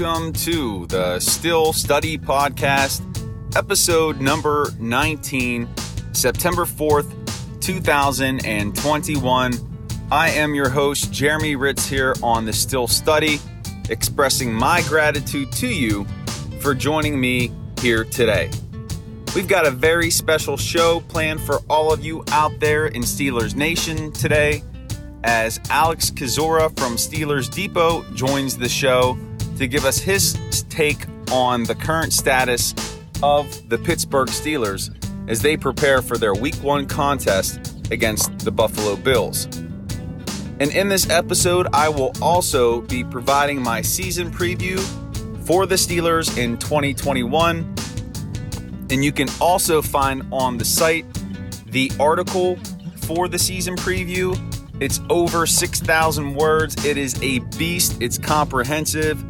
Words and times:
welcome 0.00 0.32
to 0.32 0.86
the 0.86 1.20
Steel 1.20 1.74
Study 1.74 2.16
Podcast, 2.16 3.02
episode 3.54 4.18
number 4.20 4.68
19, 4.78 5.68
September 6.12 6.64
4th, 6.64 7.12
2021. 7.60 9.52
I 10.10 10.30
am 10.30 10.54
your 10.54 10.70
host, 10.70 11.12
Jeremy 11.12 11.54
Ritz, 11.54 11.86
here 11.86 12.14
on 12.22 12.46
the 12.46 12.52
Steel 12.52 12.88
Study, 12.88 13.40
expressing 13.90 14.54
my 14.54 14.80
gratitude 14.88 15.52
to 15.52 15.68
you 15.68 16.06
for 16.60 16.74
joining 16.74 17.20
me 17.20 17.52
here 17.80 18.04
today. 18.04 18.50
We've 19.34 19.48
got 19.48 19.66
a 19.66 19.70
very 19.70 20.10
special 20.10 20.56
show 20.56 21.00
planned 21.08 21.42
for 21.42 21.58
all 21.68 21.92
of 21.92 22.02
you 22.02 22.24
out 22.28 22.58
there 22.58 22.86
in 22.86 23.02
Steelers 23.02 23.54
Nation 23.54 24.12
today 24.12 24.62
as 25.24 25.60
Alex 25.68 26.10
Kozora 26.10 26.74
from 26.78 26.96
Steelers 26.96 27.52
Depot 27.52 28.02
joins 28.14 28.56
the 28.56 28.68
show 28.68 29.18
to 29.60 29.68
give 29.68 29.84
us 29.84 29.98
his 29.98 30.64
take 30.70 31.04
on 31.30 31.64
the 31.64 31.74
current 31.74 32.14
status 32.14 32.74
of 33.22 33.68
the 33.68 33.76
Pittsburgh 33.76 34.28
Steelers 34.28 34.90
as 35.28 35.42
they 35.42 35.54
prepare 35.54 36.00
for 36.00 36.16
their 36.16 36.32
Week 36.32 36.54
1 36.56 36.86
contest 36.86 37.76
against 37.90 38.38
the 38.38 38.50
Buffalo 38.50 38.96
Bills. 38.96 39.44
And 40.60 40.72
in 40.72 40.88
this 40.88 41.10
episode, 41.10 41.66
I 41.74 41.90
will 41.90 42.12
also 42.22 42.80
be 42.80 43.04
providing 43.04 43.62
my 43.62 43.82
season 43.82 44.30
preview 44.30 44.80
for 45.46 45.66
the 45.66 45.74
Steelers 45.74 46.38
in 46.38 46.56
2021 46.56 47.74
and 48.90 49.04
you 49.04 49.12
can 49.12 49.28
also 49.40 49.82
find 49.82 50.26
on 50.32 50.56
the 50.56 50.64
site 50.64 51.04
the 51.66 51.92
article 52.00 52.56
for 52.96 53.28
the 53.28 53.38
season 53.38 53.76
preview. 53.76 54.34
It's 54.80 55.00
over 55.10 55.46
6,000 55.46 56.34
words. 56.34 56.82
It 56.84 56.96
is 56.96 57.22
a 57.22 57.40
beast, 57.58 58.00
it's 58.00 58.16
comprehensive, 58.16 59.22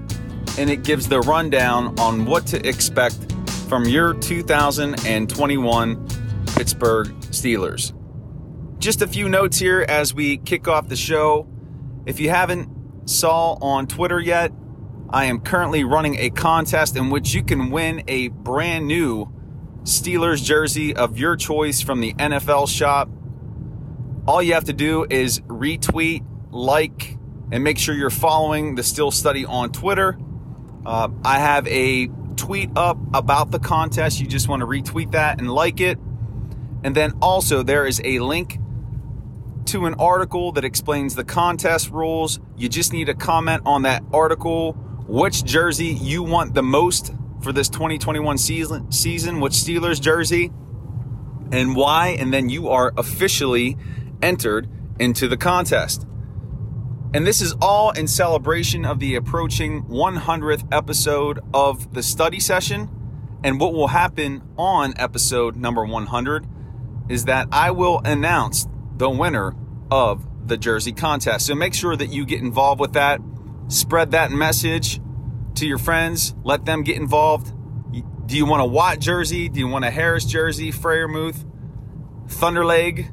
and 0.59 0.71
it 0.71 0.83
gives 0.83 1.09
the 1.09 1.21
rundown 1.21 1.99
on 1.99 2.27
what 2.27 2.47
to 2.49 2.67
expect 2.69 3.33
from 3.69 3.85
your 3.85 4.15
2021 4.15 6.09
Pittsburgh 6.57 7.09
Steelers. 7.31 7.93
Just 8.79 9.03
a 9.03 9.07
few 9.07 9.29
notes 9.29 9.59
here 9.59 9.85
as 9.89 10.15
we 10.15 10.39
kick 10.39 10.67
off 10.67 10.89
the 10.89 10.97
show. 10.97 11.47
If 12.07 12.19
you 12.19 12.31
haven't 12.31 13.09
saw 13.09 13.59
on 13.61 13.87
Twitter 13.87 14.19
yet, 14.19 14.53
I 15.11 15.27
am 15.27 15.41
currently 15.41 15.85
running 15.85 16.19
a 16.19 16.31
contest 16.31 16.97
in 16.97 17.11
which 17.11 17.35
you 17.35 17.43
can 17.43 17.71
win 17.71 18.03
a 18.09 18.29
brand 18.29 18.87
new 18.87 19.27
Steelers 19.83 20.43
jersey 20.43 20.95
of 20.95 21.19
your 21.19 21.37
choice 21.37 21.81
from 21.81 22.01
the 22.01 22.15
NFL 22.15 22.69
shop. 22.69 23.09
All 24.27 24.43
you 24.43 24.55
have 24.55 24.65
to 24.65 24.73
do 24.73 25.07
is 25.11 25.41
retweet, 25.41 26.25
like, 26.51 27.17
and 27.51 27.65
make 27.65 27.79
sure 27.79 27.95
you're 27.95 28.11
following 28.11 28.77
the 28.77 28.83
Steel 28.83 29.11
Study 29.11 29.45
on 29.45 29.73
Twitter. 29.73 30.19
Uh, 30.85 31.09
I 31.25 31.39
have 31.39 31.67
a 31.67 32.09
tweet 32.37 32.71
up 32.77 32.99
about 33.13 33.51
the 33.51 33.59
contest. 33.59 34.21
You 34.21 34.27
just 34.27 34.49
want 34.49 34.61
to 34.61 34.67
retweet 34.67 35.13
that 35.13 35.39
and 35.39 35.51
like 35.51 35.81
it. 35.81 35.99
And 36.83 36.95
then 36.95 37.13
also, 37.21 37.63
there 37.63 37.87
is 37.87 38.01
a 38.05 38.19
link 38.21 38.59
to 39.67 39.87
an 39.87 39.95
article 39.95 40.53
that 40.53 40.65
explains 40.65 41.15
the 41.15 41.25
contest 41.25 41.91
rules. 41.91 42.41
You 42.57 42.69
just 42.69 42.93
need 42.93 43.07
to 43.07 43.15
comment 43.15 43.63
on 43.67 43.83
that 43.83 44.03
article 44.13 44.73
which 45.07 45.45
jersey 45.45 45.87
you 45.87 46.23
want 46.23 46.55
the 46.55 46.63
most 46.63 47.13
for 47.43 47.53
this 47.53 47.69
2021 47.69 48.39
season, 48.39 48.91
season 48.93 49.41
which 49.41 49.53
Steelers 49.53 50.01
jersey 50.01 50.53
and 51.53 51.75
why, 51.75 52.09
and 52.19 52.33
then 52.33 52.49
you 52.49 52.69
are 52.69 52.93
officially 52.97 53.77
entered 54.23 54.69
into 54.99 55.27
the 55.29 55.37
contest. 55.37 56.07
And 57.13 57.27
this 57.27 57.41
is 57.41 57.55
all 57.61 57.91
in 57.91 58.07
celebration 58.07 58.85
of 58.85 59.01
the 59.01 59.17
approaching 59.17 59.83
100th 59.85 60.73
episode 60.73 61.41
of 61.53 61.93
the 61.93 62.05
study 62.05 62.39
session. 62.39 62.89
And 63.43 63.59
what 63.59 63.73
will 63.73 63.89
happen 63.89 64.43
on 64.57 64.95
episode 64.97 65.57
number 65.57 65.85
100 65.85 66.47
is 67.09 67.25
that 67.25 67.49
I 67.51 67.73
will 67.73 68.01
announce 68.05 68.69
the 68.97 69.11
winner 69.11 69.57
of 69.91 70.25
the 70.47 70.57
jersey 70.57 70.93
contest. 70.93 71.47
So 71.47 71.57
make 71.57 71.75
sure 71.75 71.97
that 71.97 72.13
you 72.13 72.25
get 72.25 72.41
involved 72.41 72.81
with 72.81 72.93
that. 72.93 73.21
Spread 73.67 74.13
that 74.13 74.31
message 74.31 75.01
to 75.57 75.67
your 75.67 75.79
friends, 75.79 76.35
let 76.45 76.65
them 76.65 76.85
get 76.85 76.97
involved. 76.97 77.53
Do 78.27 78.37
you 78.37 78.47
want 78.47 78.63
a 78.63 78.67
Watt 78.67 79.01
jersey? 79.01 79.49
Do 79.49 79.59
you 79.59 79.67
want 79.67 79.85
a 79.85 79.91
Harris 79.91 80.25
jersey, 80.25 80.71
Freiermuth, 80.71 81.45
Thunderleg? 82.29 83.13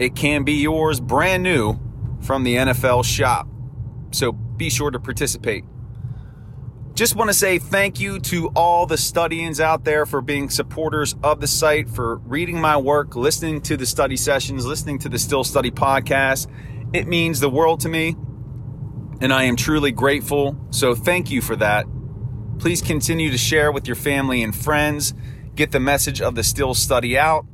It 0.00 0.16
can 0.16 0.42
be 0.42 0.54
yours 0.54 0.98
brand 0.98 1.44
new 1.44 1.78
from 2.22 2.44
the 2.44 2.56
NFL 2.56 3.04
shop. 3.04 3.48
So 4.12 4.32
be 4.32 4.70
sure 4.70 4.90
to 4.90 4.98
participate. 4.98 5.64
Just 6.94 7.16
want 7.16 7.30
to 7.30 7.34
say 7.34 7.58
thank 7.58 8.00
you 8.00 8.20
to 8.20 8.48
all 8.48 8.86
the 8.86 8.98
studians 8.98 9.60
out 9.60 9.84
there 9.84 10.04
for 10.04 10.20
being 10.20 10.50
supporters 10.50 11.14
of 11.22 11.40
the 11.40 11.46
site, 11.46 11.88
for 11.88 12.16
reading 12.18 12.60
my 12.60 12.76
work, 12.76 13.16
listening 13.16 13.62
to 13.62 13.76
the 13.76 13.86
study 13.86 14.16
sessions, 14.16 14.66
listening 14.66 14.98
to 14.98 15.08
the 15.08 15.18
Steel 15.18 15.42
Study 15.42 15.70
podcast. 15.70 16.48
It 16.92 17.06
means 17.06 17.40
the 17.40 17.48
world 17.48 17.80
to 17.80 17.88
me 17.88 18.14
and 19.22 19.32
I 19.32 19.44
am 19.44 19.54
truly 19.54 19.92
grateful. 19.92 20.56
So 20.70 20.96
thank 20.96 21.30
you 21.30 21.40
for 21.40 21.54
that. 21.56 21.86
Please 22.58 22.82
continue 22.82 23.30
to 23.30 23.38
share 23.38 23.70
with 23.70 23.86
your 23.86 23.94
family 23.94 24.42
and 24.42 24.54
friends. 24.54 25.14
Get 25.54 25.70
the 25.70 25.80
message 25.80 26.20
of 26.20 26.34
the 26.34 26.42
Steel 26.42 26.74
Study 26.74 27.16
out. 27.16 27.46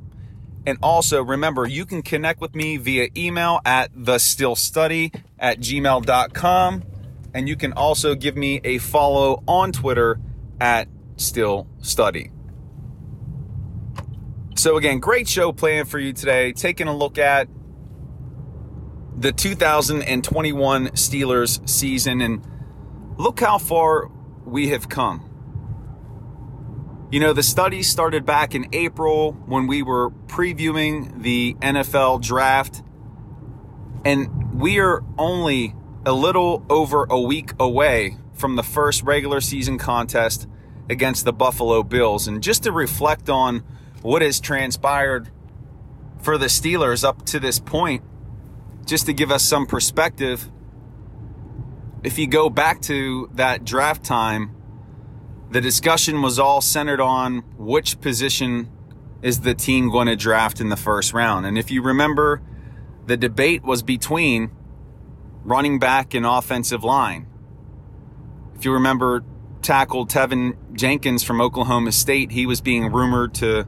And 0.69 0.77
also 0.83 1.23
remember, 1.23 1.67
you 1.67 1.87
can 1.87 2.03
connect 2.03 2.43
with 2.43 2.55
me 2.55 2.77
via 2.77 3.09
email 3.17 3.59
at 3.65 3.91
thesteelstudy 3.95 5.19
at 5.39 5.61
gmail.com. 5.61 6.83
And 7.33 7.49
you 7.49 7.57
can 7.57 7.73
also 7.73 8.15
give 8.15 8.37
me 8.37 8.61
a 8.63 8.77
follow 8.77 9.43
on 9.49 9.73
Twitter 9.73 10.21
at 10.61 10.89
Steel 11.17 11.67
Study. 11.81 12.33
So, 14.57 14.77
again, 14.77 14.99
great 14.99 15.27
show 15.27 15.53
planned 15.53 15.89
for 15.89 15.99
you 15.99 16.13
today. 16.13 16.53
Taking 16.53 16.87
a 16.87 16.95
look 16.95 17.17
at 17.17 17.49
the 19.17 19.33
2021 19.33 20.89
Steelers 20.89 21.67
season 21.67 22.21
and 22.21 22.47
look 23.17 23.41
how 23.41 23.57
far 23.57 24.11
we 24.45 24.69
have 24.69 24.91
come. 24.91 25.28
You 27.11 27.21
know, 27.21 27.33
the 27.33 27.43
study 27.43 27.83
started 27.83 28.27
back 28.27 28.55
in 28.55 28.69
April 28.75 29.33
when 29.47 29.67
we 29.67 29.83
were 29.83 30.11
previewing 30.11 31.23
the 31.23 31.55
NFL 31.55 32.21
draft, 32.21 32.83
and 34.05 34.61
we 34.61 34.79
are 34.79 35.03
only 35.17 35.75
a 36.05 36.13
little 36.13 36.67
over 36.69 37.07
a 37.09 37.19
week 37.19 37.53
away 37.59 38.19
from 38.35 38.57
the 38.57 38.63
first 38.63 39.05
regular 39.05 39.41
season 39.41 39.79
contest 39.79 40.47
against 40.91 41.25
the 41.25 41.33
Buffalo 41.33 41.83
Bills. 41.83 42.29
And 42.29 42.43
just 42.43 42.65
to 42.65 42.73
reflect 42.73 43.31
on 43.31 43.61
what 44.03 44.21
has 44.21 44.39
transpired 44.39 45.31
for 46.21 46.37
the 46.37 46.47
Steelers 46.47 47.05
up 47.05 47.25
to 47.27 47.41
this 47.41 47.59
point, 47.59 48.03
just 48.85 49.07
to 49.07 49.15
give 49.15 49.31
us 49.31 49.43
some 49.43 49.67
perspective, 49.67 50.51
if 52.05 52.19
you 52.19 52.27
go 52.27 52.51
back 52.51 52.83
to 52.83 53.31
that 53.33 53.65
draft 53.65 54.05
time, 54.05 54.55
the 55.51 55.61
discussion 55.61 56.23
was 56.23 56.39
all 56.39 56.61
centered 56.61 57.01
on 57.01 57.39
which 57.57 58.01
position 58.01 58.71
is 59.23 59.41
the 59.41 59.55
team 59.55 59.91
going 59.91 60.07
to 60.07 60.17
draft 60.17 60.61
in 60.61 60.69
the 60.69 60.77
first 60.77 61.13
round. 61.13 61.47
And 61.47 61.59
if 61.59 61.71
you 61.71 61.83
remember, 61.83 62.43
the 63.07 63.17
debate 63.17 63.65
was 63.65 63.83
between 63.83 64.51
running 65.43 65.79
back 65.79 66.15
and 66.15 66.27
offensive 66.27 66.85
line. 66.85 67.27
If 68.55 68.65
you 68.65 68.73
remember, 68.73 69.25
tackle 69.63 70.07
Teven 70.07 70.57
Jenkins 70.75 71.25
from 71.25 71.41
Oklahoma 71.41 71.93
State, 71.93 72.31
he 72.31 72.47
was 72.47 72.61
being 72.61 72.93
rumored 72.93 73.35
to 73.37 73.67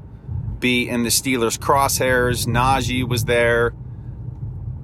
be 0.58 0.88
in 0.88 1.02
the 1.02 1.08
Steelers' 1.08 1.58
crosshairs. 1.58 2.46
Najee 2.46 3.08
was 3.08 3.24
there. 3.24 3.72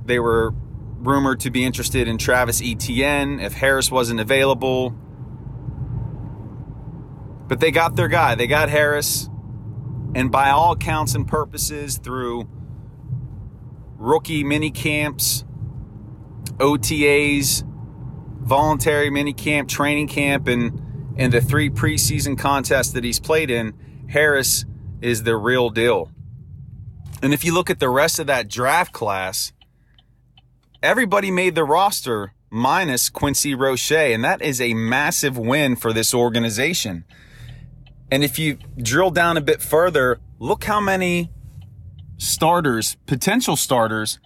They 0.04 0.19
were 0.19 0.54
rumored 0.98 1.40
to 1.40 1.50
be 1.50 1.64
interested 1.64 2.08
in 2.08 2.19
Travis 2.19 2.62
Etienne 2.62 3.40
if 3.40 3.52
Harris 3.52 3.90
wasn't 3.90 4.20
available. 4.20 4.96
But 7.48 7.60
they 7.60 7.70
got 7.70 7.96
their 7.96 8.08
guy. 8.08 8.34
They 8.34 8.46
got 8.46 8.69
Harris. 8.69 9.28
And 10.14 10.31
by 10.32 10.50
all 10.50 10.76
counts 10.76 11.14
and 11.14 11.26
purposes, 11.28 11.98
through 11.98 12.48
rookie 13.96 14.44
mini 14.44 14.70
camps, 14.70 15.44
OTAs, 16.58 17.64
voluntary 18.40 19.10
mini 19.10 19.32
camp, 19.32 19.69
training 19.69 20.08
camp, 20.08 20.48
and, 20.48 21.14
and 21.16 21.32
the 21.32 21.40
three 21.40 21.69
preseason 21.69 22.38
contests 22.38 22.93
that 22.93 23.04
he's 23.04 23.20
played 23.20 23.50
in, 23.50 23.75
Harris 24.08 24.64
is 25.00 25.25
the 25.25 25.37
real 25.37 25.70
deal. 25.70 26.10
And 27.22 27.34
if 27.34 27.44
you 27.44 27.52
look 27.52 27.70
at 27.70 27.81
the 27.81 27.90
rest 27.90 28.19
of 28.19 28.26
that 28.28 28.48
draft 28.48 28.93
class, 28.93 29.52
everybody 30.82 31.31
made 31.31 31.54
the 31.54 31.64
roster 31.64 32.32
minus 32.50 33.10
Quincy 33.10 33.54
Roche, 33.54 33.93
and 33.93 34.25
that 34.25 34.43
is 34.43 34.60
a 34.60 34.75
massive 34.75 35.37
win 35.37 35.76
for 35.76 35.93
this 35.93 36.14
organization. 36.14 37.04
And 38.11 38.23
if 38.23 38.38
you 38.38 38.58
drill 38.76 39.11
down 39.11 39.37
a 39.37 39.41
bit 39.41 39.61
further, 39.61 40.20
look 40.38 40.64
how 40.64 40.81
many 40.81 41.31
starters, 42.19 42.97
potential 43.06 43.56
starters, 43.56 44.19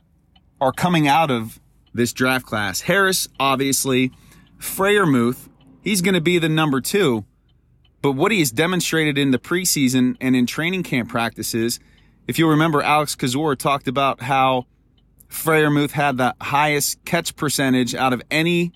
are 0.61 0.73
coming 0.73 1.09
out 1.09 1.31
of 1.31 1.59
this 1.95 2.13
draft 2.13 2.47
class. 2.47 2.83
Harris, 2.83 3.29
obviously, 3.39 4.13
Freiermuth, 4.59 5.49
he's 5.83 6.03
going 6.03 6.15
to 6.15 6.21
be 6.21 6.39
the 6.39 6.49
number 6.49 6.81
two. 6.81 7.25
But 8.03 8.13
what 8.13 8.33
he 8.33 8.39
has 8.39 8.51
demonstrated 8.51 9.19
in 9.19 9.31
the 9.31 9.39
preseason 9.39 10.17
and 10.21 10.37
in 10.37 10.47
training 10.47 10.83
camp 10.83 11.09
practices, 11.09 11.81
if 12.27 12.39
you 12.39 12.49
remember, 12.49 12.83
Alex 12.83 13.17
Kozora 13.17 13.57
talked 13.57 13.89
about 13.89 14.23
how 14.23 14.67
Freiermuth 15.29 15.93
had 15.93 16.17
the 16.17 16.35
highest 16.41 17.05
catch 17.05 17.37
percentage 17.37 17.95
out 17.95 18.13
of 18.13 18.23
any 18.31 18.73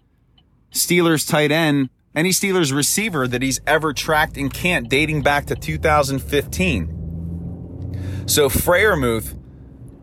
Steelers 0.73 1.29
tight 1.29 1.53
end, 1.53 1.89
any 2.15 2.31
Steelers 2.31 2.75
receiver 2.75 3.27
that 3.27 3.43
he's 3.43 3.61
ever 3.67 3.93
tracked 3.93 4.37
in 4.37 4.51
camp 4.51 4.89
dating 4.89 5.23
back 5.23 5.47
to 5.47 5.55
2015. 5.55 8.25
So 8.27 8.49
Freiermuth 8.49 9.39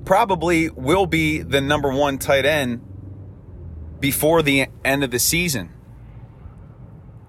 probably 0.06 0.70
will 0.70 1.06
be 1.06 1.40
the 1.40 1.62
number 1.62 1.90
one 1.90 2.18
tight 2.18 2.46
end 2.46 2.82
before 4.00 4.42
the 4.42 4.68
end 4.84 5.04
of 5.04 5.12
the 5.12 5.20
season. 5.20 5.70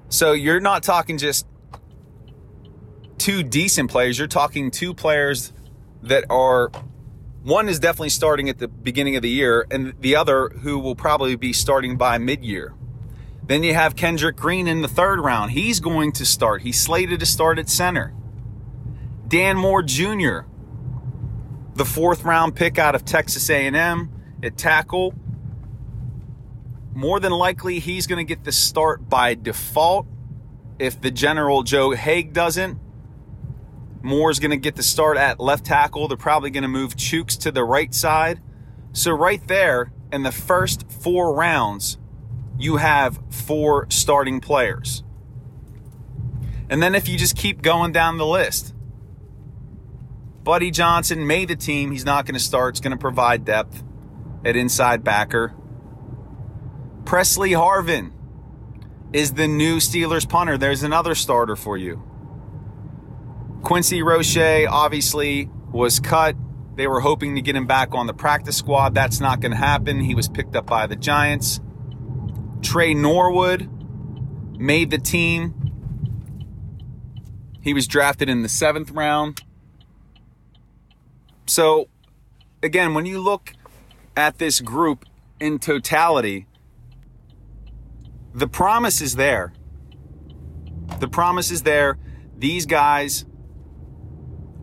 So 0.08 0.32
you're 0.32 0.60
not 0.60 0.82
talking 0.82 1.18
just 1.18 1.46
two 3.18 3.42
decent 3.42 3.90
players, 3.90 4.18
you're 4.18 4.26
talking 4.26 4.70
two 4.70 4.94
players 4.94 5.52
that 6.02 6.24
are 6.28 6.70
one 7.42 7.68
is 7.68 7.80
definitely 7.80 8.10
starting 8.10 8.48
at 8.48 8.58
the 8.58 8.68
beginning 8.68 9.16
of 9.16 9.22
the 9.22 9.30
year, 9.30 9.66
and 9.70 9.94
the 10.00 10.14
other 10.14 10.48
who 10.48 10.78
will 10.78 10.94
probably 10.94 11.34
be 11.34 11.52
starting 11.52 11.96
by 11.96 12.18
mid 12.18 12.44
year. 12.44 12.74
Then 13.52 13.64
you 13.64 13.74
have 13.74 13.96
Kendrick 13.96 14.36
Green 14.36 14.66
in 14.66 14.80
the 14.80 14.88
third 14.88 15.20
round. 15.20 15.50
He's 15.50 15.78
going 15.78 16.12
to 16.12 16.24
start. 16.24 16.62
He's 16.62 16.80
slated 16.80 17.20
to 17.20 17.26
start 17.26 17.58
at 17.58 17.68
center. 17.68 18.14
Dan 19.28 19.58
Moore 19.58 19.82
Jr., 19.82 20.46
the 21.74 21.84
fourth 21.84 22.24
round 22.24 22.56
pick 22.56 22.78
out 22.78 22.94
of 22.94 23.04
Texas 23.04 23.50
A&M 23.50 24.10
at 24.42 24.56
tackle. 24.56 25.12
More 26.94 27.20
than 27.20 27.32
likely, 27.32 27.78
he's 27.78 28.06
going 28.06 28.26
to 28.26 28.34
get 28.34 28.42
the 28.44 28.52
start 28.52 29.10
by 29.10 29.34
default. 29.34 30.06
If 30.78 31.02
the 31.02 31.10
general 31.10 31.62
Joe 31.62 31.90
Haeg 31.90 32.32
doesn't, 32.32 32.78
Moore's 34.00 34.38
going 34.38 34.52
to 34.52 34.56
get 34.56 34.76
the 34.76 34.82
start 34.82 35.18
at 35.18 35.40
left 35.40 35.66
tackle. 35.66 36.08
They're 36.08 36.16
probably 36.16 36.48
going 36.48 36.62
to 36.62 36.68
move 36.68 36.96
Chuks 36.96 37.38
to 37.40 37.52
the 37.52 37.64
right 37.64 37.92
side. 37.92 38.40
So, 38.92 39.10
right 39.10 39.46
there 39.46 39.92
in 40.10 40.22
the 40.22 40.32
first 40.32 40.90
four 40.90 41.34
rounds, 41.34 41.98
you 42.58 42.76
have 42.76 43.18
four 43.30 43.86
starting 43.90 44.40
players. 44.40 45.02
And 46.68 46.82
then 46.82 46.94
if 46.94 47.08
you 47.08 47.18
just 47.18 47.36
keep 47.36 47.60
going 47.62 47.92
down 47.92 48.16
the 48.16 48.26
list, 48.26 48.74
Buddy 50.42 50.70
Johnson 50.70 51.26
made 51.26 51.48
the 51.48 51.56
team. 51.56 51.92
He's 51.92 52.04
not 52.04 52.24
going 52.24 52.34
to 52.34 52.40
start. 52.40 52.74
It's 52.74 52.80
going 52.80 52.92
to 52.92 52.96
provide 52.96 53.44
depth 53.44 53.82
at 54.44 54.56
inside 54.56 55.04
backer. 55.04 55.54
Pressley 57.04 57.50
Harvin 57.50 58.12
is 59.12 59.34
the 59.34 59.46
new 59.46 59.76
Steelers 59.76 60.28
punter. 60.28 60.56
There's 60.56 60.82
another 60.82 61.14
starter 61.14 61.56
for 61.56 61.76
you. 61.76 62.02
Quincy 63.62 64.02
Roche 64.02 64.66
obviously 64.68 65.48
was 65.70 66.00
cut. 66.00 66.36
They 66.74 66.86
were 66.86 67.00
hoping 67.00 67.34
to 67.36 67.42
get 67.42 67.54
him 67.54 67.66
back 67.66 67.94
on 67.94 68.06
the 68.06 68.14
practice 68.14 68.56
squad. 68.56 68.94
That's 68.94 69.20
not 69.20 69.40
going 69.40 69.52
to 69.52 69.58
happen. 69.58 70.00
He 70.00 70.14
was 70.14 70.28
picked 70.28 70.56
up 70.56 70.66
by 70.66 70.86
the 70.86 70.96
Giants. 70.96 71.60
Tre 72.62 72.94
Norwood 72.94 73.68
made 74.58 74.90
the 74.90 74.98
team. 74.98 75.54
He 77.60 77.74
was 77.74 77.86
drafted 77.86 78.28
in 78.28 78.42
the 78.42 78.48
seventh 78.48 78.90
round. 78.90 79.42
So, 81.46 81.88
again, 82.62 82.94
when 82.94 83.04
you 83.04 83.20
look 83.20 83.52
at 84.16 84.38
this 84.38 84.60
group 84.60 85.04
in 85.40 85.58
totality, 85.58 86.46
the 88.34 88.48
promise 88.48 89.00
is 89.00 89.16
there. 89.16 89.52
The 90.98 91.08
promise 91.08 91.50
is 91.50 91.62
there. 91.62 91.98
These 92.38 92.66
guys 92.66 93.24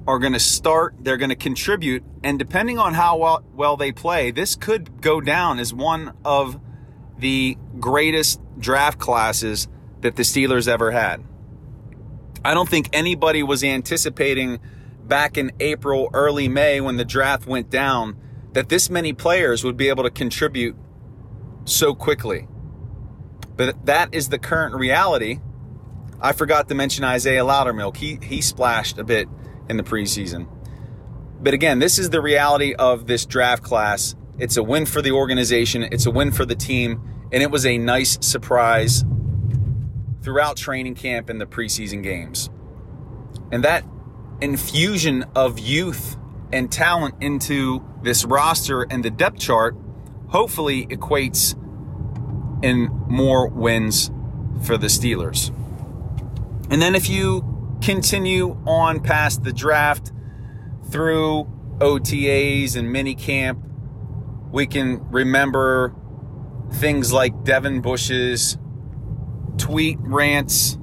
are 0.07 0.17
going 0.17 0.33
to 0.33 0.39
start, 0.39 0.95
they're 1.01 1.17
going 1.17 1.29
to 1.29 1.35
contribute, 1.35 2.03
and 2.23 2.39
depending 2.39 2.79
on 2.79 2.95
how 2.95 3.17
well, 3.17 3.43
well 3.53 3.77
they 3.77 3.91
play, 3.91 4.31
this 4.31 4.55
could 4.55 5.01
go 5.01 5.21
down 5.21 5.59
as 5.59 5.71
one 5.71 6.13
of 6.25 6.59
the 7.19 7.57
greatest 7.79 8.41
draft 8.57 8.99
classes 8.99 9.67
that 10.01 10.15
the 10.15 10.23
Steelers 10.23 10.67
ever 10.67 10.91
had. 10.91 11.23
I 12.43 12.53
don't 12.53 12.69
think 12.69 12.89
anybody 12.93 13.43
was 13.43 13.63
anticipating 13.63 14.59
back 15.03 15.37
in 15.37 15.51
April, 15.59 16.09
early 16.13 16.47
May 16.47 16.79
when 16.79 16.97
the 16.97 17.05
draft 17.05 17.45
went 17.45 17.69
down 17.69 18.17
that 18.53 18.69
this 18.69 18.89
many 18.89 19.13
players 19.13 19.63
would 19.63 19.75
be 19.75 19.89
able 19.89 20.03
to 20.03 20.09
contribute 20.09 20.75
so 21.65 21.93
quickly. 21.93 22.47
But 23.55 23.85
that 23.85 24.13
is 24.13 24.29
the 24.29 24.39
current 24.39 24.75
reality. 24.75 25.39
I 26.21 26.31
forgot 26.31 26.69
to 26.69 26.75
mention 26.75 27.03
Isaiah 27.03 27.43
Loudermilk. 27.43 27.97
He 27.97 28.19
he 28.21 28.41
splashed 28.41 28.97
a 28.97 29.03
bit 29.03 29.27
in 29.67 29.77
the 29.77 29.83
preseason. 29.83 30.47
But 31.41 31.53
again, 31.53 31.79
this 31.79 31.99
is 31.99 32.09
the 32.09 32.21
reality 32.21 32.73
of 32.73 33.07
this 33.07 33.25
draft 33.25 33.63
class. 33.63 34.15
It's 34.39 34.57
a 34.57 34.63
win 34.63 34.85
for 34.85 35.01
the 35.01 35.11
organization, 35.11 35.83
it's 35.83 36.05
a 36.05 36.11
win 36.11 36.31
for 36.31 36.45
the 36.45 36.55
team, 36.55 37.01
and 37.31 37.43
it 37.43 37.51
was 37.51 37.65
a 37.65 37.77
nice 37.77 38.17
surprise 38.21 39.03
throughout 40.21 40.57
training 40.57 40.95
camp 40.95 41.29
and 41.29 41.39
the 41.39 41.45
preseason 41.45 42.01
games. 42.01 42.49
And 43.51 43.63
that 43.63 43.83
infusion 44.41 45.25
of 45.35 45.59
youth 45.59 46.17
and 46.51 46.71
talent 46.71 47.15
into 47.21 47.83
this 48.01 48.25
roster 48.25 48.83
and 48.83 49.03
the 49.03 49.11
depth 49.11 49.39
chart 49.39 49.75
hopefully 50.29 50.85
equates 50.87 51.55
in 52.63 52.87
more 53.07 53.49
wins 53.49 54.11
for 54.63 54.77
the 54.77 54.87
Steelers. 54.87 55.49
And 56.71 56.81
then 56.81 56.95
if 56.95 57.09
you 57.09 57.77
continue 57.81 58.57
on 58.65 58.99
past 58.99 59.43
the 59.43 59.53
draft 59.53 60.11
through 60.89 61.45
OTAs 61.79 62.75
and 62.75 62.91
mini 62.91 63.15
camp, 63.15 63.65
we 64.51 64.65
can 64.67 65.09
remember 65.11 65.93
things 66.73 67.13
like 67.13 67.43
Devin 67.43 67.81
Bush's 67.81 68.57
tweet 69.57 69.97
rants, 70.01 70.77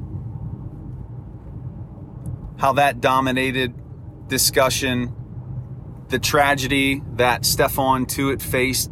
how 2.59 2.75
that 2.75 3.01
dominated 3.01 3.75
discussion, 4.29 5.15
the 6.09 6.19
tragedy 6.19 7.03
that 7.15 7.43
Stephon 7.43 8.07
Tuitt 8.07 8.43
faced 8.43 8.91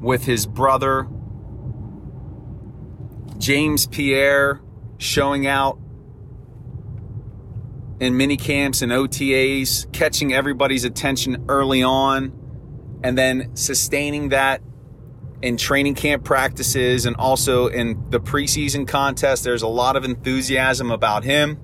with 0.00 0.24
his 0.24 0.46
brother, 0.46 1.08
James 3.38 3.86
Pierre 3.86 4.60
showing 4.98 5.46
out 5.46 5.78
in 7.98 8.16
mini 8.16 8.36
camps 8.36 8.82
and 8.82 8.90
OTAs, 8.92 9.90
catching 9.92 10.32
everybody's 10.32 10.84
attention 10.84 11.44
early 11.48 11.82
on, 11.82 12.32
and 13.02 13.16
then 13.16 13.54
sustaining 13.54 14.30
that 14.30 14.60
in 15.42 15.56
training 15.56 15.94
camp 15.94 16.24
practices 16.24 17.04
and 17.04 17.16
also 17.16 17.66
in 17.66 18.10
the 18.10 18.20
preseason 18.20 18.86
contest. 18.86 19.42
There's 19.42 19.62
a 19.62 19.68
lot 19.68 19.96
of 19.96 20.04
enthusiasm 20.04 20.90
about 20.90 21.24
him. 21.24 21.58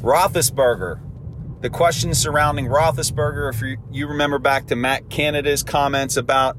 Roethlisberger, 0.00 1.00
the 1.60 1.70
questions 1.70 2.18
surrounding 2.18 2.66
Roethlisberger, 2.66 3.52
if 3.52 3.78
you, 3.90 4.06
remember 4.06 4.38
back 4.38 4.66
to 4.68 4.76
Matt 4.76 5.10
Canada's 5.10 5.62
comments 5.62 6.16
about 6.16 6.56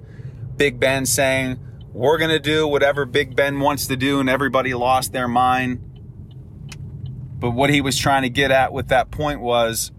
Big 0.58 0.80
Ben 0.80 1.06
saying, 1.06 1.60
we're 1.94 2.18
going 2.18 2.32
to 2.32 2.40
do 2.40 2.68
whatever 2.68 3.06
Big 3.06 3.36
Ben 3.36 3.60
wants 3.60 3.88
to 3.88 3.96
do, 3.96 4.20
and 4.20 4.30
everybody 4.30 4.74
lost 4.74 5.14
their 5.14 5.28
mind. 5.28 5.80
But 7.40 7.52
what 7.52 7.70
he 7.70 7.82
was 7.82 7.98
trying 7.98 8.24
to 8.24 8.30
get 8.30 8.50
at 8.50 8.74
with 8.74 8.88
that 8.88 9.12
point 9.12 9.42
was 9.42 9.92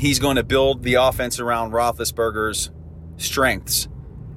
he's 0.00 0.18
going 0.18 0.36
to 0.36 0.42
build 0.42 0.82
the 0.82 0.94
offense 0.94 1.38
around 1.38 1.72
Roethlisberger's 1.72 2.70
strengths. 3.18 3.86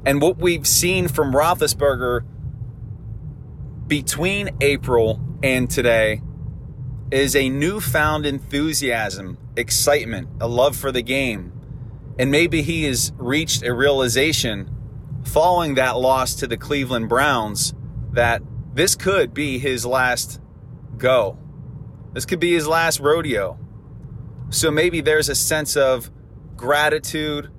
And 0.06 0.22
what 0.22 0.38
we've 0.38 0.68
seen 0.68 1.08
from 1.08 1.32
Roethlisberger 1.32 2.26
between 3.88 4.50
April 4.60 5.22
and 5.42 5.70
today 5.70 6.22
is 7.12 7.34
a 7.34 7.48
newfound 7.48 8.26
enthusiasm, 8.26 9.38
excitement, 9.56 10.28
a 10.42 10.50
love 10.50 10.76
for 10.76 10.92
the 10.92 11.02
game. 11.02 11.54
And 12.20 12.30
maybe 12.30 12.62
he 12.62 12.84
has 12.84 13.14
reached 13.18 13.64
a 13.64 13.74
realization 13.74 14.70
following 15.24 15.76
that 15.76 15.98
loss 15.98 16.36
to 16.36 16.48
the 16.48 16.58
Cleveland 16.58 17.08
Browns 17.08 17.74
that 18.12 18.42
this 18.74 18.96
could 18.96 19.34
be 19.34 19.60
his 19.60 19.86
last 19.86 20.42
go. 20.98 21.38
This 22.12 22.26
could 22.26 22.42
be 22.42 22.52
his 22.52 22.68
last 22.68 23.00
rodeo. 23.00 23.58
So 24.54 24.70
maybe 24.70 25.02
there's 25.02 25.30
a 25.30 25.36
sense 25.36 25.76
of 25.76 26.12
gratitude, 26.56 27.50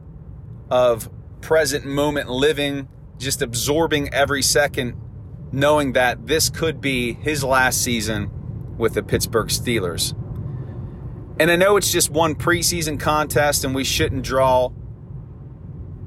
of 0.71 1.11
present 1.41 1.85
moment 1.85 2.31
living, 2.31 2.89
just 3.19 3.43
absorbing 3.43 4.15
every 4.15 4.43
second, 4.43 4.95
knowing 5.51 5.95
that 5.95 6.29
this 6.29 6.51
could 6.51 6.81
be 6.81 7.15
his 7.15 7.43
last 7.43 7.83
season 7.83 8.31
with 8.79 8.95
the 8.95 9.03
Pittsburgh 9.03 9.49
Steelers. 9.49 10.13
And 11.41 11.51
I 11.51 11.57
know 11.57 11.77
it's 11.77 11.91
just 11.91 12.11
one 12.11 12.37
preseason 12.37 13.01
contest 13.01 13.65
and 13.65 13.75
we 13.75 13.83
shouldn't 13.83 14.23
draw 14.23 14.71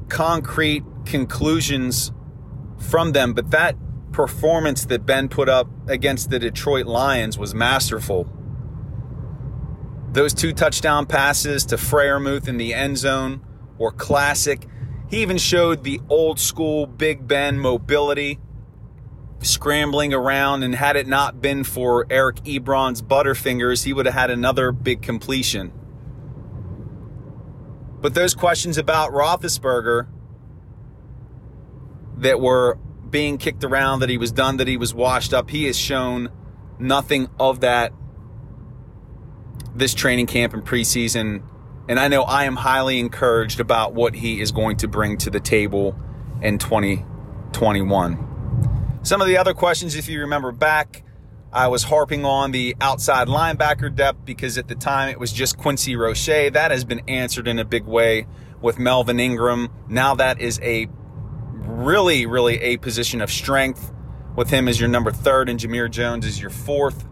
concrete 0.08 0.86
conclusions 1.06 2.13
from 2.77 3.12
them, 3.12 3.34
but 3.34 3.51
that 3.51 3.75
performance 4.13 4.86
that 4.86 5.06
Ben 5.06 5.27
put 5.27 5.50
up 5.50 5.67
against 5.89 6.29
the 6.29 6.39
Detroit 6.39 6.86
Lions 6.86 7.38
was 7.38 7.53
masterful. 7.53 8.37
Those 10.17 10.33
two 10.33 10.51
touchdown 10.51 11.05
passes 11.05 11.63
to 11.65 11.75
Freiermuth 11.75 12.47
in 12.47 12.57
the 12.57 12.74
end 12.74 12.97
zone 12.97 13.39
were 13.77 13.91
classic. 13.91 14.65
He 15.12 15.21
even 15.21 15.38
showed 15.38 15.83
the 15.83 16.01
old 16.09 16.39
school 16.39 16.88
Big 16.88 17.27
Ben 17.27 17.59
mobility, 17.59 18.39
scrambling 19.43 20.15
around, 20.15 20.63
and 20.63 20.74
had 20.74 20.95
it 20.95 21.05
not 21.05 21.39
been 21.39 21.63
for 21.63 22.07
Eric 22.09 22.38
Ebron's 22.38 23.03
Butterfingers, 23.03 23.83
he 23.83 23.93
would 23.93 24.07
have 24.07 24.15
had 24.15 24.31
another 24.31 24.71
big 24.71 25.03
completion. 25.03 25.71
But 28.01 28.15
those 28.15 28.33
questions 28.33 28.79
about 28.79 29.12
Roethlisberger 29.12 30.07
that 32.17 32.41
were 32.41 32.79
being 33.07 33.38
kicked 33.38 33.63
around, 33.63 34.00
that 34.00 34.09
he 34.09 34.17
was 34.17 34.31
done, 34.31 34.57
that 34.57 34.67
he 34.67 34.77
was 34.77 34.95
washed 34.95 35.31
up, 35.31 35.51
he 35.51 35.65
has 35.65 35.77
shown 35.77 36.29
nothing 36.79 37.29
of 37.39 37.59
that 37.59 37.93
this 39.77 39.93
training 39.93 40.27
camp 40.27 40.53
and 40.53 40.65
preseason. 40.65 41.43
And 41.89 42.00
I 42.00 42.07
know 42.07 42.24
I 42.24 42.46
am 42.46 42.55
highly 42.55 43.00
encouraged 43.00 43.60
about 43.60 43.93
what 43.93 44.15
he 44.15 44.41
is 44.41 44.51
going 44.51 44.77
to 44.77 44.88
bring 44.88 45.17
to 45.19 45.29
the 45.29 45.39
table 45.39 45.96
in 46.41 46.57
2021. 46.57 49.00
Some 49.03 49.22
of 49.22 49.27
the 49.27 49.38
other 49.38 49.53
questions, 49.53 49.96
if 49.96 50.10
you 50.10 50.22
remember 50.22 50.51
back, 50.51 51.03
I 51.53 51.69
was 51.69 51.84
harping 51.84 52.25
on 52.25 52.51
the 52.51 52.75
outside 52.81 53.29
linebacker 53.29 53.96
depth 53.96 54.25
because 54.25 54.57
at 54.57 54.67
the 54.67 54.75
time 54.75 55.10
it 55.10 55.19
was 55.19 55.31
just 55.31 55.57
Quincy 55.57 55.96
Roche. 55.96 56.25
That 56.25 56.72
has 56.72 56.84
been 56.84 57.01
answered 57.07 57.48
in 57.48 57.57
a 57.57 57.65
big 57.65 57.86
way 57.86 58.27
with 58.62 58.79
Melvin 58.79 59.19
Ingram. 59.19 59.69
Now 59.88 60.15
that 60.15 60.41
is 60.41 60.60
a 60.62 60.89
really, 61.51 62.25
really 62.25 62.60
a 62.62 62.77
position 62.77 63.22
of 63.22 63.31
strength 63.31 63.93
with 64.36 64.50
him 64.50 64.67
as 64.67 64.79
your 64.79 64.89
number 64.89 65.12
third 65.12 65.48
and 65.48 65.60
Jamir 65.60 65.89
Jones 65.89 66.25
as 66.25 66.41
your 66.41 66.50
fourth. 66.50 67.07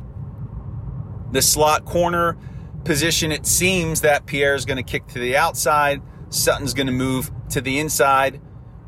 The 1.31 1.41
slot 1.41 1.85
corner 1.85 2.37
position, 2.85 3.31
it 3.31 3.45
seems 3.45 4.01
that 4.01 4.25
Pierre 4.25 4.55
is 4.55 4.63
going 4.63 4.77
to 4.77 4.83
kick 4.83 5.07
to 5.07 5.19
the 5.19 5.35
outside. 5.35 6.01
Sutton's 6.29 6.73
going 6.73 6.87
to 6.87 6.93
move 6.93 7.31
to 7.49 7.59
the 7.59 7.79
inside. 7.79 8.39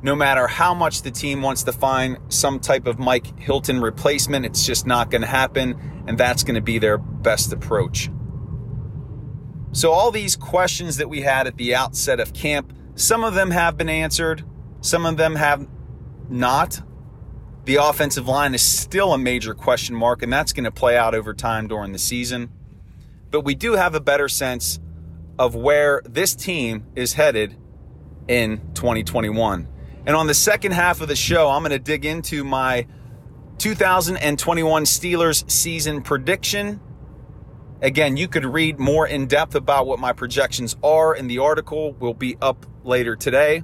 No 0.01 0.16
matter 0.16 0.48
how 0.48 0.74
much 0.74 1.01
the 1.01 1.12
team 1.12 1.42
wants 1.42 1.63
to 1.63 1.74
find 1.74 2.18
some 2.30 2.60
type 2.60 2.86
of 2.86 3.00
Mike 3.00 3.38
Hilton 3.39 3.82
replacement, 3.82 4.46
it's 4.46 4.66
just 4.66 4.86
not 4.86 5.10
going 5.10 5.22
to 5.22 5.27
happen, 5.27 6.04
and 6.08 6.18
that's 6.18 6.44
going 6.44 6.56
to 6.56 6.62
be 6.62 6.77
their 6.77 6.98
best 6.98 7.51
approach. 7.51 8.10
So, 9.72 9.92
all 9.92 10.12
these 10.12 10.36
questions 10.36 10.98
that 10.98 11.10
we 11.10 11.22
had 11.22 11.48
at 11.48 11.58
the 11.58 11.75
outset 11.75 12.20
of 12.20 12.34
camp, 12.34 12.74
some 12.96 13.24
of 13.24 13.34
them 13.34 13.51
have 13.51 13.75
been 13.75 13.89
answered, 13.89 14.46
some 14.82 15.06
of 15.06 15.18
them 15.18 15.36
have 15.36 15.68
not. 16.30 16.82
The 17.66 17.75
offensive 17.75 18.27
line 18.27 18.54
is 18.54 18.62
still 18.62 19.13
a 19.13 19.18
major 19.18 19.54
question 19.54 19.96
mark, 19.96 20.22
and 20.22 20.32
that's 20.32 20.54
going 20.54 20.63
to 20.63 20.72
play 20.72 20.96
out 20.96 21.13
over 21.13 21.34
time 21.34 21.68
during 21.68 21.92
the 21.92 22.00
season 22.00 22.51
but 23.31 23.41
we 23.41 23.55
do 23.55 23.74
have 23.74 23.96
a 23.96 24.00
better 24.00 24.29
sense 24.29 24.79
of 25.39 25.55
where 25.55 26.01
this 26.05 26.36
team 26.36 26.86
is 26.96 27.13
headed 27.13 27.55
in 28.27 28.60
2021. 28.74 29.67
And 30.05 30.15
on 30.15 30.27
the 30.27 30.34
second 30.34 30.72
half 30.72 31.01
of 31.01 31.07
the 31.07 31.15
show, 31.15 31.50
I'm 31.50 31.62
going 31.62 31.72
to 31.72 31.79
dig 31.79 32.05
into 32.05 32.43
my 32.43 32.88
2021 33.57 34.84
Steelers 34.86 35.50
season 35.51 36.01
prediction. 36.01 36.79
Again, 37.81 38.17
you 38.17 38.27
could 38.27 38.46
read 38.46 38.79
more 38.79 39.05
in 39.05 39.27
depth 39.27 39.53
about 39.55 39.86
what 39.86 40.00
my 40.00 40.13
projections 40.13 40.75
are 40.84 41.15
in 41.15 41.27
the 41.27 41.39
article. 41.39 41.93
Will 41.93 42.13
be 42.13 42.38
up 42.41 42.65
later 42.84 43.15
today. 43.15 43.63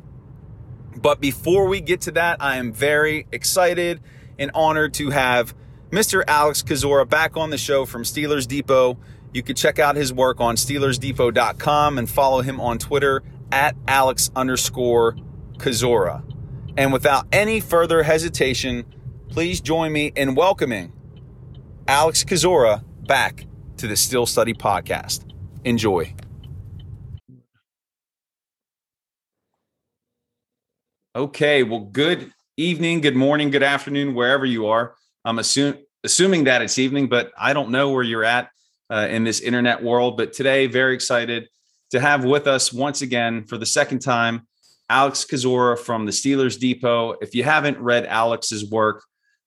But 0.95 1.19
before 1.19 1.67
we 1.67 1.81
get 1.81 2.01
to 2.01 2.11
that, 2.11 2.41
I 2.41 2.57
am 2.57 2.71
very 2.71 3.25
excited 3.31 4.01
and 4.37 4.51
honored 4.53 4.93
to 4.95 5.09
have 5.09 5.55
Mr. 5.91 6.23
Alex 6.27 6.61
Kozora 6.61 7.07
back 7.07 7.37
on 7.37 7.49
the 7.49 7.57
show 7.57 7.85
from 7.85 8.03
Steelers 8.03 8.47
Depot. 8.47 8.97
You 9.33 9.41
can 9.41 9.55
check 9.55 9.79
out 9.79 9.95
his 9.95 10.13
work 10.13 10.39
on 10.39 10.55
SteelersDepot.com 10.55 11.97
and 11.97 12.07
follow 12.07 12.41
him 12.41 12.61
on 12.61 12.77
Twitter 12.77 13.23
at 13.51 13.75
Alex 13.87 14.29
underscore 14.35 15.17
Kozora. 15.57 16.23
And 16.77 16.93
without 16.93 17.25
any 17.31 17.59
further 17.59 18.03
hesitation, 18.03 18.85
please 19.29 19.59
join 19.59 19.91
me 19.91 20.11
in 20.15 20.35
welcoming 20.35 20.93
Alex 21.87 22.23
Kozora 22.23 22.83
back 23.07 23.47
to 23.77 23.87
the 23.87 23.95
Steel 23.95 24.27
Study 24.27 24.53
Podcast. 24.53 25.25
Enjoy. 25.63 26.13
Okay, 31.15 31.63
well, 31.63 31.79
good 31.79 32.31
evening, 32.57 33.01
good 33.01 33.15
morning, 33.15 33.49
good 33.49 33.63
afternoon, 33.63 34.13
wherever 34.13 34.45
you 34.45 34.67
are. 34.67 34.95
I'm 35.25 35.39
assume, 35.39 35.77
assuming 36.03 36.43
that 36.43 36.61
it's 36.61 36.77
evening, 36.77 37.07
but 37.07 37.31
I 37.37 37.53
don't 37.53 37.69
know 37.69 37.91
where 37.91 38.03
you're 38.03 38.23
at 38.23 38.49
uh, 38.89 39.07
in 39.09 39.23
this 39.23 39.39
internet 39.39 39.83
world. 39.83 40.17
But 40.17 40.33
today, 40.33 40.67
very 40.67 40.93
excited 40.93 41.47
to 41.91 41.99
have 41.99 42.25
with 42.25 42.47
us 42.47 42.73
once 42.73 43.01
again 43.01 43.45
for 43.45 43.57
the 43.57 43.65
second 43.65 43.99
time 43.99 44.47
Alex 44.89 45.25
Kozora 45.25 45.77
from 45.77 46.05
the 46.05 46.11
Steelers 46.11 46.59
Depot. 46.59 47.13
If 47.21 47.33
you 47.33 47.43
haven't 47.43 47.79
read 47.79 48.05
Alex's 48.05 48.69
work, 48.69 49.03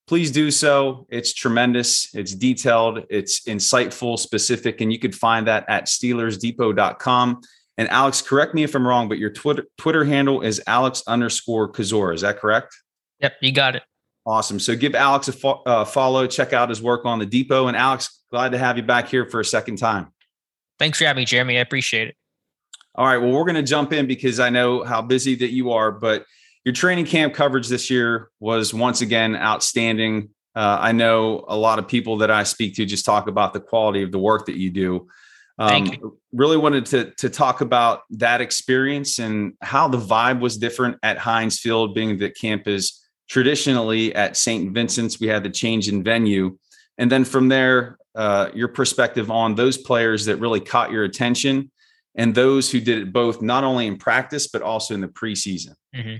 please 0.06 0.30
do 0.30 0.50
so. 0.50 1.06
It's 1.10 1.32
tremendous, 1.32 2.14
it's 2.14 2.34
detailed, 2.34 3.04
it's 3.10 3.42
insightful, 3.44 4.18
specific, 4.18 4.80
and 4.80 4.92
you 4.92 4.98
can 4.98 5.12
find 5.12 5.46
that 5.46 5.64
at 5.68 5.86
SteelersDepot.com. 5.86 7.40
And 7.78 7.88
Alex, 7.90 8.22
correct 8.22 8.54
me 8.54 8.62
if 8.62 8.74
I'm 8.74 8.86
wrong, 8.86 9.08
but 9.08 9.18
your 9.18 9.30
Twitter 9.30 9.66
Twitter 9.76 10.04
handle 10.04 10.40
is 10.40 10.62
Alex 10.66 11.02
underscore 11.06 11.70
Kozora. 11.70 12.14
Is 12.14 12.22
that 12.22 12.38
correct? 12.38 12.74
Yep, 13.20 13.34
you 13.42 13.52
got 13.52 13.76
it. 13.76 13.82
Awesome. 14.26 14.58
So 14.58 14.74
give 14.74 14.96
Alex 14.96 15.28
a 15.28 15.32
fo- 15.32 15.62
uh, 15.64 15.84
follow. 15.84 16.26
Check 16.26 16.52
out 16.52 16.68
his 16.68 16.82
work 16.82 17.04
on 17.04 17.20
the 17.20 17.26
Depot. 17.26 17.68
And 17.68 17.76
Alex, 17.76 18.22
glad 18.30 18.52
to 18.52 18.58
have 18.58 18.76
you 18.76 18.82
back 18.82 19.08
here 19.08 19.24
for 19.24 19.38
a 19.38 19.44
second 19.44 19.76
time. 19.76 20.08
Thanks 20.80 20.98
for 20.98 21.04
having 21.04 21.22
me, 21.22 21.24
Jeremy. 21.26 21.58
I 21.58 21.60
appreciate 21.60 22.08
it. 22.08 22.16
All 22.96 23.06
right. 23.06 23.18
Well, 23.18 23.30
we're 23.30 23.44
going 23.44 23.54
to 23.54 23.62
jump 23.62 23.92
in 23.92 24.06
because 24.06 24.40
I 24.40 24.50
know 24.50 24.82
how 24.82 25.00
busy 25.00 25.36
that 25.36 25.52
you 25.52 25.70
are, 25.72 25.92
but 25.92 26.24
your 26.64 26.72
training 26.72 27.06
camp 27.06 27.34
coverage 27.34 27.68
this 27.68 27.88
year 27.88 28.30
was 28.40 28.74
once 28.74 29.00
again 29.00 29.36
outstanding. 29.36 30.30
Uh, 30.56 30.78
I 30.80 30.92
know 30.92 31.44
a 31.46 31.56
lot 31.56 31.78
of 31.78 31.86
people 31.86 32.18
that 32.18 32.30
I 32.30 32.42
speak 32.42 32.74
to 32.76 32.84
just 32.84 33.04
talk 33.04 33.28
about 33.28 33.52
the 33.52 33.60
quality 33.60 34.02
of 34.02 34.10
the 34.10 34.18
work 34.18 34.46
that 34.46 34.56
you 34.56 34.70
do. 34.70 35.08
Um, 35.58 35.68
Thank 35.68 35.98
you. 35.98 36.18
Really 36.32 36.56
wanted 36.56 36.86
to 36.86 37.12
to 37.18 37.30
talk 37.30 37.60
about 37.60 38.02
that 38.10 38.40
experience 38.40 39.18
and 39.18 39.54
how 39.62 39.88
the 39.88 39.98
vibe 39.98 40.40
was 40.40 40.58
different 40.58 40.98
at 41.02 41.16
Heinz 41.16 41.60
Field, 41.60 41.94
being 41.94 42.18
that 42.18 42.36
camp 42.36 42.66
is 42.66 43.05
traditionally 43.28 44.14
at 44.14 44.36
St. 44.36 44.72
Vincent's, 44.72 45.20
we 45.20 45.26
had 45.26 45.42
the 45.42 45.50
change 45.50 45.88
in 45.88 46.02
venue. 46.02 46.58
And 46.98 47.10
then 47.10 47.24
from 47.24 47.48
there, 47.48 47.98
uh, 48.14 48.50
your 48.54 48.68
perspective 48.68 49.30
on 49.30 49.54
those 49.54 49.76
players 49.76 50.24
that 50.24 50.36
really 50.36 50.60
caught 50.60 50.90
your 50.90 51.04
attention 51.04 51.70
and 52.14 52.34
those 52.34 52.70
who 52.70 52.80
did 52.80 52.98
it 52.98 53.12
both 53.12 53.42
not 53.42 53.62
only 53.62 53.86
in 53.86 53.98
practice, 53.98 54.48
but 54.48 54.62
also 54.62 54.94
in 54.94 55.00
the 55.02 55.08
preseason. 55.08 55.74
Mm-hmm. 55.94 56.16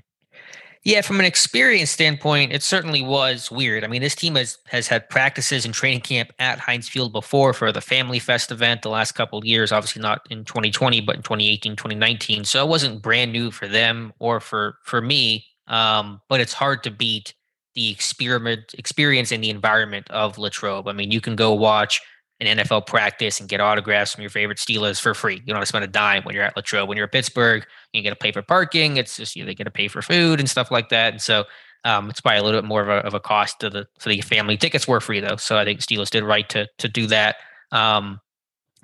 Yeah, 0.85 1.01
from 1.01 1.19
an 1.19 1.27
experience 1.27 1.91
standpoint, 1.91 2.53
it 2.53 2.63
certainly 2.63 3.03
was 3.03 3.51
weird. 3.51 3.83
I 3.83 3.89
mean, 3.89 4.03
this 4.03 4.15
team 4.15 4.37
has 4.37 4.59
has 4.67 4.87
had 4.87 5.11
practices 5.11 5.65
and 5.65 5.75
training 5.75 6.03
camp 6.03 6.33
at 6.39 6.61
Heinz 6.61 6.89
Field 6.89 7.13
before 7.13 7.53
for 7.53 7.73
the 7.73 7.81
Family 7.81 8.21
Fest 8.21 8.53
event 8.53 8.83
the 8.83 8.89
last 8.89 9.13
couple 9.13 9.37
of 9.37 9.45
years, 9.45 9.73
obviously 9.73 10.01
not 10.01 10.21
in 10.31 10.45
2020, 10.45 11.01
but 11.01 11.17
in 11.17 11.23
2018, 11.23 11.75
2019. 11.75 12.45
So 12.45 12.65
it 12.65 12.69
wasn't 12.69 13.03
brand 13.03 13.33
new 13.33 13.51
for 13.51 13.67
them 13.67 14.13
or 14.21 14.39
for 14.39 14.79
for 14.85 15.01
me 15.01 15.45
um, 15.69 16.21
but 16.29 16.41
it's 16.41 16.53
hard 16.53 16.83
to 16.85 16.91
beat 16.91 17.35
the 17.75 17.91
experiment 17.91 18.75
experience 18.79 19.33
in 19.33 19.41
the 19.41 19.51
environment 19.51 20.11
of 20.11 20.39
Latrobe. 20.39 20.89
I 20.89 20.93
mean, 20.93 21.11
you 21.11 21.21
can 21.21 21.37
go 21.37 21.53
watch 21.53 22.01
an 22.41 22.59
NFL 22.59 22.87
practice 22.87 23.41
and 23.41 23.49
get 23.49 23.61
autographs 23.61 24.15
from 24.15 24.23
your 24.23 24.31
favorite 24.31 24.59
Steelers 24.59 25.01
for 25.01 25.15
free. 25.15 25.37
You 25.37 25.47
don't 25.47 25.57
have 25.57 25.63
to 25.63 25.67
spend 25.67 25.85
a 25.85 25.89
dime 25.89 26.23
when 26.25 26.35
you're 26.35 26.45
at 26.45 26.57
Latrobe. 26.57 26.89
When 26.89 26.97
you're 26.97 27.07
at 27.07 27.13
Pittsburgh, 27.13 27.67
you 27.93 28.03
get 28.03 28.11
to 28.11 28.17
pay 28.17 28.33
for 28.33 28.43
parking. 28.43 28.97
It's 28.97 29.17
just 29.17 29.37
you 29.37 29.43
know, 29.43 29.47
they 29.47 29.55
get 29.55 29.65
to 29.65 29.71
pay 29.71 29.89
for 29.89 30.03
food 30.03 30.41
and 30.41 30.49
stuff 30.49 30.71
like 30.71 30.91
that. 30.91 31.13
And 31.13 31.23
so 31.23 31.45
um, 31.85 32.11
it's 32.11 32.21
probably 32.21 32.39
a 32.39 32.43
little 32.43 32.61
bit 32.61 32.67
more 32.67 32.83
of 32.83 32.89
a, 32.89 33.07
of 33.07 33.15
a 33.15 33.21
cost 33.21 33.61
to 33.61 33.71
the 33.71 33.87
for 33.99 34.09
the 34.09 34.21
family. 34.21 34.57
Tickets 34.57 34.89
were 34.89 35.01
free 35.01 35.21
though, 35.21 35.37
so 35.37 35.57
I 35.57 35.65
think 35.65 35.81
Steelers 35.81 36.11
did 36.11 36.25
right 36.25 36.49
to 36.51 36.67
to 36.79 36.89
do 36.89 37.07
that. 37.07 37.37
Um, 37.73 38.21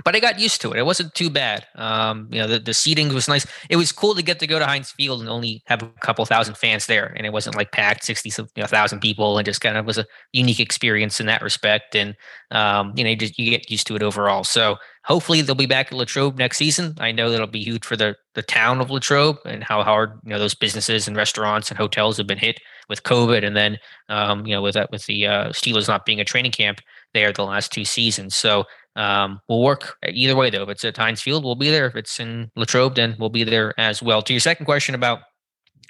but 0.05 0.17
I 0.17 0.21
got 0.21 0.39
used 0.39 0.61
to 0.63 0.73
it. 0.73 0.79
It 0.79 0.87
wasn't 0.87 1.15
too 1.15 1.31
bad. 1.31 1.67
Um, 1.75 2.29
you 2.31 2.41
know, 2.41 2.47
the, 2.47 2.59
the 2.59 2.75
seating 2.75 3.13
was 3.13 3.29
nice. 3.29 3.47
It 3.69 3.77
was 3.77 3.93
cool 3.93 4.15
to 4.15 4.23
get 4.23 4.39
to 4.41 4.47
go 4.47 4.59
to 4.59 4.67
Heinz 4.67 4.91
Field 4.91 5.21
and 5.21 5.29
only 5.29 5.63
have 5.67 5.83
a 5.83 5.89
couple 6.01 6.25
thousand 6.25 6.57
fans 6.57 6.87
there, 6.87 7.13
and 7.17 7.27
it 7.27 7.33
wasn't 7.33 7.57
like 7.57 7.73
packed 7.73 8.05
sixty 8.05 8.31
you 8.39 8.63
know, 8.63 8.67
thousand 8.67 9.01
people, 9.01 9.39
and 9.39 9.45
just 9.45 9.61
kind 9.61 9.77
of 9.77 9.87
was 9.87 9.99
a 9.99 10.07
unique 10.33 10.61
experience 10.61 11.21
in 11.21 11.27
that 11.27 11.43
respect. 11.43 11.95
And 11.95 12.15
um, 12.51 12.93
you 12.97 13.05
know, 13.05 13.11
you 13.11 13.17
just 13.17 13.39
you 13.39 13.51
get 13.51 13.71
used 13.71 13.87
to 13.89 13.97
it 13.97 14.03
overall. 14.03 14.45
So 14.45 14.77
hopefully 15.05 15.43
they'll 15.43 15.55
be 15.55 15.67
back 15.67 15.87
at 15.87 15.99
Latrobe 15.99 16.39
next 16.39 16.59
season. 16.59 16.95
I 16.99 17.13
know 17.13 17.31
that'll 17.31 17.47
be 17.47 17.65
huge 17.65 17.85
for 17.85 17.97
the 17.97 18.17
the 18.35 18.43
town 18.43 18.81
of 18.81 18.91
Latrobe 18.91 19.37
and 19.45 19.63
how 19.63 19.83
hard 19.83 20.19
you 20.25 20.31
know 20.31 20.39
those 20.39 20.55
businesses 20.55 21.07
and 21.07 21.17
restaurants 21.17 21.71
and 21.71 21.79
hotels 21.79 22.17
have 22.17 22.27
been 22.27 22.39
hit 22.39 22.61
with 22.89 23.03
COVID, 23.03 23.45
and 23.45 23.57
then 23.57 23.79
um, 24.09 24.47
you 24.47 24.55
know 24.55 24.63
with 24.63 24.75
that 24.75 24.91
with 24.91 25.07
the 25.07 25.27
uh, 25.27 25.49
Steelers 25.51 25.89
not 25.89 26.07
being 26.07 26.21
a 26.21 26.25
training 26.25 26.53
camp 26.53 26.81
there 27.15 27.33
the 27.33 27.45
last 27.45 27.73
two 27.73 27.85
seasons. 27.85 28.35
So 28.35 28.65
um, 28.97 29.41
we'll 29.49 29.63
work 29.63 29.97
either 30.07 30.37
way, 30.37 30.51
though. 30.51 30.63
If 30.63 30.69
it's 30.69 30.85
at 30.85 30.97
Heinz 30.97 31.23
Field, 31.23 31.45
we'll 31.45 31.55
be 31.55 31.71
there. 31.71 31.87
If 31.87 31.97
it's 31.97 32.21
in 32.21 32.51
Latrobe, 32.57 32.95
then 32.95 33.17
we'll 33.19 33.31
be 33.31 33.45
there 33.45 33.79
as 33.79 34.03
well. 34.03 34.23
To 34.23 34.33
your 34.33 34.41
second 34.41 34.67
question 34.67 34.95
about 34.95 35.21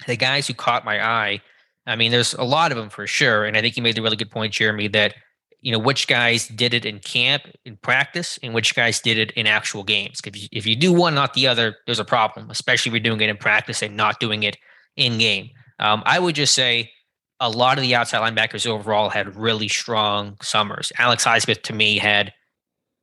the 0.07 0.15
guys 0.15 0.47
who 0.47 0.53
caught 0.53 0.85
my 0.85 1.03
eye, 1.03 1.41
I 1.85 1.95
mean, 1.95 2.11
there's 2.11 2.33
a 2.33 2.43
lot 2.43 2.71
of 2.71 2.77
them 2.77 2.89
for 2.89 3.05
sure. 3.07 3.45
And 3.45 3.57
I 3.57 3.61
think 3.61 3.75
you 3.75 3.83
made 3.83 3.95
the 3.95 4.01
really 4.01 4.15
good 4.15 4.31
point, 4.31 4.53
Jeremy, 4.53 4.87
that 4.89 5.15
you 5.63 5.71
know 5.71 5.79
which 5.79 6.07
guys 6.07 6.47
did 6.49 6.73
it 6.73 6.85
in 6.85 6.99
camp 6.99 7.43
in 7.65 7.77
practice 7.77 8.37
and 8.43 8.53
which 8.53 8.75
guys 8.75 8.99
did 8.99 9.17
it 9.17 9.31
in 9.31 9.47
actual 9.47 9.83
games 9.83 10.19
if 10.25 10.39
you, 10.39 10.47
if 10.51 10.67
you 10.67 10.75
do 10.75 10.91
one 10.91 11.15
not 11.15 11.33
the 11.33 11.47
other 11.47 11.77
there's 11.85 11.99
a 11.99 12.05
problem 12.05 12.49
especially 12.49 12.89
if 12.89 12.93
you're 12.93 12.99
doing 12.99 13.21
it 13.21 13.29
in 13.29 13.37
practice 13.37 13.81
and 13.81 13.95
not 13.95 14.19
doing 14.19 14.43
it 14.43 14.57
in 14.97 15.17
game 15.17 15.49
um, 15.79 16.03
i 16.05 16.19
would 16.19 16.35
just 16.35 16.53
say 16.53 16.91
a 17.39 17.49
lot 17.49 17.77
of 17.77 17.81
the 17.81 17.95
outside 17.95 18.19
linebackers 18.19 18.67
overall 18.67 19.09
had 19.09 19.37
really 19.37 19.69
strong 19.69 20.35
summers 20.41 20.91
alex 20.97 21.23
highsmith 21.23 21.61
to 21.63 21.73
me 21.73 21.97
had 21.97 22.33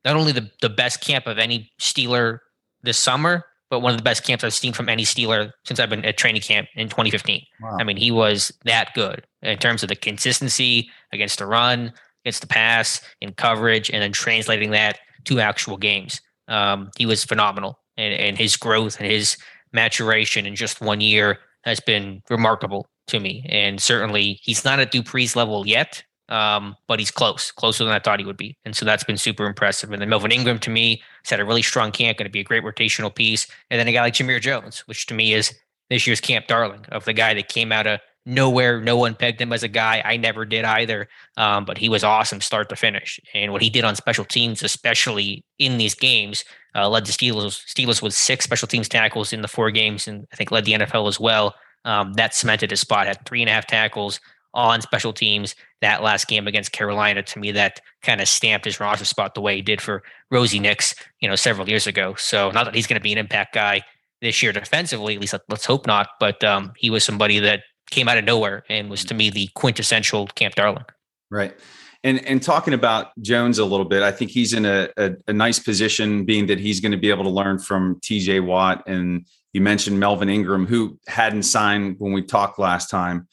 not 0.05 0.15
only 0.15 0.31
the, 0.31 0.49
the 0.61 0.69
best 0.69 1.01
camp 1.01 1.27
of 1.27 1.37
any 1.37 1.69
steeler 1.79 2.39
this 2.83 2.97
summer 2.97 3.45
but 3.69 3.79
one 3.79 3.91
of 3.91 3.97
the 3.97 4.03
best 4.03 4.23
camps 4.23 4.43
i've 4.43 4.53
seen 4.53 4.73
from 4.73 4.89
any 4.89 5.03
steeler 5.03 5.51
since 5.65 5.79
i've 5.79 5.89
been 5.89 6.05
at 6.05 6.17
training 6.17 6.41
camp 6.41 6.67
in 6.75 6.87
2015 6.87 7.41
wow. 7.61 7.77
i 7.79 7.83
mean 7.83 7.97
he 7.97 8.11
was 8.11 8.51
that 8.65 8.93
good 8.93 9.25
in 9.41 9.57
terms 9.57 9.83
of 9.83 9.89
the 9.89 9.95
consistency 9.95 10.89
against 11.13 11.39
the 11.39 11.45
run 11.45 11.91
against 12.23 12.41
the 12.41 12.47
pass 12.47 13.01
in 13.21 13.33
coverage 13.33 13.89
and 13.89 14.01
then 14.01 14.11
translating 14.11 14.71
that 14.71 14.99
to 15.25 15.39
actual 15.39 15.77
games. 15.77 16.21
Um, 16.47 16.91
he 16.97 17.05
was 17.05 17.23
phenomenal, 17.23 17.79
and, 17.97 18.13
and 18.13 18.37
his 18.37 18.55
growth 18.55 18.99
and 18.99 19.09
his 19.09 19.37
maturation 19.73 20.45
in 20.45 20.55
just 20.55 20.81
one 20.81 21.01
year 21.01 21.39
has 21.63 21.79
been 21.79 22.21
remarkable 22.29 22.87
to 23.07 23.19
me. 23.19 23.45
And 23.49 23.81
certainly, 23.81 24.39
he's 24.41 24.65
not 24.65 24.79
at 24.79 24.91
Dupree's 24.91 25.35
level 25.35 25.67
yet, 25.67 26.03
um, 26.31 26.77
but 26.87 26.97
he's 26.97 27.11
close, 27.11 27.51
closer 27.51 27.83
than 27.83 27.93
I 27.93 27.99
thought 27.99 28.19
he 28.19 28.25
would 28.25 28.37
be. 28.37 28.57
And 28.63 28.75
so 28.75 28.85
that's 28.85 29.03
been 29.03 29.17
super 29.17 29.45
impressive. 29.45 29.91
And 29.91 30.01
then 30.01 30.09
Melvin 30.09 30.31
Ingram, 30.31 30.59
to 30.59 30.69
me, 30.69 31.03
has 31.23 31.29
had 31.29 31.41
a 31.41 31.45
really 31.45 31.61
strong 31.61 31.91
camp, 31.91 32.17
going 32.17 32.25
to 32.25 32.31
be 32.31 32.39
a 32.39 32.43
great 32.43 32.63
rotational 32.63 33.13
piece. 33.13 33.47
And 33.69 33.79
then 33.79 33.87
a 33.87 33.91
guy 33.91 34.01
like 34.01 34.13
Jamir 34.13 34.39
Jones, 34.39 34.79
which 34.87 35.05
to 35.07 35.13
me 35.13 35.33
is 35.33 35.53
this 35.89 36.07
year's 36.07 36.21
camp 36.21 36.47
darling 36.47 36.85
of 36.89 37.03
the 37.03 37.11
guy 37.11 37.33
that 37.33 37.49
came 37.49 37.73
out 37.73 37.85
of 37.85 37.99
nowhere. 38.25 38.79
No 38.79 38.95
one 38.95 39.13
pegged 39.13 39.41
him 39.41 39.51
as 39.51 39.61
a 39.61 39.67
guy. 39.67 40.01
I 40.05 40.15
never 40.15 40.45
did 40.45 40.63
either. 40.63 41.09
Um, 41.35 41.65
but 41.65 41.77
he 41.77 41.89
was 41.89 42.01
awesome 42.01 42.39
start 42.39 42.69
to 42.69 42.77
finish. 42.77 43.19
And 43.33 43.51
what 43.51 43.61
he 43.61 43.69
did 43.69 43.83
on 43.83 43.97
special 43.97 44.23
teams, 44.23 44.63
especially 44.63 45.43
in 45.59 45.77
these 45.77 45.95
games, 45.95 46.45
uh, 46.75 46.87
led 46.87 47.05
the 47.05 47.11
Steelers. 47.11 47.61
Steelers 47.65 48.01
with 48.01 48.13
six 48.13 48.45
special 48.45 48.69
teams 48.69 48.87
tackles 48.87 49.33
in 49.33 49.41
the 49.41 49.49
four 49.49 49.69
games, 49.69 50.07
and 50.07 50.25
I 50.31 50.37
think 50.37 50.49
led 50.49 50.63
the 50.63 50.73
NFL 50.73 51.09
as 51.09 51.19
well. 51.19 51.55
Um, 51.83 52.13
that 52.13 52.33
cemented 52.33 52.69
his 52.69 52.79
spot. 52.79 53.07
Had 53.07 53.25
three 53.25 53.41
and 53.41 53.49
a 53.49 53.53
half 53.53 53.67
tackles 53.67 54.21
on 54.53 54.81
special 54.81 55.13
teams. 55.13 55.55
That 55.81 56.03
last 56.03 56.27
game 56.27 56.47
against 56.47 56.71
Carolina, 56.71 57.23
to 57.23 57.39
me, 57.39 57.51
that 57.51 57.81
kind 58.03 58.21
of 58.21 58.27
stamped 58.27 58.65
his 58.65 58.79
roster 58.79 59.05
spot 59.05 59.33
the 59.33 59.41
way 59.41 59.55
he 59.55 59.61
did 59.61 59.81
for 59.81 60.03
Rosie 60.29 60.59
Nix, 60.59 60.93
you 61.19 61.27
know, 61.27 61.35
several 61.35 61.67
years 61.67 61.87
ago. 61.87 62.13
So 62.15 62.51
not 62.51 62.65
that 62.65 62.75
he's 62.75 62.87
going 62.87 62.99
to 62.99 63.03
be 63.03 63.11
an 63.11 63.17
impact 63.17 63.55
guy 63.55 63.81
this 64.21 64.43
year 64.43 64.53
defensively, 64.53 65.15
at 65.15 65.21
least 65.21 65.33
let's 65.49 65.65
hope 65.65 65.87
not. 65.87 66.09
But 66.19 66.43
um, 66.43 66.73
he 66.77 66.89
was 66.89 67.03
somebody 67.03 67.39
that 67.39 67.63
came 67.89 68.07
out 68.07 68.17
of 68.17 68.23
nowhere 68.23 68.63
and 68.69 68.89
was 68.89 69.03
to 69.05 69.13
me 69.13 69.29
the 69.29 69.49
quintessential 69.55 70.27
Camp 70.27 70.55
Darling. 70.55 70.85
Right. 71.29 71.57
And 72.03 72.25
and 72.27 72.41
talking 72.41 72.73
about 72.73 73.07
Jones 73.21 73.59
a 73.59 73.65
little 73.65 73.85
bit, 73.85 74.01
I 74.01 74.11
think 74.11 74.31
he's 74.31 74.53
in 74.53 74.65
a, 74.65 74.89
a, 74.97 75.11
a 75.27 75.33
nice 75.33 75.59
position, 75.59 76.25
being 76.25 76.47
that 76.47 76.59
he's 76.59 76.79
going 76.79 76.91
to 76.91 76.97
be 76.97 77.09
able 77.09 77.23
to 77.23 77.29
learn 77.29 77.59
from 77.59 77.99
T.J. 78.01 78.39
Watt 78.41 78.83
and 78.87 79.25
you 79.53 79.61
mentioned 79.61 79.99
Melvin 79.99 80.29
Ingram, 80.29 80.65
who 80.65 80.97
hadn't 81.07 81.43
signed 81.43 81.95
when 81.99 82.13
we 82.13 82.21
talked 82.21 82.57
last 82.57 82.89
time. 82.89 83.27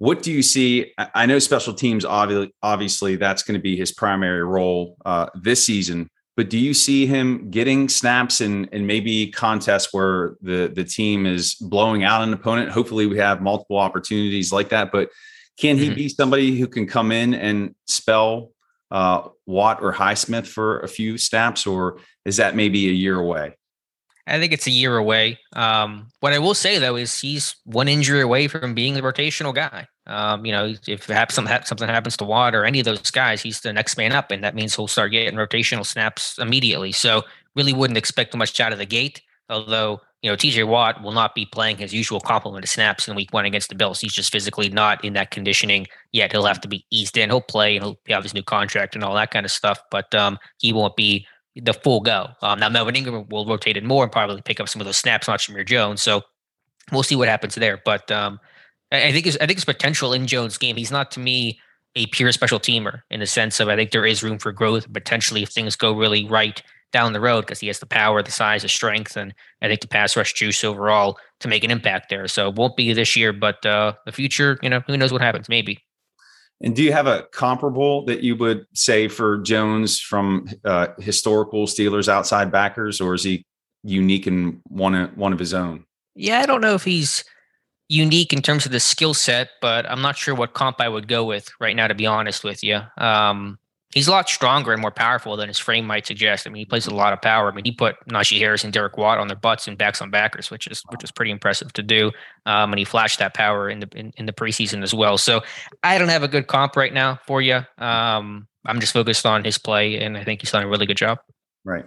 What 0.00 0.22
do 0.22 0.32
you 0.32 0.42
see? 0.42 0.92
I 0.98 1.26
know 1.26 1.38
special 1.38 1.74
teams, 1.74 2.04
obviously, 2.04 2.52
obviously 2.62 3.16
that's 3.16 3.42
going 3.42 3.58
to 3.58 3.62
be 3.62 3.76
his 3.76 3.92
primary 3.92 4.42
role 4.42 4.96
uh, 5.04 5.26
this 5.34 5.64
season 5.64 6.10
but 6.40 6.48
do 6.48 6.56
you 6.56 6.72
see 6.72 7.04
him 7.04 7.50
getting 7.50 7.86
snaps 7.86 8.40
and 8.40 8.66
and 8.72 8.86
maybe 8.86 9.30
contests 9.30 9.92
where 9.92 10.36
the 10.40 10.72
the 10.74 10.84
team 10.84 11.26
is 11.26 11.54
blowing 11.56 12.02
out 12.02 12.22
an 12.22 12.32
opponent? 12.32 12.70
Hopefully, 12.70 13.04
we 13.06 13.18
have 13.18 13.42
multiple 13.42 13.76
opportunities 13.76 14.50
like 14.50 14.70
that. 14.70 14.90
But 14.90 15.10
can 15.58 15.76
he 15.76 15.88
mm-hmm. 15.88 15.96
be 15.96 16.08
somebody 16.08 16.58
who 16.58 16.66
can 16.66 16.86
come 16.86 17.12
in 17.12 17.34
and 17.34 17.74
spell 17.86 18.52
uh, 18.90 19.28
Watt 19.44 19.82
or 19.82 19.92
Highsmith 19.92 20.46
for 20.46 20.80
a 20.80 20.88
few 20.88 21.18
snaps, 21.18 21.66
or 21.66 21.98
is 22.24 22.38
that 22.38 22.56
maybe 22.56 22.88
a 22.88 22.92
year 22.92 23.18
away? 23.18 23.54
I 24.26 24.38
think 24.38 24.52
it's 24.52 24.66
a 24.66 24.70
year 24.70 24.96
away. 24.96 25.38
Um, 25.54 26.08
what 26.20 26.32
I 26.32 26.38
will 26.38 26.54
say 26.54 26.78
though 26.78 26.96
is 26.96 27.18
he's 27.18 27.56
one 27.64 27.88
injury 27.88 28.20
away 28.20 28.48
from 28.48 28.74
being 28.74 28.94
the 28.94 29.02
rotational 29.02 29.54
guy. 29.54 29.86
Um, 30.06 30.44
you 30.44 30.52
know, 30.52 30.74
if 30.86 31.04
something 31.04 31.58
something 31.64 31.88
happens 31.88 32.16
to 32.18 32.24
Watt 32.24 32.54
or 32.54 32.64
any 32.64 32.80
of 32.80 32.84
those 32.84 33.10
guys, 33.10 33.42
he's 33.42 33.60
the 33.60 33.72
next 33.72 33.96
man 33.96 34.12
up, 34.12 34.30
and 34.30 34.42
that 34.44 34.54
means 34.54 34.74
he'll 34.74 34.88
start 34.88 35.12
getting 35.12 35.38
rotational 35.38 35.86
snaps 35.86 36.38
immediately. 36.38 36.92
So 36.92 37.22
really 37.54 37.72
wouldn't 37.72 37.98
expect 37.98 38.36
much 38.36 38.58
out 38.60 38.72
of 38.72 38.78
the 38.78 38.86
gate. 38.86 39.22
Although 39.48 40.00
you 40.22 40.30
know, 40.30 40.36
TJ 40.36 40.66
Watt 40.66 41.02
will 41.02 41.12
not 41.12 41.34
be 41.34 41.46
playing 41.46 41.78
his 41.78 41.94
usual 41.94 42.20
complement 42.20 42.64
of 42.64 42.68
snaps 42.68 43.08
in 43.08 43.16
week 43.16 43.32
one 43.32 43.46
against 43.46 43.70
the 43.70 43.74
Bills. 43.74 44.00
He's 44.00 44.12
just 44.12 44.30
physically 44.30 44.68
not 44.68 45.02
in 45.02 45.14
that 45.14 45.30
conditioning 45.30 45.86
yet. 46.12 46.30
He'll 46.30 46.44
have 46.44 46.60
to 46.60 46.68
be 46.68 46.84
eased 46.90 47.16
in. 47.16 47.30
He'll 47.30 47.40
play 47.40 47.76
and 47.76 47.84
he'll 47.84 47.98
have 48.08 48.22
his 48.22 48.34
new 48.34 48.42
contract 48.42 48.94
and 48.94 49.02
all 49.02 49.14
that 49.14 49.30
kind 49.30 49.46
of 49.46 49.52
stuff, 49.52 49.80
but 49.90 50.14
um, 50.14 50.38
he 50.58 50.72
won't 50.72 50.94
be 50.94 51.26
the 51.56 51.74
full 51.74 52.00
go. 52.00 52.28
Um, 52.42 52.60
now 52.60 52.68
Melvin 52.68 52.96
Ingram 52.96 53.26
will 53.28 53.46
rotate 53.46 53.76
in 53.76 53.86
more 53.86 54.04
and 54.04 54.12
probably 54.12 54.42
pick 54.42 54.60
up 54.60 54.68
some 54.68 54.80
of 54.80 54.86
those 54.86 54.96
snaps, 54.96 55.28
not 55.28 55.40
Jamir 55.40 55.66
Jones. 55.66 56.02
So 56.02 56.22
we'll 56.92 57.02
see 57.02 57.16
what 57.16 57.28
happens 57.28 57.54
there. 57.54 57.80
But 57.84 58.10
um, 58.10 58.40
I 58.92 59.12
think 59.12 59.24
his, 59.24 59.36
I 59.38 59.46
think 59.46 59.58
his 59.58 59.64
potential 59.64 60.12
in 60.12 60.26
Jones' 60.26 60.58
game. 60.58 60.76
He's 60.76 60.90
not 60.90 61.10
to 61.12 61.20
me 61.20 61.58
a 61.96 62.06
pure 62.06 62.32
special 62.32 62.60
teamer 62.60 63.02
in 63.10 63.20
the 63.20 63.26
sense 63.26 63.58
of 63.60 63.68
I 63.68 63.76
think 63.76 63.90
there 63.90 64.06
is 64.06 64.22
room 64.22 64.38
for 64.38 64.52
growth 64.52 64.90
potentially 64.92 65.42
if 65.42 65.50
things 65.50 65.74
go 65.74 65.92
really 65.92 66.26
right 66.26 66.62
down 66.92 67.12
the 67.12 67.20
road 67.20 67.42
because 67.42 67.60
he 67.60 67.66
has 67.68 67.78
the 67.78 67.86
power, 67.86 68.22
the 68.22 68.30
size, 68.30 68.62
the 68.62 68.68
strength, 68.68 69.16
and 69.16 69.34
I 69.62 69.68
think 69.68 69.80
the 69.80 69.88
pass 69.88 70.16
rush 70.16 70.32
juice 70.32 70.64
overall 70.64 71.18
to 71.40 71.48
make 71.48 71.64
an 71.64 71.70
impact 71.70 72.10
there. 72.10 72.26
So 72.28 72.48
it 72.48 72.56
won't 72.56 72.76
be 72.76 72.92
this 72.92 73.16
year, 73.16 73.32
but 73.32 73.64
uh, 73.64 73.94
the 74.06 74.12
future, 74.12 74.58
you 74.62 74.68
know, 74.68 74.80
who 74.86 74.96
knows 74.96 75.12
what 75.12 75.22
happens? 75.22 75.48
Maybe. 75.48 75.84
And 76.62 76.76
do 76.76 76.82
you 76.82 76.92
have 76.92 77.06
a 77.06 77.22
comparable 77.32 78.04
that 78.04 78.22
you 78.22 78.36
would 78.36 78.66
say 78.74 79.08
for 79.08 79.38
Jones 79.38 79.98
from 79.98 80.48
uh, 80.64 80.88
historical 80.98 81.66
Steelers 81.66 82.08
outside 82.08 82.52
backers, 82.52 83.00
or 83.00 83.14
is 83.14 83.24
he 83.24 83.46
unique 83.82 84.26
in 84.26 84.60
one 84.64 84.94
of, 84.94 85.16
one 85.16 85.32
of 85.32 85.38
his 85.38 85.54
own? 85.54 85.84
Yeah, 86.14 86.40
I 86.40 86.46
don't 86.46 86.60
know 86.60 86.74
if 86.74 86.84
he's 86.84 87.24
unique 87.88 88.32
in 88.32 88.42
terms 88.42 88.66
of 88.66 88.72
the 88.72 88.80
skill 88.80 89.14
set, 89.14 89.50
but 89.62 89.88
I'm 89.90 90.02
not 90.02 90.18
sure 90.18 90.34
what 90.34 90.52
comp 90.52 90.80
I 90.80 90.88
would 90.88 91.08
go 91.08 91.24
with 91.24 91.50
right 91.60 91.74
now. 91.74 91.88
To 91.88 91.94
be 91.94 92.06
honest 92.06 92.44
with 92.44 92.62
you, 92.62 92.80
um, 92.98 93.58
he's 93.92 94.06
a 94.06 94.10
lot 94.10 94.28
stronger 94.28 94.72
and 94.72 94.80
more 94.80 94.90
powerful 94.90 95.36
than 95.36 95.48
his 95.48 95.58
frame 95.58 95.86
might 95.86 96.06
suggest. 96.06 96.46
I 96.46 96.50
mean, 96.50 96.60
he 96.60 96.64
plays 96.64 96.86
a 96.86 96.94
lot 96.94 97.12
of 97.12 97.20
power. 97.20 97.50
I 97.50 97.54
mean, 97.54 97.64
he 97.64 97.72
put 97.72 97.96
Najee 98.08 98.38
Harris 98.38 98.64
and 98.64 98.72
Derek 98.72 98.96
Watt 98.96 99.18
on 99.18 99.28
their 99.28 99.36
butts 99.36 99.66
and 99.66 99.76
backs 99.76 100.00
on 100.00 100.10
backers, 100.10 100.50
which 100.50 100.66
is 100.66 100.82
which 100.90 101.02
is 101.02 101.10
pretty 101.10 101.30
impressive 101.30 101.72
to 101.74 101.82
do. 101.82 102.12
Um, 102.46 102.72
and 102.72 102.78
he 102.78 102.84
flashed 102.84 103.18
that 103.18 103.34
power 103.34 103.68
in 103.68 103.80
the 103.80 103.88
in, 103.94 104.12
in, 104.16 104.26
the 104.26 104.32
preseason 104.32 104.82
as 104.82 104.94
well. 104.94 105.18
So 105.18 105.42
I 105.82 105.98
don't 105.98 106.08
have 106.08 106.22
a 106.22 106.28
good 106.28 106.46
comp 106.46 106.76
right 106.76 106.92
now 106.92 107.18
for 107.26 107.42
you. 107.42 107.60
Um, 107.78 108.46
I'm 108.64 108.80
just 108.80 108.92
focused 108.92 109.26
on 109.26 109.44
his 109.44 109.58
play, 109.58 110.00
and 110.00 110.16
I 110.16 110.24
think 110.24 110.40
he's 110.40 110.52
done 110.52 110.62
a 110.62 110.68
really 110.68 110.86
good 110.86 110.96
job. 110.96 111.18
Right. 111.64 111.84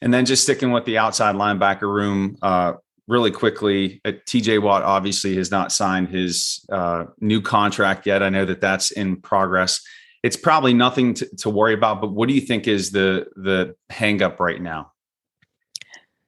And 0.00 0.12
then 0.12 0.26
just 0.26 0.42
sticking 0.42 0.72
with 0.72 0.84
the 0.84 0.98
outside 0.98 1.34
linebacker 1.34 1.82
room, 1.82 2.36
uh, 2.42 2.74
really 3.06 3.30
quickly, 3.30 4.00
uh, 4.04 4.12
TJ 4.26 4.62
Watt 4.62 4.82
obviously 4.82 5.36
has 5.36 5.50
not 5.50 5.72
signed 5.72 6.08
his 6.08 6.64
uh, 6.70 7.06
new 7.20 7.40
contract 7.40 8.06
yet. 8.06 8.22
I 8.22 8.28
know 8.28 8.44
that 8.44 8.60
that's 8.60 8.90
in 8.90 9.16
progress 9.16 9.80
it's 10.24 10.36
probably 10.36 10.72
nothing 10.72 11.12
to, 11.12 11.36
to 11.36 11.50
worry 11.50 11.74
about. 11.74 12.00
But 12.00 12.12
what 12.12 12.28
do 12.28 12.34
you 12.34 12.40
think 12.40 12.66
is 12.66 12.90
the 12.90 13.26
the 13.36 13.76
hang 13.90 14.22
up 14.22 14.40
right 14.40 14.60
now? 14.60 14.90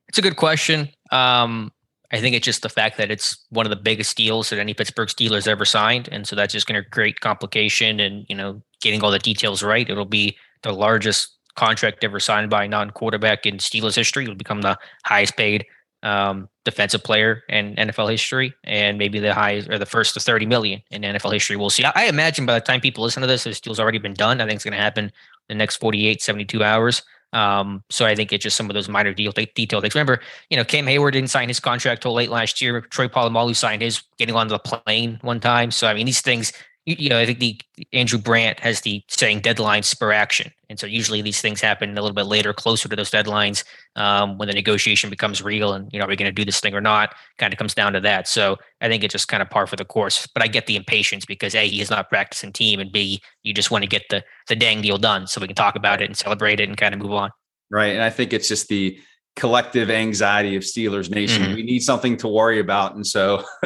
It's 0.09 0.19
a 0.19 0.23
good 0.23 0.37
question. 0.37 0.91
Um, 1.11 1.73
I 2.13 2.21
think 2.21 2.37
it's 2.37 2.45
just 2.45 2.63
the 2.63 2.69
fact 2.69 2.99
that 2.99 3.11
it's 3.11 3.45
one 3.49 3.65
of 3.65 3.71
the 3.71 3.77
biggest 3.77 4.17
deals 4.17 4.51
that 4.51 4.59
any 4.59 4.75
Pittsburgh 4.75 5.09
Steelers 5.09 5.49
ever 5.49 5.65
signed, 5.65 6.11
and 6.13 6.29
so 6.29 6.37
that's 6.37 6.53
just 6.53 6.67
going 6.67 6.81
to 6.81 6.89
create 6.91 7.21
complication. 7.21 7.99
And 7.99 8.27
you 8.29 8.37
know, 8.37 8.63
getting 8.83 9.03
all 9.03 9.11
the 9.11 9.19
details 9.19 9.63
right, 9.63 9.89
it'll 9.89 10.05
be 10.05 10.37
the 10.63 10.73
largest 10.73 11.35
contract 11.57 12.05
ever 12.05 12.21
signed 12.21 12.51
by 12.51 12.65
a 12.65 12.69
non-quarterback 12.69 13.47
in 13.47 13.57
Steelers 13.57 13.97
history. 13.97 14.25
It'll 14.25 14.35
become 14.35 14.61
the 14.61 14.79
highest 15.07 15.39
paid 15.39 15.65
um, 16.07 16.49
defensive 16.65 17.03
player 17.03 17.43
in 17.49 17.75
NFL 17.75 18.11
history, 18.11 18.55
and 18.63 18.97
maybe 18.97 19.19
the 19.19 19.35
highest 19.35 19.69
or 19.69 19.77
the 19.77 19.87
first 19.87 20.15
to 20.15 20.21
30 20.21 20.47
million 20.47 20.81
in 20.91 21.03
NFL 21.03 21.33
history. 21.33 21.57
We'll 21.57 21.69
see. 21.69 21.85
I, 21.85 21.93
I 21.97 22.05
imagine 22.05 22.47
by 22.47 22.55
the 22.55 22.65
time 22.65 22.81
people 22.81 23.03
listen 23.03 23.23
to 23.23 23.27
this, 23.27 23.43
this 23.43 23.61
deal's 23.61 23.81
already 23.81 23.99
been 23.99 24.15
done. 24.15 24.41
I 24.41 24.45
think 24.45 24.55
it's 24.57 24.65
going 24.65 24.77
to 24.77 24.81
happen 24.81 25.11
the 25.49 25.57
next 25.57 25.77
48, 25.77 26.23
72 26.23 26.63
hours. 26.63 27.03
Um, 27.33 27.83
so 27.91 28.07
I 28.07 28.15
think 28.15 28.33
it's 28.33 28.45
just 28.45 28.57
some 28.57 28.71
of 28.71 28.75
those 28.75 28.89
minor 28.89 29.13
deal 29.13 29.33
detail 29.33 29.81
things. 29.81 29.97
Remember, 29.97 30.21
you 30.49 30.57
know, 30.57 30.65
Cam 30.65 30.87
Heyward 30.87 31.13
didn't 31.13 31.31
sign 31.31 31.49
his 31.49 31.59
contract 31.59 32.03
till 32.03 32.15
late 32.15 32.31
last 32.31 32.61
year. 32.61 32.81
Troy 32.83 33.09
Polamalu 33.09 33.57
signed 33.57 33.83
his 33.83 34.03
getting 34.17 34.37
on 34.37 34.47
the 34.47 34.61
plane 34.61 35.19
one 35.23 35.41
time. 35.41 35.73
So 35.73 35.89
I 35.89 35.95
mean, 35.95 36.07
these 36.07 36.21
things 36.21 36.53
you, 36.87 37.09
know, 37.09 37.19
I 37.19 37.27
think 37.27 37.41
the 37.41 37.61
Andrew 37.93 38.19
Brandt 38.19 38.61
has 38.61 38.83
the 38.83 39.03
saying 39.09 39.41
deadline 39.41 39.83
spur 39.83 40.13
action. 40.13 40.53
And 40.71 40.79
so 40.79 40.87
usually 40.87 41.21
these 41.21 41.41
things 41.41 41.61
happen 41.61 41.91
a 41.91 42.01
little 42.01 42.15
bit 42.15 42.27
later, 42.27 42.53
closer 42.53 42.89
to 42.89 42.95
those 42.95 43.11
deadlines, 43.11 43.65
um, 43.97 44.39
when 44.39 44.47
the 44.47 44.55
negotiation 44.55 45.11
becomes 45.11 45.43
real 45.43 45.73
and, 45.73 45.93
you 45.93 45.99
know, 45.99 46.05
are 46.05 46.09
we 46.09 46.17
going 46.17 46.29
to 46.29 46.33
do 46.33 46.45
this 46.45 46.61
thing 46.61 46.75
or 46.75 46.81
not? 46.81 47.15
Kind 47.39 47.53
of 47.53 47.59
comes 47.59 47.75
down 47.75 47.93
to 47.93 48.01
that. 48.01 48.29
So 48.29 48.57
I 48.81 48.89
think 48.89 49.03
it's 49.03 49.13
just 49.13 49.27
kind 49.27 49.43
of 49.43 49.51
par 49.51 49.67
for 49.67 49.77
the 49.77 49.85
course. 49.85 50.29
But 50.33 50.45
I 50.45 50.47
get 50.47 50.67
the 50.67 50.77
impatience 50.77 51.25
because 51.25 51.57
A, 51.57 51.67
he 51.69 51.81
is 51.81 51.91
not 51.91 52.09
practicing 52.09 52.53
team, 52.53 52.79
and 52.79 52.93
B, 52.93 53.21
you 53.43 53.53
just 53.53 53.71
want 53.71 53.83
to 53.83 53.89
get 53.89 54.03
the 54.11 54.23
the 54.49 54.57
dang 54.57 54.81
deal 54.81 54.99
done 54.99 55.27
so 55.27 55.41
we 55.41 55.49
can 55.49 55.57
talk 55.57 55.75
about 55.75 56.01
it 56.01 56.07
and 56.07 56.17
celebrate 56.17 56.61
it 56.61 56.69
and 56.69 56.77
kind 56.79 56.95
of 56.95 57.01
move 57.01 57.13
on. 57.13 57.31
Right. 57.71 57.95
And 57.95 58.03
I 58.03 58.11
think 58.11 58.33
it's 58.33 58.49
just 58.49 58.69
the 58.69 58.99
collective 59.37 59.91
anxiety 59.91 60.57
of 60.57 60.63
Steelers 60.63 61.11
Nation. 61.11 61.43
Mm-hmm. 61.43 61.55
We 61.55 61.63
need 61.63 61.81
something 61.81 62.17
to 62.19 62.29
worry 62.29 62.59
about, 62.59 62.97
and 62.97 63.07
so 63.07 63.45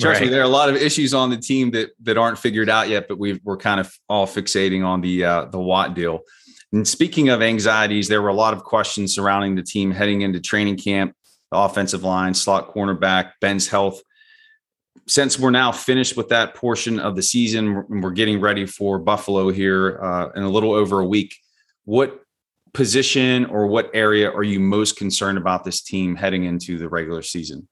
trust 0.00 0.20
right. 0.20 0.22
me, 0.22 0.28
there 0.28 0.40
are 0.40 0.44
a 0.44 0.48
lot 0.48 0.68
of 0.68 0.76
issues 0.76 1.14
on 1.14 1.30
the 1.30 1.36
team 1.36 1.70
that 1.70 1.90
that 2.02 2.18
aren't 2.18 2.38
figured 2.38 2.68
out 2.68 2.88
yet. 2.88 3.06
But 3.08 3.18
we 3.18 3.40
are 3.46 3.56
kind 3.56 3.80
of 3.80 3.92
all 4.08 4.26
fixating 4.26 4.84
on 4.84 5.00
the 5.00 5.24
uh, 5.24 5.44
the 5.46 5.60
Watt 5.60 5.94
deal. 5.94 6.20
And 6.72 6.86
speaking 6.86 7.28
of 7.28 7.40
anxieties, 7.40 8.08
there 8.08 8.20
were 8.20 8.28
a 8.28 8.34
lot 8.34 8.52
of 8.52 8.64
questions 8.64 9.14
surrounding 9.14 9.54
the 9.54 9.62
team 9.62 9.92
heading 9.92 10.22
into 10.22 10.40
training 10.40 10.76
camp, 10.76 11.14
the 11.52 11.58
offensive 11.58 12.02
line, 12.02 12.34
slot 12.34 12.74
cornerback, 12.74 13.32
Ben's 13.40 13.68
health. 13.68 14.02
Since 15.06 15.38
we're 15.38 15.50
now 15.50 15.70
finished 15.70 16.16
with 16.16 16.28
that 16.30 16.56
portion 16.56 16.98
of 16.98 17.14
the 17.14 17.22
season, 17.22 17.84
we're 17.88 18.10
getting 18.10 18.40
ready 18.40 18.66
for 18.66 18.98
Buffalo 18.98 19.50
here 19.50 20.00
uh, 20.02 20.30
in 20.34 20.42
a 20.42 20.48
little 20.48 20.72
over 20.72 20.98
a 20.98 21.06
week. 21.06 21.36
What 21.84 22.25
position 22.76 23.46
or 23.46 23.66
what 23.66 23.90
area 23.94 24.30
are 24.30 24.42
you 24.42 24.60
most 24.60 24.96
concerned 24.96 25.38
about 25.38 25.64
this 25.64 25.80
team 25.80 26.14
heading 26.14 26.44
into 26.44 26.76
the 26.76 26.86
regular 26.88 27.22
season? 27.22 27.66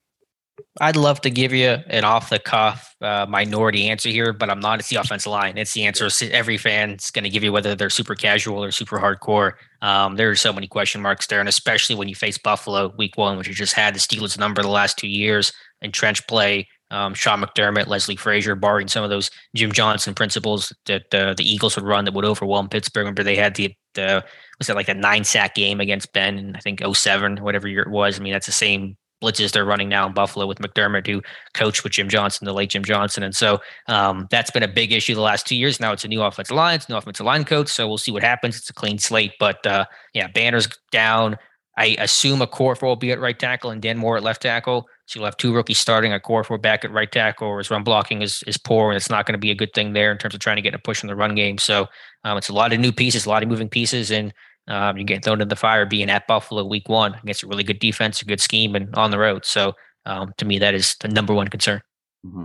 I'd 0.80 0.96
love 0.96 1.20
to 1.20 1.30
give 1.30 1.52
you 1.52 1.76
an 1.88 2.04
off 2.04 2.30
the 2.30 2.38
cuff 2.38 2.96
uh, 3.02 3.26
minority 3.28 3.88
answer 3.88 4.08
here, 4.08 4.32
but 4.32 4.48
I'm 4.48 4.60
not. 4.60 4.80
It's 4.80 4.88
the 4.88 4.96
offensive 4.96 5.30
line. 5.30 5.58
It's 5.58 5.74
the 5.74 5.84
answer 5.84 6.08
every 6.32 6.56
fan's 6.56 7.10
going 7.10 7.24
to 7.24 7.28
give 7.28 7.44
you, 7.44 7.52
whether 7.52 7.74
they're 7.74 7.90
super 7.90 8.14
casual 8.14 8.64
or 8.64 8.70
super 8.70 8.98
hardcore. 8.98 9.52
Um, 9.82 10.16
there 10.16 10.30
are 10.30 10.36
so 10.36 10.52
many 10.54 10.66
question 10.66 11.02
marks 11.02 11.26
there, 11.26 11.40
and 11.40 11.48
especially 11.48 11.96
when 11.96 12.08
you 12.08 12.14
face 12.14 12.38
Buffalo 12.38 12.94
week 12.96 13.18
one, 13.18 13.36
which 13.36 13.46
you 13.46 13.54
just 13.54 13.74
had 13.74 13.94
the 13.94 13.98
Steelers 13.98 14.38
number 14.38 14.62
the 14.62 14.68
last 14.68 14.96
two 14.96 15.08
years 15.08 15.52
in 15.82 15.92
trench 15.92 16.26
play. 16.26 16.66
Um, 16.90 17.12
Sean 17.12 17.42
McDermott, 17.42 17.88
Leslie 17.88 18.16
Frazier, 18.16 18.54
barring 18.54 18.88
some 18.88 19.04
of 19.04 19.10
those 19.10 19.30
Jim 19.54 19.70
Johnson 19.70 20.14
principles 20.14 20.72
that 20.86 21.12
uh, 21.12 21.34
the 21.34 21.44
Eagles 21.44 21.76
would 21.76 21.84
run 21.84 22.04
that 22.06 22.14
would 22.14 22.24
overwhelm 22.24 22.68
Pittsburgh. 22.68 23.02
Remember, 23.02 23.22
they 23.22 23.36
had 23.36 23.54
the, 23.54 23.74
the 23.94 24.24
was 24.58 24.68
it 24.68 24.76
like 24.76 24.88
a 24.88 24.94
nine 24.94 25.24
sack 25.24 25.54
game 25.54 25.80
against 25.80 26.12
Ben 26.12 26.38
in 26.38 26.56
I 26.56 26.60
think 26.60 26.80
07, 26.84 27.38
whatever 27.38 27.68
year 27.68 27.82
it 27.82 27.90
was. 27.90 28.18
I 28.18 28.22
mean, 28.22 28.32
that's 28.32 28.46
the 28.46 28.52
same 28.52 28.96
blitzes 29.22 29.52
they're 29.52 29.64
running 29.64 29.88
now 29.88 30.06
in 30.06 30.12
Buffalo 30.12 30.46
with 30.46 30.58
McDermott, 30.58 31.06
who 31.06 31.22
coached 31.54 31.82
with 31.82 31.92
Jim 31.92 32.08
Johnson, 32.08 32.44
the 32.44 32.52
late 32.52 32.70
Jim 32.70 32.84
Johnson. 32.84 33.22
And 33.22 33.34
so 33.34 33.60
um, 33.88 34.28
that's 34.30 34.50
been 34.50 34.62
a 34.62 34.68
big 34.68 34.92
issue 34.92 35.14
the 35.14 35.20
last 35.20 35.46
two 35.46 35.56
years. 35.56 35.80
Now 35.80 35.92
it's 35.92 36.04
a 36.04 36.08
new 36.08 36.22
offensive 36.22 36.56
line, 36.56 36.76
it's 36.76 36.88
a 36.88 36.92
new 36.92 36.98
offensive 36.98 37.26
line 37.26 37.44
coach. 37.44 37.68
So 37.68 37.88
we'll 37.88 37.98
see 37.98 38.12
what 38.12 38.22
happens. 38.22 38.56
It's 38.56 38.70
a 38.70 38.74
clean 38.74 38.98
slate. 38.98 39.32
But 39.40 39.66
uh, 39.66 39.86
yeah, 40.12 40.28
Banner's 40.28 40.68
down. 40.92 41.36
I 41.76 41.96
assume 41.98 42.40
a 42.40 42.46
Okorafor 42.46 42.82
will 42.82 42.96
be 42.96 43.10
at 43.10 43.20
right 43.20 43.38
tackle 43.38 43.70
and 43.70 43.82
Dan 43.82 43.98
Moore 43.98 44.16
at 44.16 44.22
left 44.22 44.42
tackle. 44.42 44.86
So 45.06 45.18
you'll 45.18 45.26
have 45.26 45.36
two 45.36 45.54
rookies 45.54 45.78
starting, 45.78 46.12
Okorafor 46.12 46.60
back 46.60 46.84
at 46.84 46.90
right 46.90 47.10
tackle, 47.10 47.48
or 47.48 47.58
his 47.58 47.70
run 47.70 47.84
blocking 47.84 48.22
is 48.22 48.42
is 48.46 48.56
poor, 48.56 48.90
and 48.90 48.96
it's 48.96 49.10
not 49.10 49.26
going 49.26 49.34
to 49.34 49.38
be 49.38 49.50
a 49.50 49.54
good 49.54 49.72
thing 49.74 49.92
there 49.92 50.10
in 50.10 50.18
terms 50.18 50.34
of 50.34 50.40
trying 50.40 50.56
to 50.56 50.62
get 50.62 50.74
a 50.74 50.78
push 50.78 51.02
in 51.02 51.08
the 51.08 51.16
run 51.16 51.34
game. 51.34 51.58
So 51.58 51.86
um, 52.24 52.38
it's 52.38 52.48
a 52.48 52.54
lot 52.54 52.72
of 52.72 52.80
new 52.80 52.92
pieces, 52.92 53.26
a 53.26 53.28
lot 53.28 53.42
of 53.42 53.48
moving 53.48 53.68
pieces, 53.68 54.10
and 54.10 54.32
um, 54.68 54.96
you 54.96 55.04
get 55.04 55.24
thrown 55.24 55.40
in 55.40 55.48
the 55.48 55.56
fire 55.56 55.84
being 55.84 56.08
at 56.08 56.26
Buffalo 56.26 56.64
week 56.64 56.88
one 56.88 57.14
against 57.22 57.42
a 57.42 57.46
really 57.46 57.64
good 57.64 57.78
defense, 57.78 58.22
a 58.22 58.24
good 58.24 58.40
scheme, 58.40 58.74
and 58.74 58.94
on 58.94 59.10
the 59.10 59.18
road. 59.18 59.44
So 59.44 59.74
um, 60.06 60.32
to 60.38 60.44
me, 60.44 60.58
that 60.58 60.74
is 60.74 60.96
the 61.00 61.08
number 61.08 61.34
one 61.34 61.48
concern. 61.48 61.82
Mm-hmm. 62.26 62.44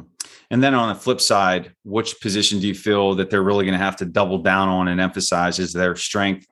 And 0.52 0.64
then 0.64 0.74
on 0.74 0.90
the 0.90 1.00
flip 1.00 1.22
side, 1.22 1.74
which 1.84 2.20
position 2.20 2.60
do 2.60 2.68
you 2.68 2.76
feel 2.76 3.16
that 3.16 3.30
they're 3.30 3.44
really 3.44 3.66
going 3.66 3.78
to 3.78 3.84
have 3.84 3.96
to 3.98 4.06
double 4.06 4.40
down 4.40 4.68
on 4.68 4.88
and 4.88 5.00
emphasize 5.00 5.60
is 5.60 5.72
their 5.72 5.96
strength 5.96 6.46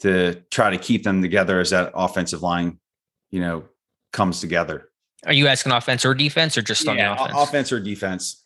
to 0.00 0.42
try 0.50 0.70
to 0.70 0.78
keep 0.78 1.04
them 1.04 1.22
together 1.22 1.60
as 1.60 1.70
that 1.70 1.92
offensive 1.94 2.42
line, 2.42 2.80
you 3.30 3.40
know, 3.40 3.64
comes 4.12 4.40
together? 4.40 4.88
Are 5.26 5.32
you 5.32 5.46
asking 5.46 5.72
offense 5.72 6.04
or 6.04 6.14
defense 6.14 6.58
or 6.58 6.62
just 6.62 6.84
yeah, 6.84 6.90
on 6.90 6.96
the 6.96 7.12
offense? 7.12 7.34
Offense 7.36 7.72
or 7.72 7.80
defense? 7.80 8.42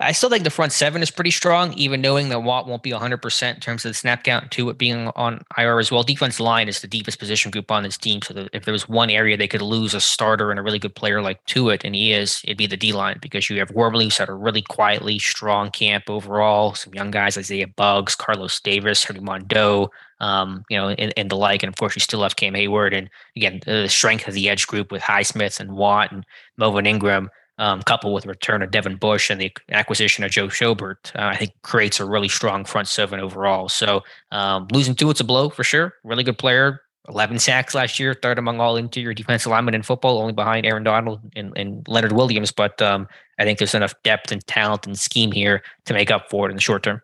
I 0.00 0.12
still 0.12 0.30
think 0.30 0.44
the 0.44 0.50
front 0.50 0.72
seven 0.72 1.02
is 1.02 1.10
pretty 1.10 1.32
strong, 1.32 1.72
even 1.72 2.00
knowing 2.00 2.28
that 2.28 2.40
Watt 2.40 2.68
won't 2.68 2.82
be 2.82 2.90
100% 2.92 3.54
in 3.54 3.60
terms 3.60 3.84
of 3.84 3.90
the 3.90 3.94
snap 3.94 4.22
count 4.22 4.50
Tuitt 4.50 4.78
being 4.78 5.08
on 5.16 5.42
IR 5.56 5.80
as 5.80 5.90
well. 5.90 6.04
Defense 6.04 6.38
line 6.38 6.68
is 6.68 6.80
the 6.80 6.86
deepest 6.86 7.18
position 7.18 7.50
group 7.50 7.70
on 7.70 7.82
this 7.82 7.98
team. 7.98 8.22
So 8.22 8.46
if 8.52 8.64
there 8.64 8.72
was 8.72 8.88
one 8.88 9.10
area 9.10 9.36
they 9.36 9.48
could 9.48 9.62
lose 9.62 9.94
a 9.94 10.00
starter 10.00 10.50
and 10.50 10.60
a 10.60 10.62
really 10.62 10.78
good 10.78 10.94
player 10.94 11.20
like 11.20 11.44
Tuitt, 11.46 11.82
and 11.84 11.94
he 11.94 12.12
is, 12.12 12.40
it'd 12.44 12.56
be 12.56 12.66
the 12.66 12.76
D 12.76 12.92
line 12.92 13.18
because 13.20 13.50
you 13.50 13.58
have 13.58 13.70
Wormley 13.72 14.04
who's 14.04 14.18
had 14.18 14.28
a 14.28 14.34
really 14.34 14.62
quietly 14.62 15.18
strong 15.18 15.70
camp 15.70 16.08
overall. 16.08 16.74
Some 16.74 16.94
young 16.94 17.10
guys, 17.10 17.36
Isaiah 17.36 17.66
Buggs, 17.66 18.14
Carlos 18.14 18.60
Davis, 18.60 19.02
Henry 19.02 19.22
Mondeaux, 19.22 19.88
um, 20.20 20.64
you 20.68 20.76
know, 20.76 20.88
and, 20.88 21.12
and, 21.16 21.30
the 21.30 21.36
like. 21.36 21.62
And 21.62 21.68
of 21.68 21.76
course, 21.76 21.94
you 21.96 22.00
still 22.00 22.22
have 22.22 22.36
Cam 22.36 22.54
Heyward, 22.54 22.96
And 22.96 23.08
again, 23.36 23.60
the 23.64 23.88
strength 23.88 24.26
of 24.28 24.34
the 24.34 24.48
edge 24.48 24.66
group 24.66 24.90
with 24.90 25.02
Highsmith 25.02 25.60
and 25.60 25.72
Watt 25.72 26.12
and 26.12 26.24
Melvin 26.56 26.86
Ingram 26.86 27.30
um, 27.58 27.82
coupled 27.82 28.14
with 28.14 28.24
the 28.24 28.30
return 28.30 28.62
of 28.62 28.70
Devin 28.70 28.96
Bush 28.96 29.30
and 29.30 29.40
the 29.40 29.52
acquisition 29.70 30.24
of 30.24 30.30
Joe 30.30 30.46
Schobert, 30.46 31.14
uh, 31.16 31.26
I 31.26 31.36
think 31.36 31.52
creates 31.62 31.98
a 32.00 32.04
really 32.04 32.28
strong 32.28 32.64
front 32.64 32.88
seven 32.88 33.20
overall. 33.20 33.68
So 33.68 34.02
um, 34.30 34.68
losing 34.70 34.94
two, 34.94 35.10
it's 35.10 35.20
a 35.20 35.24
blow 35.24 35.50
for 35.50 35.64
sure. 35.64 35.94
Really 36.04 36.24
good 36.24 36.38
player. 36.38 36.80
11 37.08 37.38
sacks 37.38 37.74
last 37.74 37.98
year, 37.98 38.14
third 38.14 38.38
among 38.38 38.60
all 38.60 38.76
interior 38.76 39.14
defensive 39.14 39.50
linemen 39.50 39.74
in 39.74 39.82
football, 39.82 40.18
only 40.18 40.34
behind 40.34 40.66
Aaron 40.66 40.84
Donald 40.84 41.20
and, 41.34 41.56
and 41.56 41.86
Leonard 41.88 42.12
Williams. 42.12 42.52
But 42.52 42.80
um, 42.82 43.08
I 43.38 43.44
think 43.44 43.58
there's 43.58 43.74
enough 43.74 43.94
depth 44.04 44.30
and 44.30 44.46
talent 44.46 44.86
and 44.86 44.98
scheme 44.98 45.32
here 45.32 45.62
to 45.86 45.94
make 45.94 46.10
up 46.10 46.28
for 46.28 46.46
it 46.46 46.50
in 46.50 46.56
the 46.56 46.62
short 46.62 46.82
term. 46.82 47.00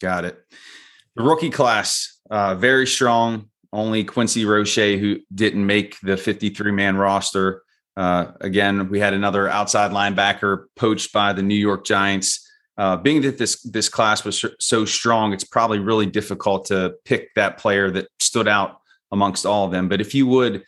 Got 0.00 0.24
it. 0.24 0.42
The 1.16 1.22
rookie 1.22 1.50
class, 1.50 2.18
uh, 2.30 2.54
very 2.54 2.86
strong. 2.86 3.48
Only 3.72 4.04
Quincy 4.04 4.44
Roche, 4.44 4.76
who 4.76 5.18
didn't 5.34 5.64
make 5.64 5.98
the 6.00 6.16
53 6.16 6.70
man 6.72 6.96
roster. 6.96 7.62
Uh, 7.96 8.32
again, 8.42 8.90
we 8.90 9.00
had 9.00 9.14
another 9.14 9.48
outside 9.48 9.90
linebacker 9.90 10.66
poached 10.76 11.12
by 11.14 11.32
the 11.32 11.42
New 11.42 11.54
York 11.56 11.84
Giants. 11.86 12.42
Uh, 12.76 12.96
being 12.96 13.22
that 13.22 13.38
this 13.38 13.62
this 13.62 13.88
class 13.88 14.24
was 14.24 14.44
so 14.60 14.84
strong, 14.84 15.32
it's 15.32 15.44
probably 15.44 15.78
really 15.78 16.04
difficult 16.04 16.66
to 16.66 16.94
pick 17.06 17.32
that 17.34 17.56
player 17.56 17.90
that 17.90 18.08
stood 18.20 18.46
out 18.46 18.80
amongst 19.10 19.46
all 19.46 19.64
of 19.64 19.70
them. 19.70 19.88
But 19.88 20.02
if 20.02 20.14
you 20.14 20.26
would 20.26 20.62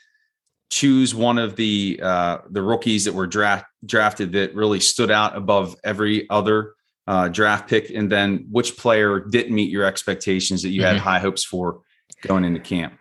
choose 0.70 1.14
one 1.14 1.36
of 1.36 1.56
the 1.56 2.00
uh, 2.02 2.38
the 2.48 2.62
rookies 2.62 3.04
that 3.04 3.12
were 3.12 3.26
draft, 3.26 3.66
drafted 3.84 4.32
that 4.32 4.54
really 4.54 4.80
stood 4.80 5.10
out 5.10 5.36
above 5.36 5.76
every 5.84 6.28
other 6.30 6.74
uh, 7.08 7.26
draft 7.26 7.68
pick, 7.68 7.90
and 7.90 8.12
then 8.12 8.46
which 8.50 8.76
player 8.76 9.18
didn't 9.18 9.54
meet 9.54 9.70
your 9.70 9.84
expectations 9.84 10.62
that 10.62 10.68
you 10.68 10.82
mm-hmm. 10.82 10.92
had 10.92 11.00
high 11.00 11.18
hopes 11.18 11.42
for 11.42 11.80
going 12.22 12.44
into 12.44 12.60
camp? 12.60 12.92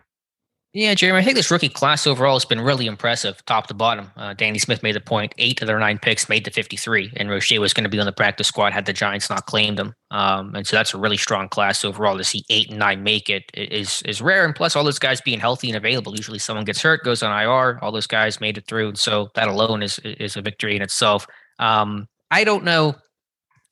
Yeah, 0.72 0.94
Jeremy, 0.94 1.20
I 1.20 1.24
think 1.24 1.36
this 1.36 1.50
rookie 1.50 1.68
class 1.68 2.06
overall 2.06 2.34
has 2.34 2.44
been 2.44 2.60
really 2.60 2.86
impressive, 2.86 3.44
top 3.46 3.66
to 3.66 3.74
bottom. 3.74 4.10
Uh, 4.16 4.32
Danny 4.32 4.58
Smith 4.58 4.82
made 4.82 4.94
the 4.94 5.00
point: 5.00 5.34
eight 5.36 5.60
of 5.60 5.66
their 5.66 5.78
nine 5.78 5.98
picks 5.98 6.26
made 6.26 6.46
the 6.46 6.50
53, 6.50 7.12
and 7.16 7.28
Roche 7.28 7.58
was 7.58 7.74
going 7.74 7.84
to 7.84 7.90
be 7.90 8.00
on 8.00 8.06
the 8.06 8.12
practice 8.12 8.48
squad 8.48 8.72
had 8.72 8.86
the 8.86 8.92
Giants 8.94 9.28
not 9.28 9.44
claimed 9.44 9.78
him. 9.78 9.94
Um, 10.10 10.54
and 10.54 10.66
so 10.66 10.76
that's 10.76 10.94
a 10.94 10.98
really 10.98 11.16
strong 11.18 11.48
class 11.50 11.84
overall. 11.84 12.16
To 12.16 12.24
see 12.24 12.44
eight 12.48 12.70
and 12.70 12.78
nine 12.78 13.02
make 13.02 13.28
it 13.28 13.44
is 13.52 14.00
is 14.06 14.22
rare, 14.22 14.46
and 14.46 14.54
plus 14.54 14.74
all 14.74 14.84
those 14.84 14.98
guys 14.98 15.20
being 15.20 15.40
healthy 15.40 15.68
and 15.68 15.76
available. 15.76 16.16
Usually, 16.16 16.38
someone 16.38 16.64
gets 16.64 16.80
hurt, 16.80 17.04
goes 17.04 17.22
on 17.22 17.42
IR. 17.42 17.78
All 17.82 17.92
those 17.92 18.06
guys 18.06 18.40
made 18.40 18.56
it 18.56 18.66
through, 18.66 18.88
and 18.88 18.98
so 18.98 19.28
that 19.34 19.48
alone 19.48 19.82
is 19.82 19.98
is 20.00 20.36
a 20.36 20.42
victory 20.42 20.76
in 20.76 20.82
itself. 20.82 21.26
Um, 21.58 22.08
I 22.30 22.44
don't 22.44 22.64
know 22.64 22.94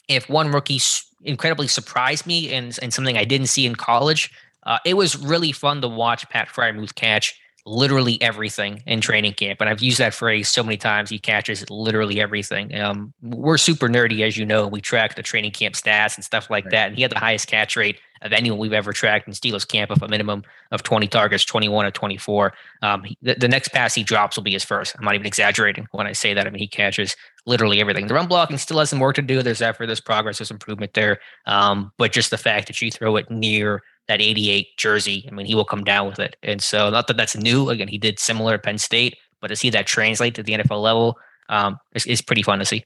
if 0.08 0.28
one 0.28 0.50
rookie 0.50 0.80
incredibly 1.22 1.68
surprised 1.68 2.26
me 2.26 2.52
and 2.52 2.78
and 2.82 2.92
something 2.92 3.16
I 3.16 3.24
didn't 3.24 3.48
see 3.48 3.66
in 3.66 3.74
college. 3.74 4.30
Uh, 4.64 4.78
it 4.84 4.94
was 4.94 5.16
really 5.16 5.52
fun 5.52 5.80
to 5.80 5.88
watch 5.88 6.28
Pat 6.28 6.48
Freiermuth 6.48 6.94
catch 6.94 7.38
literally 7.66 8.20
everything 8.22 8.82
in 8.86 9.00
training 9.00 9.34
camp. 9.34 9.60
And 9.60 9.68
I've 9.68 9.82
used 9.82 9.98
that 9.98 10.14
phrase 10.14 10.48
so 10.48 10.62
many 10.62 10.76
times. 10.76 11.10
He 11.10 11.18
catches 11.18 11.68
literally 11.68 12.20
everything. 12.20 12.74
Um, 12.78 13.12
we're 13.20 13.58
super 13.58 13.88
nerdy, 13.88 14.26
as 14.26 14.36
you 14.36 14.46
know. 14.46 14.68
We 14.68 14.80
track 14.80 15.16
the 15.16 15.22
training 15.22 15.50
camp 15.50 15.74
stats 15.74 16.14
and 16.14 16.24
stuff 16.24 16.48
like 16.48 16.64
right. 16.66 16.70
that. 16.70 16.86
And 16.88 16.96
he 16.96 17.02
had 17.02 17.10
the 17.10 17.18
highest 17.18 17.48
catch 17.48 17.76
rate 17.76 17.98
of 18.22 18.32
anyone 18.32 18.58
we've 18.58 18.72
ever 18.72 18.92
tracked 18.92 19.26
in 19.28 19.34
Steelers 19.34 19.66
camp 19.66 19.90
of 19.90 20.00
a 20.00 20.08
minimum 20.08 20.42
of 20.70 20.82
20 20.84 21.06
targets, 21.08 21.44
21 21.44 21.84
or 21.84 21.90
24. 21.90 22.52
Um, 22.82 23.02
he, 23.02 23.18
the, 23.20 23.34
the, 23.34 23.48
next 23.48 23.68
pass 23.68 23.94
he 23.94 24.02
drops 24.02 24.36
will 24.36 24.44
be 24.44 24.52
his 24.52 24.64
first. 24.64 24.94
I'm 24.96 25.04
not 25.04 25.14
even 25.14 25.26
exaggerating 25.26 25.86
when 25.90 26.06
I 26.06 26.12
say 26.12 26.32
that. 26.32 26.46
I 26.46 26.50
mean, 26.50 26.60
he 26.60 26.68
catches 26.68 27.14
literally 27.44 27.80
everything. 27.80 28.06
The 28.06 28.14
run 28.14 28.26
blocking 28.26 28.56
still 28.58 28.78
has 28.78 28.90
some 28.90 29.00
work 29.00 29.16
to 29.16 29.22
do. 29.22 29.42
There's 29.42 29.60
effort, 29.60 29.86
there's 29.86 30.00
progress, 30.00 30.38
there's 30.38 30.50
improvement 30.50 30.94
there. 30.94 31.18
Um, 31.46 31.92
but 31.98 32.12
just 32.12 32.30
the 32.30 32.38
fact 32.38 32.68
that 32.68 32.80
you 32.80 32.90
throw 32.90 33.16
it 33.16 33.30
near– 33.30 33.82
that 34.08 34.20
88 34.20 34.76
jersey. 34.76 35.26
I 35.28 35.34
mean, 35.34 35.46
he 35.46 35.54
will 35.54 35.64
come 35.64 35.84
down 35.84 36.06
with 36.06 36.18
it. 36.18 36.36
And 36.42 36.62
so, 36.62 36.90
not 36.90 37.06
that 37.08 37.16
that's 37.16 37.36
new. 37.36 37.70
Again, 37.70 37.88
he 37.88 37.98
did 37.98 38.18
similar 38.18 38.54
at 38.54 38.62
Penn 38.62 38.78
State, 38.78 39.16
but 39.40 39.48
to 39.48 39.56
see 39.56 39.70
that 39.70 39.86
translate 39.86 40.34
to 40.36 40.42
the 40.42 40.52
NFL 40.52 40.82
level 40.82 41.18
um, 41.48 41.78
is, 41.94 42.06
is 42.06 42.22
pretty 42.22 42.42
fun 42.42 42.58
to 42.58 42.64
see. 42.64 42.84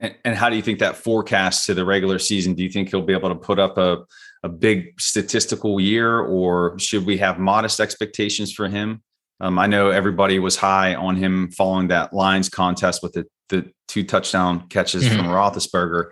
And, 0.00 0.14
and, 0.24 0.34
how 0.34 0.50
do 0.50 0.56
you 0.56 0.62
think 0.62 0.80
that 0.80 0.96
forecasts 0.96 1.66
to 1.66 1.74
the 1.74 1.84
regular 1.84 2.18
season? 2.18 2.54
Do 2.54 2.62
you 2.62 2.70
think 2.70 2.90
he'll 2.90 3.02
be 3.02 3.12
able 3.12 3.28
to 3.28 3.34
put 3.34 3.58
up 3.58 3.78
a, 3.78 3.98
a 4.42 4.48
big 4.48 5.00
statistical 5.00 5.80
year, 5.80 6.20
or 6.20 6.78
should 6.78 7.06
we 7.06 7.16
have 7.18 7.38
modest 7.38 7.80
expectations 7.80 8.52
for 8.52 8.68
him? 8.68 9.02
Um, 9.40 9.58
I 9.58 9.66
know 9.66 9.90
everybody 9.90 10.38
was 10.38 10.56
high 10.56 10.94
on 10.94 11.16
him 11.16 11.50
following 11.50 11.88
that 11.88 12.12
Lions 12.12 12.48
contest 12.48 13.02
with 13.02 13.12
the, 13.12 13.24
the 13.48 13.70
two 13.88 14.04
touchdown 14.04 14.68
catches 14.68 15.04
mm-hmm. 15.04 15.16
from 15.16 15.26
Roethlisberger. 15.26 16.10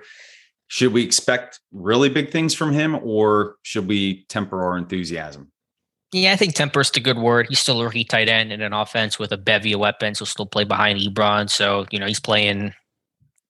Should 0.72 0.94
we 0.94 1.04
expect 1.04 1.60
really 1.70 2.08
big 2.08 2.30
things 2.30 2.54
from 2.54 2.72
him, 2.72 2.98
or 3.02 3.56
should 3.62 3.86
we 3.86 4.24
temper 4.30 4.64
our 4.64 4.78
enthusiasm? 4.78 5.52
Yeah, 6.14 6.32
I 6.32 6.36
think 6.36 6.54
temper 6.54 6.80
is 6.80 6.90
the 6.90 7.00
good 7.00 7.18
word. 7.18 7.48
He's 7.50 7.58
still 7.58 7.82
a 7.82 7.84
rookie 7.84 8.04
tight 8.04 8.30
end 8.30 8.52
in 8.52 8.62
an 8.62 8.72
offense 8.72 9.18
with 9.18 9.32
a 9.32 9.36
bevy 9.36 9.74
of 9.74 9.80
weapons. 9.80 10.18
He'll 10.18 10.24
still 10.24 10.46
play 10.46 10.64
behind 10.64 10.98
Ebron. 10.98 11.50
So, 11.50 11.84
you 11.90 11.98
know, 11.98 12.06
he's 12.06 12.20
playing 12.20 12.72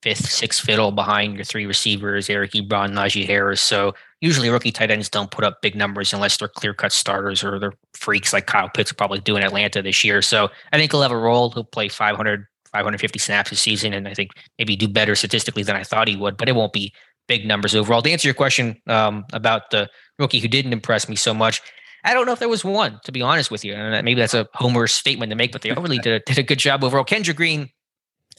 fifth, 0.03 0.33
sixth 0.33 0.65
fiddle 0.65 0.91
behind 0.91 1.37
your 1.37 1.45
three 1.45 1.65
receivers, 1.65 2.29
Eric 2.29 2.55
Ebron, 2.55 2.91
Najee 2.91 3.25
Harris. 3.25 3.61
So 3.61 3.95
usually 4.21 4.51
rookie 4.51 4.73
tight 4.73 4.91
ends 4.91 5.09
don't 5.09 5.31
put 5.31 5.45
up 5.45 5.63
big 5.63 5.77
numbers 5.77 6.13
unless 6.13 6.39
they're 6.39 6.49
clear 6.49 6.75
cut 6.75 6.91
starters 6.91 7.45
or 7.45 7.61
they're 7.61 7.75
freaks 7.95 8.33
like 8.33 8.47
Kyle 8.49 8.69
Pitts 8.69 8.91
will 8.91 8.97
probably 8.97 9.21
do 9.21 9.37
in 9.37 9.45
Atlanta 9.45 9.81
this 9.81 10.03
year. 10.03 10.23
So 10.23 10.51
I 10.73 10.77
think 10.77 10.91
he'll 10.91 11.03
have 11.03 11.13
a 11.13 11.17
role. 11.17 11.53
He'll 11.53 11.63
play 11.63 11.89
500, 11.89 12.49
550 12.73 13.19
snaps 13.21 13.51
this 13.51 13.61
season, 13.61 13.93
and 13.93 14.09
I 14.09 14.15
think 14.15 14.31
maybe 14.59 14.75
do 14.75 14.89
better 14.89 15.15
statistically 15.15 15.63
than 15.63 15.77
I 15.77 15.85
thought 15.85 16.09
he 16.09 16.17
would, 16.17 16.37
but 16.37 16.49
it 16.49 16.57
won't 16.57 16.73
be 16.73 16.93
big 17.33 17.47
numbers 17.47 17.75
overall. 17.75 18.03
To 18.03 18.11
answer 18.11 18.29
your 18.29 18.35
question 18.35 18.77
um, 18.87 19.25
about 19.33 19.71
the 19.71 19.89
rookie 20.19 20.41
who 20.41 20.49
didn't 20.49 20.73
impress 20.73 21.09
me 21.09 21.17
so 21.17 21.33
much, 21.33 21.63
I 22.05 22.13
don't 22.15 22.27
know 22.27 22.33
if 22.33 22.41
there 22.41 22.49
was 22.49 22.65
one, 22.65 23.01
to 23.05 23.13
be 23.13 23.23
honest 23.23 23.51
with 23.51 23.65
you. 23.65 23.75
And 23.75 24.05
maybe 24.05 24.21
that's 24.21 24.35
a 24.35 24.47
homer 24.55 24.87
statement 24.87 25.31
to 25.31 25.37
make, 25.37 25.53
but 25.53 25.63
they 25.63 25.73
really 25.73 25.99
did 25.99 26.15
a, 26.15 26.21
did 26.27 26.39
a 26.39 26.43
good 26.43 26.59
job 26.59 26.85
overall. 26.85 27.05
Kendra 27.05 27.35
Green 27.35 27.71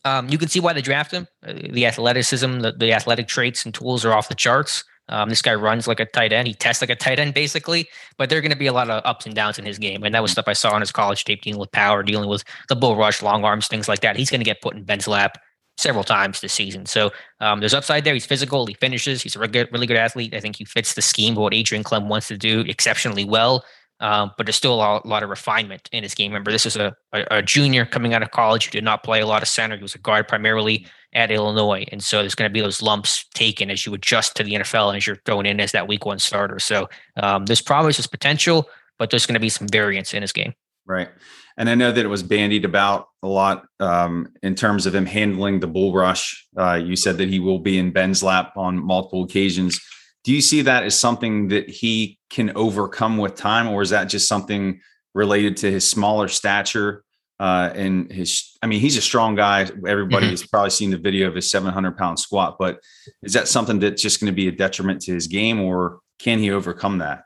um, 0.06 0.29
you 0.29 0.38
can 0.38 0.49
see 0.49 0.60
why 0.60 0.73
they 0.73 0.82
draft 0.82 1.12
him. 1.12 1.27
Uh, 1.45 1.53
the 1.69 1.86
athleticism, 1.86 2.60
the, 2.60 2.73
the 2.73 2.91
athletic 2.91 3.27
traits 3.27 3.65
and 3.65 3.73
tools 3.73 4.03
are 4.03 4.13
off 4.13 4.27
the 4.27 4.36
charts. 4.36 4.84
Um, 5.10 5.29
this 5.29 5.41
guy 5.41 5.53
runs 5.53 5.88
like 5.88 5.99
a 5.99 6.06
tight 6.06 6.32
end. 6.32 6.47
He 6.47 6.53
tests 6.53 6.82
like 6.82 6.89
a 6.89 6.95
tight 6.95 7.19
end, 7.19 7.34
basically. 7.34 7.88
But 8.17 8.29
there 8.29 8.38
are 8.38 8.41
going 8.41 8.51
to 8.51 8.58
be 8.58 8.67
a 8.67 8.73
lot 8.73 8.89
of 8.89 9.01
ups 9.06 9.25
and 9.25 9.36
downs 9.36 9.60
in 9.60 9.65
his 9.65 9.77
game, 9.77 10.03
and 10.03 10.13
that 10.15 10.21
was 10.21 10.32
stuff 10.32 10.47
I 10.47 10.53
saw 10.53 10.71
on 10.73 10.82
his 10.82 10.91
college 10.91 11.23
tape, 11.25 11.41
dealing 11.41 11.60
with 11.60 11.71
power, 11.71 12.03
dealing 12.03 12.29
with 12.29 12.43
the 12.69 12.75
bull 12.75 12.95
rush, 12.95 13.21
long 13.21 13.43
arms, 13.43 13.67
things 13.67 13.88
like 13.88 14.01
that. 14.01 14.15
He's 14.15 14.29
going 14.29 14.41
to 14.41 14.45
get 14.45 14.62
put 14.62 14.75
in 14.75 14.84
Ben's 14.84 15.08
lap 15.08 15.38
several 15.77 16.03
times 16.03 16.41
this 16.41 16.53
season. 16.53 16.86
So 16.86 17.12
um, 17.39 17.59
there's 17.59 17.73
upside 17.73 18.03
there. 18.03 18.13
He's 18.13 18.25
physical. 18.25 18.65
He 18.65 18.75
finishes. 18.75 19.21
He's 19.21 19.36
a 19.36 19.39
really 19.39 19.51
good, 19.51 19.69
really 19.71 19.88
good 19.88 19.97
athlete. 19.97 20.33
I 20.33 20.39
think 20.39 20.55
he 20.55 20.65
fits 20.65 20.93
the 20.93 21.01
scheme 21.01 21.33
of 21.33 21.39
what 21.39 21.53
Adrian 21.53 21.83
Klemm 21.83 22.07
wants 22.07 22.27
to 22.27 22.38
do 22.38 22.62
exceptionally 22.62 23.25
well. 23.25 23.63
Um, 23.99 24.31
but 24.38 24.45
there's 24.45 24.57
still 24.57 24.73
a 24.73 24.75
lot, 24.75 25.05
a 25.05 25.07
lot, 25.07 25.23
of 25.23 25.29
refinement 25.29 25.88
in 25.93 26.03
his 26.03 26.13
game. 26.13 26.31
Remember, 26.31 26.51
this 26.51 26.65
is 26.65 26.75
a, 26.75 26.93
a, 27.13 27.25
a, 27.38 27.41
junior 27.41 27.86
coming 27.86 28.13
out 28.13 28.21
of 28.21 28.31
college 28.31 28.65
who 28.65 28.71
did 28.71 28.83
not 28.83 29.01
play 29.01 29.21
a 29.21 29.25
lot 29.25 29.41
of 29.41 29.47
center. 29.47 29.77
He 29.77 29.81
was 29.81 29.95
a 29.95 29.99
guard 29.99 30.27
primarily 30.27 30.88
at 31.13 31.31
Illinois. 31.31 31.86
And 31.91 32.03
so 32.03 32.19
there's 32.19 32.36
going 32.36 32.49
to 32.49 32.53
be 32.53 32.59
those 32.59 32.81
lumps 32.81 33.25
taken 33.33 33.69
as 33.71 33.86
you 33.86 33.93
adjust 33.93 34.36
to 34.36 34.43
the 34.43 34.55
NFL 34.55 34.89
and 34.89 34.97
as 34.97 35.07
you're 35.07 35.21
thrown 35.25 35.45
in 35.45 35.59
as 35.62 35.71
that 35.71 35.88
week 35.88 36.05
one 36.05 36.19
starter. 36.19 36.59
So 36.59 36.89
um, 37.17 37.45
there's 37.45 37.62
promise, 37.62 37.97
there's 37.97 38.07
potential, 38.07 38.67
but 38.99 39.09
there's 39.09 39.25
going 39.25 39.36
to 39.36 39.39
be 39.39 39.49
some 39.49 39.67
variance 39.67 40.13
in 40.13 40.21
his 40.21 40.33
game. 40.33 40.53
Right. 40.86 41.10
And 41.58 41.69
I 41.69 41.76
know 41.76 41.91
that 41.91 42.04
it 42.04 42.10
was 42.10 42.24
bandied 42.24 42.65
about 42.65 43.08
a 43.22 43.28
lot 43.28 43.65
um, 43.80 44.28
in 44.41 44.56
terms 44.56 44.86
of 44.86 44.93
him 44.93 45.06
handling 45.06 45.60
the 45.60 45.67
bull 45.67 45.93
rush. 45.93 46.46
Uh, 46.58 46.74
you 46.74 46.96
said 46.96 47.17
that 47.17 47.30
he 47.30 47.39
will 47.39 47.60
be 47.60 47.78
in 47.80 47.91
Ben's 47.91 48.22
lap 48.22 48.58
on 48.58 48.84
multiple 48.84 49.24
occasions. 49.24 49.80
Do 50.24 50.34
you 50.34 50.41
see 50.41 50.62
that 50.63 50.84
as 50.84 50.98
something 50.98 51.50
that 51.50 51.69
he 51.69 52.17
can 52.30 52.52
overcome 52.56 53.17
with 53.17 53.36
time, 53.36 53.67
or 53.67 53.82
is 53.82 53.91
that 53.91 54.06
just 54.06 54.28
something 54.28 54.82
related 55.13 55.58
to 55.58 55.72
his 55.72 55.89
smaller 55.89 56.28
stature 56.28 57.04
uh, 57.39 57.72
and 57.76 58.12
his? 58.12 58.58
I 58.62 58.67
mean, 58.67 58.80
he's 58.80 58.98
a 58.98 59.02
strong 59.02 59.36
guy. 59.36 59.62
Everybody 59.88 60.26
mm-hmm. 60.26 60.32
has 60.32 60.48
probably 60.48 60.69
seen 60.69 60.91
the 60.91 60.98
video 60.98 61.28
of 61.28 61.36
his 61.36 61.50
700 61.52 61.98
pound 61.98 62.19
squat, 62.19 62.56
but 62.58 62.80
is 63.22 63.34
that 63.34 63.48
something 63.48 63.80
that's 63.80 64.02
just 64.02 64.19
going 64.19 64.32
to 64.32 64.36
be 64.36 64.48
a 64.48 64.52
detriment 64.52 65.02
to 65.04 65.13
his 65.13 65.28
game, 65.28 65.62
or 65.62 66.00
can 66.19 66.39
he 66.39 66.52
overcome 66.52 67.00
that? 67.00 67.24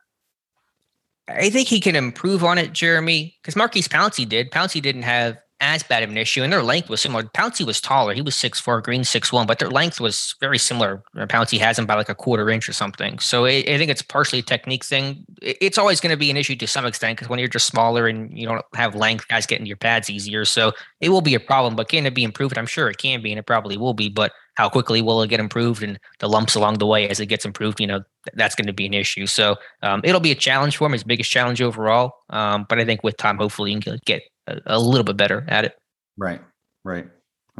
I 1.27 1.49
think 1.49 1.67
he 1.67 1.79
can 1.79 1.95
improve 1.95 2.43
on 2.43 2.57
it, 2.57 2.73
Jeremy, 2.73 3.35
because 3.41 3.55
Maurkice 3.55 3.87
Pouncey 3.87 4.27
did. 4.27 4.51
Pouncey 4.51 4.81
didn't 4.81 5.03
have 5.03 5.37
as 5.59 5.81
bad 5.81 6.03
of 6.03 6.09
an 6.09 6.17
issue, 6.17 6.43
and 6.43 6.53
their 6.53 6.61
length 6.61 6.87
was 6.87 7.01
similar. 7.01 7.23
Pouncey 7.23 7.65
was 7.65 7.81
taller; 7.81 8.13
he 8.13 8.21
was 8.21 8.35
six 8.35 8.59
four, 8.59 8.79
Green 8.79 9.03
six 9.03 9.33
one, 9.33 9.47
but 9.47 9.59
their 9.59 9.69
length 9.69 9.99
was 9.99 10.35
very 10.39 10.57
similar. 10.57 11.03
Uh, 11.17 11.25
Pouncey 11.25 11.57
has 11.59 11.79
him 11.79 11.85
by 11.85 11.95
like 11.95 12.09
a 12.09 12.15
quarter 12.15 12.49
inch 12.49 12.69
or 12.69 12.73
something. 12.73 13.17
So 13.19 13.45
it, 13.45 13.67
I 13.67 13.77
think 13.77 13.89
it's 13.89 14.01
partially 14.01 14.39
a 14.39 14.43
technique 14.43 14.85
thing. 14.85 15.25
It's 15.41 15.77
always 15.77 15.99
going 15.99 16.11
to 16.11 16.17
be 16.17 16.29
an 16.29 16.37
issue 16.37 16.55
to 16.57 16.67
some 16.67 16.85
extent 16.85 17.17
because 17.17 17.29
when 17.29 17.39
you're 17.39 17.47
just 17.47 17.67
smaller 17.67 18.07
and 18.07 18.37
you 18.37 18.47
don't 18.47 18.63
have 18.75 18.95
length, 18.95 19.27
guys 19.27 19.45
get 19.45 19.59
into 19.59 19.67
your 19.67 19.77
pads 19.77 20.09
easier. 20.09 20.45
So 20.45 20.73
it 21.01 21.09
will 21.09 21.21
be 21.21 21.33
a 21.33 21.39
problem. 21.39 21.75
But 21.75 21.89
can 21.89 22.05
it 22.05 22.13
be 22.13 22.23
improved? 22.23 22.57
I'm 22.57 22.67
sure 22.67 22.89
it 22.89 22.99
can 22.99 23.21
be, 23.21 23.31
and 23.31 23.39
it 23.39 23.45
probably 23.47 23.77
will 23.77 23.95
be. 23.95 24.09
But 24.09 24.33
how 24.57 24.67
quickly 24.67 25.01
will 25.01 25.21
it 25.21 25.29
get 25.29 25.39
improved 25.39 25.83
and 25.83 25.99
the 26.19 26.27
lumps 26.27 26.55
along 26.55 26.79
the 26.79 26.85
way 26.85 27.07
as 27.07 27.19
it 27.19 27.27
gets 27.27 27.45
improved 27.45 27.79
you 27.79 27.87
know 27.87 28.01
that's 28.33 28.55
going 28.55 28.67
to 28.67 28.73
be 28.73 28.85
an 28.85 28.93
issue 28.93 29.25
so 29.25 29.55
um, 29.83 30.01
it'll 30.03 30.19
be 30.19 30.31
a 30.31 30.35
challenge 30.35 30.77
for 30.77 30.87
him 30.87 30.93
his 30.93 31.03
biggest 31.03 31.31
challenge 31.31 31.61
overall 31.61 32.13
um, 32.31 32.65
but 32.67 32.79
i 32.79 32.85
think 32.85 33.03
with 33.03 33.15
time 33.17 33.37
hopefully 33.37 33.71
you 33.71 33.79
can 33.79 33.99
get 34.05 34.23
a, 34.47 34.61
a 34.65 34.79
little 34.79 35.03
bit 35.03 35.17
better 35.17 35.45
at 35.47 35.65
it. 35.65 35.77
Right. 36.17 36.41
Right. 36.83 37.07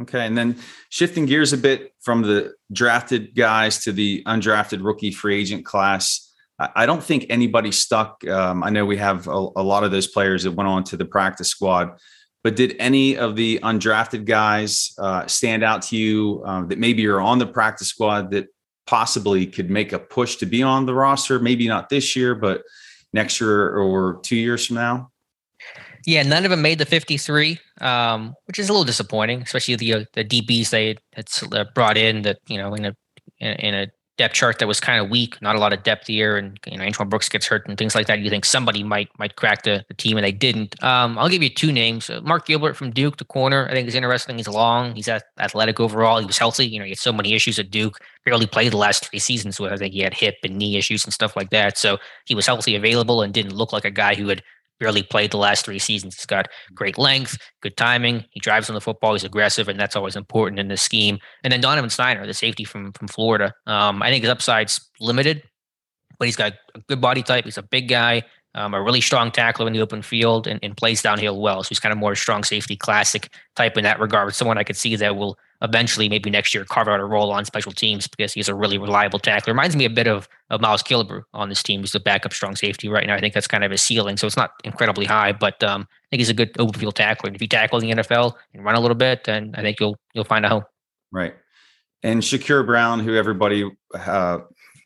Okay. 0.00 0.26
And 0.26 0.36
then 0.36 0.56
shifting 0.90 1.26
gears 1.26 1.52
a 1.52 1.58
bit 1.58 1.92
from 2.00 2.22
the 2.22 2.54
drafted 2.72 3.34
guys 3.34 3.82
to 3.84 3.92
the 3.92 4.22
undrafted 4.24 4.84
rookie 4.84 5.10
free 5.10 5.40
agent 5.40 5.64
class. 5.64 6.24
I 6.58 6.86
don't 6.86 7.02
think 7.02 7.26
anybody 7.30 7.70
stuck. 7.70 8.26
Um, 8.26 8.64
I 8.64 8.70
know 8.70 8.84
we 8.84 8.96
have 8.96 9.28
a, 9.28 9.30
a, 9.30 9.62
lot 9.62 9.84
of 9.84 9.92
those 9.92 10.08
players 10.08 10.42
that 10.42 10.52
went 10.52 10.68
on 10.68 10.82
to 10.84 10.96
the 10.96 11.04
practice 11.04 11.48
squad, 11.48 12.00
but 12.44 12.56
did 12.56 12.76
any 12.78 13.16
of 13.16 13.36
the 13.36 13.58
undrafted 13.62 14.24
guys 14.24 14.94
uh, 14.98 15.26
stand 15.26 15.64
out 15.64 15.82
to 15.82 15.96
you 15.96 16.42
um, 16.44 16.68
that 16.68 16.78
maybe 16.78 17.02
you're 17.02 17.20
on 17.20 17.38
the 17.38 17.46
practice 17.46 17.88
squad 17.88 18.30
that 18.30 18.46
possibly 18.86 19.46
could 19.46 19.70
make 19.70 19.92
a 19.92 19.98
push 19.98 20.36
to 20.36 20.46
be 20.46 20.62
on 20.62 20.86
the 20.86 20.94
roster? 20.94 21.38
Maybe 21.38 21.66
not 21.68 21.88
this 21.88 22.14
year, 22.14 22.34
but 22.34 22.62
next 23.12 23.40
year 23.40 23.76
or 23.76 24.20
two 24.22 24.36
years 24.36 24.66
from 24.66 24.76
now? 24.76 25.10
Yeah, 26.06 26.22
none 26.22 26.44
of 26.44 26.50
them 26.50 26.62
made 26.62 26.78
the 26.78 26.86
53, 26.86 27.58
um, 27.80 28.34
which 28.46 28.58
is 28.58 28.68
a 28.68 28.72
little 28.72 28.84
disappointing, 28.84 29.42
especially 29.42 29.76
the 29.76 29.94
uh, 29.94 30.04
the 30.14 30.24
DBs 30.24 30.70
they 30.70 30.96
had 31.14 31.28
uh, 31.52 31.64
brought 31.74 31.96
in 31.96 32.22
that 32.22 32.38
you 32.46 32.56
know 32.56 32.72
in 32.74 32.86
a 32.86 32.96
in 33.40 33.74
a 33.74 33.88
depth 34.18 34.34
chart 34.34 34.58
that 34.58 34.66
was 34.66 34.80
kind 34.80 35.00
of 35.00 35.08
weak, 35.08 35.40
not 35.40 35.56
a 35.56 35.58
lot 35.58 35.72
of 35.72 35.82
depth 35.84 36.08
here, 36.08 36.36
and 36.36 36.58
you 36.66 36.76
know 36.76 36.84
Antoine 36.84 37.08
Brooks 37.08 37.28
gets 37.28 37.46
hurt 37.46 37.66
and 37.66 37.78
things 37.78 37.94
like 37.94 38.06
that. 38.08 38.18
You 38.18 38.28
think 38.28 38.44
somebody 38.44 38.82
might 38.82 39.08
might 39.18 39.36
crack 39.36 39.62
the, 39.62 39.84
the 39.88 39.94
team, 39.94 40.16
and 40.16 40.24
they 40.24 40.32
didn't. 40.32 40.82
Um, 40.82 41.16
I'll 41.18 41.28
give 41.28 41.42
you 41.42 41.48
two 41.48 41.72
names: 41.72 42.10
uh, 42.10 42.20
Mark 42.22 42.46
Gilbert 42.46 42.74
from 42.74 42.90
Duke, 42.90 43.16
the 43.16 43.24
corner. 43.24 43.66
I 43.70 43.72
think 43.72 43.88
is 43.88 43.94
interesting. 43.94 44.36
He's 44.36 44.48
long. 44.48 44.94
He's 44.94 45.08
athletic 45.08 45.80
overall. 45.80 46.18
He 46.18 46.26
was 46.26 46.36
healthy. 46.36 46.66
You 46.66 46.80
know, 46.80 46.84
he 46.84 46.90
had 46.90 46.98
so 46.98 47.12
many 47.12 47.32
issues 47.32 47.58
at 47.58 47.70
Duke. 47.70 47.98
Barely 48.24 48.46
played 48.46 48.72
the 48.72 48.76
last 48.76 49.08
three 49.08 49.20
seasons. 49.20 49.56
So 49.56 49.66
I 49.66 49.76
think 49.76 49.94
he 49.94 50.00
had 50.00 50.12
hip 50.12 50.36
and 50.42 50.56
knee 50.56 50.76
issues 50.76 51.04
and 51.04 51.14
stuff 51.14 51.36
like 51.36 51.50
that. 51.50 51.78
So 51.78 51.98
he 52.26 52.34
was 52.34 52.46
healthy, 52.46 52.74
available, 52.74 53.22
and 53.22 53.32
didn't 53.32 53.54
look 53.54 53.72
like 53.72 53.84
a 53.84 53.90
guy 53.90 54.14
who 54.14 54.26
would 54.26 54.42
barely 54.78 55.02
played 55.02 55.30
the 55.30 55.38
last 55.38 55.64
three 55.64 55.78
seasons. 55.78 56.16
He's 56.16 56.26
got 56.26 56.48
great 56.74 56.98
length, 56.98 57.38
good 57.62 57.76
timing. 57.76 58.24
He 58.30 58.40
drives 58.40 58.68
on 58.68 58.74
the 58.74 58.80
football. 58.80 59.12
He's 59.12 59.24
aggressive, 59.24 59.68
and 59.68 59.78
that's 59.78 59.96
always 59.96 60.16
important 60.16 60.58
in 60.58 60.68
this 60.68 60.82
scheme. 60.82 61.18
And 61.44 61.52
then 61.52 61.60
Donovan 61.60 61.90
Stiner, 61.90 62.26
the 62.26 62.34
safety 62.34 62.64
from 62.64 62.92
from 62.92 63.08
Florida. 63.08 63.54
Um, 63.66 64.02
I 64.02 64.10
think 64.10 64.22
his 64.22 64.30
upside's 64.30 64.80
limited, 65.00 65.42
but 66.18 66.26
he's 66.26 66.36
got 66.36 66.54
a 66.74 66.80
good 66.88 67.00
body 67.00 67.22
type. 67.22 67.44
He's 67.44 67.58
a 67.58 67.62
big 67.62 67.88
guy 67.88 68.22
um, 68.54 68.74
a 68.74 68.82
really 68.82 69.00
strong 69.00 69.30
tackler 69.30 69.66
in 69.66 69.72
the 69.72 69.80
open 69.80 70.02
field 70.02 70.46
and, 70.46 70.58
and, 70.62 70.76
plays 70.76 71.02
downhill 71.02 71.40
well. 71.40 71.62
So 71.62 71.68
he's 71.68 71.80
kind 71.80 71.92
of 71.92 71.98
more 71.98 72.12
a 72.12 72.16
strong 72.16 72.44
safety, 72.44 72.76
classic 72.76 73.30
type 73.56 73.76
in 73.76 73.84
that 73.84 74.00
regard. 74.00 74.34
Someone 74.34 74.58
I 74.58 74.64
could 74.64 74.76
see 74.76 74.96
that 74.96 75.16
will 75.16 75.38
eventually, 75.62 76.08
maybe 76.08 76.30
next 76.30 76.54
year, 76.54 76.64
carve 76.64 76.88
out 76.88 77.00
a 77.00 77.04
role 77.04 77.30
on 77.30 77.44
special 77.44 77.72
teams 77.72 78.06
because 78.06 78.32
he's 78.32 78.48
a 78.48 78.54
really 78.54 78.78
reliable 78.78 79.18
tackler. 79.18 79.52
Reminds 79.52 79.76
me 79.76 79.84
a 79.84 79.90
bit 79.90 80.06
of, 80.06 80.28
of 80.50 80.60
Miles 80.60 80.82
Killebrew 80.82 81.22
on 81.34 81.48
this 81.48 81.62
team. 81.62 81.80
He's 81.80 81.94
a 81.94 82.00
backup 82.00 82.32
strong 82.32 82.56
safety 82.56 82.88
right 82.88 83.06
now. 83.06 83.14
I 83.14 83.20
think 83.20 83.34
that's 83.34 83.46
kind 83.46 83.64
of 83.64 83.70
his 83.70 83.82
ceiling. 83.82 84.16
So 84.16 84.26
it's 84.26 84.36
not 84.36 84.52
incredibly 84.64 85.06
high, 85.06 85.32
but 85.32 85.62
um, 85.62 85.82
I 85.90 86.06
think 86.10 86.20
he's 86.20 86.30
a 86.30 86.34
good 86.34 86.50
open 86.58 86.78
field 86.78 86.96
tackler. 86.96 87.28
And 87.28 87.36
if 87.36 87.42
you 87.42 87.48
tackle 87.48 87.80
the 87.80 87.90
NFL 87.90 88.34
and 88.54 88.64
run 88.64 88.74
a 88.74 88.80
little 88.80 88.96
bit, 88.96 89.24
then 89.24 89.54
I 89.56 89.62
think 89.62 89.80
you'll 89.80 89.96
you'll 90.14 90.24
find 90.24 90.44
a 90.44 90.48
home. 90.48 90.64
Right. 91.10 91.34
And 92.02 92.22
Shakur 92.22 92.64
Brown, 92.64 93.00
who 93.00 93.16
everybody 93.16 93.68
uh, 93.94 94.38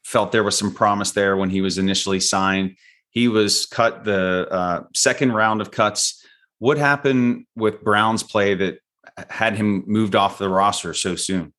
felt 0.04 0.32
there 0.32 0.44
was 0.44 0.56
some 0.56 0.72
promise 0.72 1.12
there 1.12 1.36
when 1.36 1.50
he 1.50 1.60
was 1.60 1.78
initially 1.78 2.20
signed 2.20 2.76
he 3.12 3.28
was 3.28 3.66
cut 3.66 4.04
the 4.04 4.48
uh, 4.50 4.84
second 4.94 5.32
round 5.32 5.60
of 5.60 5.70
cuts. 5.70 6.24
What 6.58 6.78
happened 6.78 7.44
with 7.54 7.82
Brown's 7.82 8.22
play 8.22 8.54
that 8.54 8.78
had 9.30 9.56
him 9.56 9.84
moved 9.86 10.14
off 10.14 10.38
the 10.38 10.48
roster 10.48 10.94
so 10.94 11.16
soon? 11.16 11.52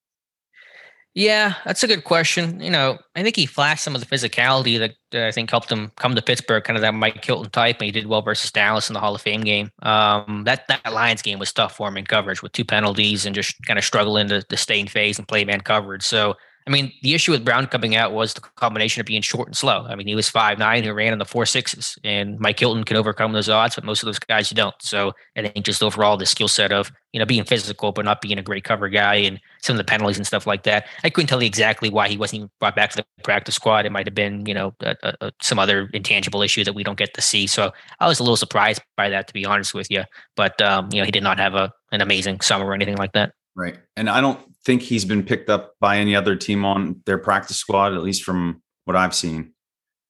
Yeah, 1.15 1.54
that's 1.63 1.84
a 1.84 1.88
good 1.88 2.06
question. 2.06 2.60
You 2.60 2.71
know, 2.71 2.97
I 3.15 3.21
think 3.21 3.36
he 3.36 3.45
flashed 3.45 3.84
some 3.84 3.93
of 3.93 4.02
the 4.02 4.08
physicality 4.08 4.80
that 4.80 4.95
uh, 5.13 5.28
I 5.28 5.32
think 5.32 5.52
helped 5.52 5.71
him 5.71 5.91
come 5.95 6.15
to 6.15 6.23
Pittsburgh, 6.23 6.63
kind 6.63 6.76
of 6.76 6.82
that 6.82 6.95
Mike 6.95 7.23
Hilton 7.23 7.52
type, 7.52 7.78
and 7.80 7.86
he 7.86 7.91
did 7.91 8.08
well 8.08 8.23
versus 8.23 8.52
Dallas 8.52 8.89
in 8.89 8.95
the 8.95 8.99
Hall 8.99 9.13
of 9.13 9.21
Fame 9.21 9.41
game. 9.41 9.69
Um, 9.84 10.43
that 10.45 10.67
that 10.69 10.91
Lions 10.91 11.21
game 11.21 11.38
was 11.38 11.54
tough 11.54 11.76
for 11.76 11.88
him 11.88 11.97
in 11.97 12.06
coverage 12.06 12.41
with 12.41 12.52
two 12.52 12.65
penalties 12.65 13.28
and 13.28 13.36
just 13.36 13.56
kind 13.67 13.78
of 13.78 13.86
struggling 13.86 14.28
to, 14.30 14.41
to 14.41 14.58
stay 14.58 14.80
in 14.80 14.88
phase 14.88 15.19
and 15.19 15.28
play 15.28 15.45
man 15.45 15.62
coverage. 15.62 16.02
So 16.02 16.36
I 16.65 16.71
mean, 16.71 16.93
the 17.02 17.13
issue 17.13 17.32
with 17.32 17.43
Brown 17.43 17.67
coming 17.67 17.95
out 17.95 18.13
was 18.13 18.34
the 18.34 18.41
combination 18.41 19.02
of 19.02 19.06
being 19.06 19.21
short 19.21 19.47
and 19.47 19.56
slow. 19.56 19.86
I 19.88 19.95
mean, 19.95 20.08
he 20.08 20.15
was 20.15 20.30
five 20.30 20.58
nine 20.58 20.84
who 20.84 20.93
ran 20.93 21.12
in 21.12 21.19
the 21.19 21.26
four 21.26 21.45
sixes, 21.45 21.97
and 22.04 22.39
Mike 22.39 22.60
Hilton 22.60 22.84
can 22.84 22.95
overcome 22.95 23.34
those 23.34 23.49
odds, 23.49 23.76
but 23.76 23.84
most 23.84 24.02
of 24.02 24.08
those 24.08 24.19
guys 24.19 24.49
don't. 24.49 24.76
So 24.80 25.13
I 25.36 25.41
think 25.41 25.65
just 25.65 25.84
overall 25.84 26.15
the 26.15 26.26
skill 26.26 26.47
set 26.47 26.71
of 26.71 26.91
you 27.12 27.19
know 27.19 27.26
being 27.26 27.43
physical 27.43 27.91
but 27.91 28.06
not 28.06 28.21
being 28.21 28.38
a 28.38 28.41
great 28.41 28.63
cover 28.63 28.88
guy 28.89 29.15
and 29.15 29.39
some 29.62 29.76
of 29.76 29.78
the 29.78 29.84
penalties 29.84 30.17
and 30.17 30.26
stuff 30.26 30.47
like 30.47 30.63
that. 30.63 30.88
I 31.04 31.10
couldn't 31.10 31.28
tell 31.28 31.41
you 31.41 31.47
exactly 31.47 31.89
why 31.89 32.08
he 32.08 32.17
wasn't 32.17 32.49
brought 32.60 32.76
back 32.76 32.91
to 32.91 32.97
the 32.97 33.06
practice 33.23 33.56
squad. 33.56 33.86
It 33.86 33.91
might 33.91 34.08
have 34.08 34.15
been 34.15 34.45
you 34.45 34.54
know 34.54 34.73
a, 34.82 34.95
a, 35.21 35.32
some 35.41 35.60
other 35.60 35.89
intangible 35.93 36.41
issue 36.41 36.63
that 36.63 36.73
we 36.73 36.84
don't 36.84 36.97
get 36.97 37.13
to 37.15 37.21
see. 37.21 37.47
So 37.47 37.73
I 37.99 38.08
was 38.08 38.19
a 38.19 38.23
little 38.23 38.38
surprised 38.38 38.82
by 38.95 39.10
that, 39.10 39.28
to 39.28 39.34
be 39.34 39.45
honest 39.45 39.73
with 39.73 39.91
you. 39.91 40.04
But 40.36 40.62
um, 40.62 40.89
you 40.91 40.99
know, 40.99 41.06
he 41.06 41.12
did 41.12 41.23
not 41.23 41.39
have 41.39 41.56
a 41.56 41.73
an 41.91 42.02
amazing 42.02 42.39
summer 42.41 42.65
or 42.65 42.73
anything 42.73 42.97
like 42.97 43.12
that. 43.13 43.34
Right. 43.56 43.78
And 43.96 44.10
I 44.10 44.22
don't 44.22 44.39
think 44.66 44.82
he's 44.82 45.06
been 45.06 45.24
picked 45.24 45.50
up 45.50 45.74
by 45.80 45.98
any 45.98 46.16
other 46.16 46.36
team 46.36 46.66
on 46.66 47.02
their 47.06 47.18
practice 47.18 47.58
squad, 47.58 47.94
at 47.94 48.02
least 48.02 48.24
from 48.24 48.62
what 48.86 48.96
I've 48.96 49.13
seen. 49.13 49.54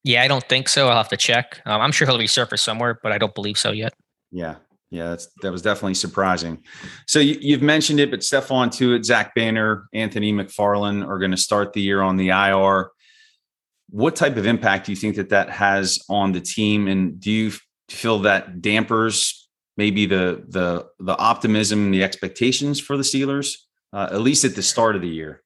Yeah, 0.02 0.22
I 0.22 0.28
don't 0.28 0.46
think 0.48 0.68
so. 0.68 0.88
I'll 0.88 0.96
have 0.96 1.08
to 1.08 1.16
check. 1.16 1.60
Um, 1.64 1.80
I'm 1.80 1.92
sure 1.92 2.06
he'll 2.06 2.18
resurface 2.18 2.60
somewhere, 2.60 2.98
but 3.02 3.12
I 3.12 3.18
don't 3.18 3.34
believe 3.34 3.58
so 3.58 3.70
yet. 3.70 3.94
Yeah. 4.30 4.56
Yeah, 4.90 5.16
that 5.42 5.50
was 5.50 5.62
definitely 5.62 5.94
surprising. 5.94 6.62
So 7.08 7.18
you, 7.18 7.52
have 7.54 7.62
mentioned 7.62 7.98
it, 7.98 8.12
but 8.12 8.20
Stephon 8.20 8.68
Tuitt, 8.68 9.04
Zach 9.04 9.34
Banner, 9.34 9.88
Anthony 9.92 10.32
McFarland 10.32 11.04
are 11.08 11.18
going 11.18 11.32
to 11.32 11.36
start 11.36 11.72
the 11.72 11.80
year 11.80 12.00
on 12.00 12.16
the 12.16 12.28
IR. 12.28 12.90
What 13.90 14.14
type 14.14 14.36
of 14.36 14.46
impact 14.46 14.86
do 14.86 14.92
you 14.92 14.96
think 14.96 15.16
that 15.16 15.30
that 15.30 15.50
has 15.50 15.98
on 16.08 16.30
the 16.30 16.40
team, 16.40 16.86
and 16.86 17.18
do 17.18 17.32
you 17.32 17.52
feel 17.88 18.20
that 18.20 18.62
dampers 18.62 19.43
maybe 19.76 20.06
the 20.06 20.44
the 20.48 20.86
the 20.98 21.16
optimism, 21.16 21.90
the 21.90 22.02
expectations 22.02 22.80
for 22.80 22.96
the 22.96 23.02
Steelers, 23.02 23.56
uh, 23.92 24.08
at 24.10 24.20
least 24.20 24.44
at 24.44 24.54
the 24.54 24.62
start 24.62 24.96
of 24.96 25.02
the 25.02 25.08
year? 25.08 25.42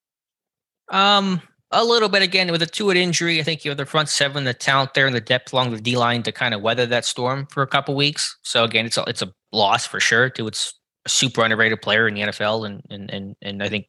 Um, 0.91 1.43
a 1.71 1.85
little 1.85 2.09
bit 2.09 2.23
again 2.23 2.51
with 2.51 2.63
a 2.63 2.67
Tuitt 2.67 2.97
injury. 2.97 3.41
I 3.41 3.43
think 3.43 3.65
you 3.65 3.71
have 3.71 3.79
the 3.79 3.87
front 3.87 4.09
seven, 4.09 4.45
the 4.45 4.55
talent 4.55 4.95
there, 4.95 5.07
and 5.07 5.15
the 5.15 5.21
depth 5.21 5.53
along 5.53 5.73
the 5.73 5.81
D 5.81 5.97
line 5.97 6.23
to 6.23 6.33
kind 6.33 6.55
of 6.55 6.63
weather 6.63 6.87
that 6.87 7.05
storm 7.05 7.47
for 7.51 7.63
a 7.63 7.67
couple 7.67 7.95
weeks. 7.95 8.37
So 8.43 8.65
again, 8.65 8.87
it's 8.87 8.97
a, 8.97 9.05
it's 9.07 9.23
a 9.23 9.33
loss 9.53 9.87
for 9.87 10.01
sure. 10.01 10.31
to 10.31 10.47
its 10.47 10.75
super 11.07 11.43
underrated 11.43 11.83
player 11.83 12.09
in 12.09 12.15
the 12.15 12.23
NFL, 12.23 12.67
and 12.67 12.83
and 12.91 13.11
and 13.11 13.37
and 13.43 13.63
I 13.63 13.69
think 13.69 13.87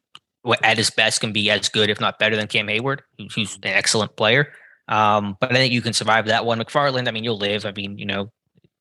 at 0.62 0.78
his 0.78 0.90
best 0.90 1.20
can 1.20 1.32
be 1.32 1.50
as 1.50 1.68
good, 1.68 1.90
if 1.90 2.00
not 2.00 2.18
better, 2.18 2.36
than 2.36 2.46
Cam 2.46 2.66
Heyward, 2.66 3.00
who's 3.34 3.56
an 3.56 3.64
excellent 3.64 4.16
player. 4.16 4.52
Um, 4.88 5.36
but 5.40 5.52
I 5.52 5.54
think 5.54 5.72
you 5.72 5.82
can 5.82 5.92
survive 5.92 6.26
that 6.26 6.44
one. 6.44 6.58
McFarland, 6.58 7.06
I 7.06 7.12
mean, 7.12 7.24
you'll 7.24 7.38
live. 7.38 7.64
I 7.64 7.72
mean, 7.72 7.96
you 7.98 8.06
know, 8.06 8.32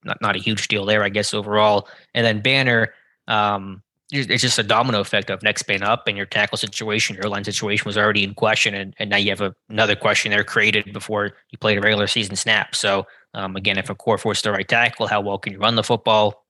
not 0.03 0.21
not 0.21 0.35
a 0.35 0.39
huge 0.39 0.67
deal 0.67 0.85
there, 0.85 1.03
I 1.03 1.09
guess 1.09 1.33
overall. 1.33 1.87
And 2.13 2.25
then 2.25 2.41
Banner, 2.41 2.93
um, 3.27 3.83
it's 4.11 4.41
just 4.41 4.57
a 4.57 4.63
domino 4.63 4.99
effect 4.99 5.29
of 5.29 5.43
next 5.43 5.67
man 5.67 5.83
up 5.83 6.07
and 6.07 6.17
your 6.17 6.25
tackle 6.25 6.57
situation, 6.57 7.15
your 7.15 7.29
line 7.29 7.43
situation 7.43 7.85
was 7.85 7.97
already 7.97 8.23
in 8.23 8.33
question. 8.33 8.73
And, 8.73 8.95
and 8.97 9.09
now 9.09 9.17
you 9.17 9.29
have 9.29 9.41
a, 9.41 9.55
another 9.69 9.95
question 9.95 10.31
there 10.31 10.43
created 10.43 10.91
before 10.91 11.33
you 11.51 11.57
played 11.59 11.77
a 11.77 11.81
regular 11.81 12.07
season 12.07 12.35
snap. 12.35 12.75
So, 12.75 13.05
um, 13.35 13.55
again, 13.55 13.77
if 13.77 13.87
Okorafor's 13.87 14.41
the 14.41 14.51
right 14.51 14.67
tackle, 14.67 15.05
how 15.05 15.21
well 15.21 15.37
can 15.37 15.53
you 15.53 15.59
run 15.59 15.75
the 15.75 15.83
football? 15.83 16.43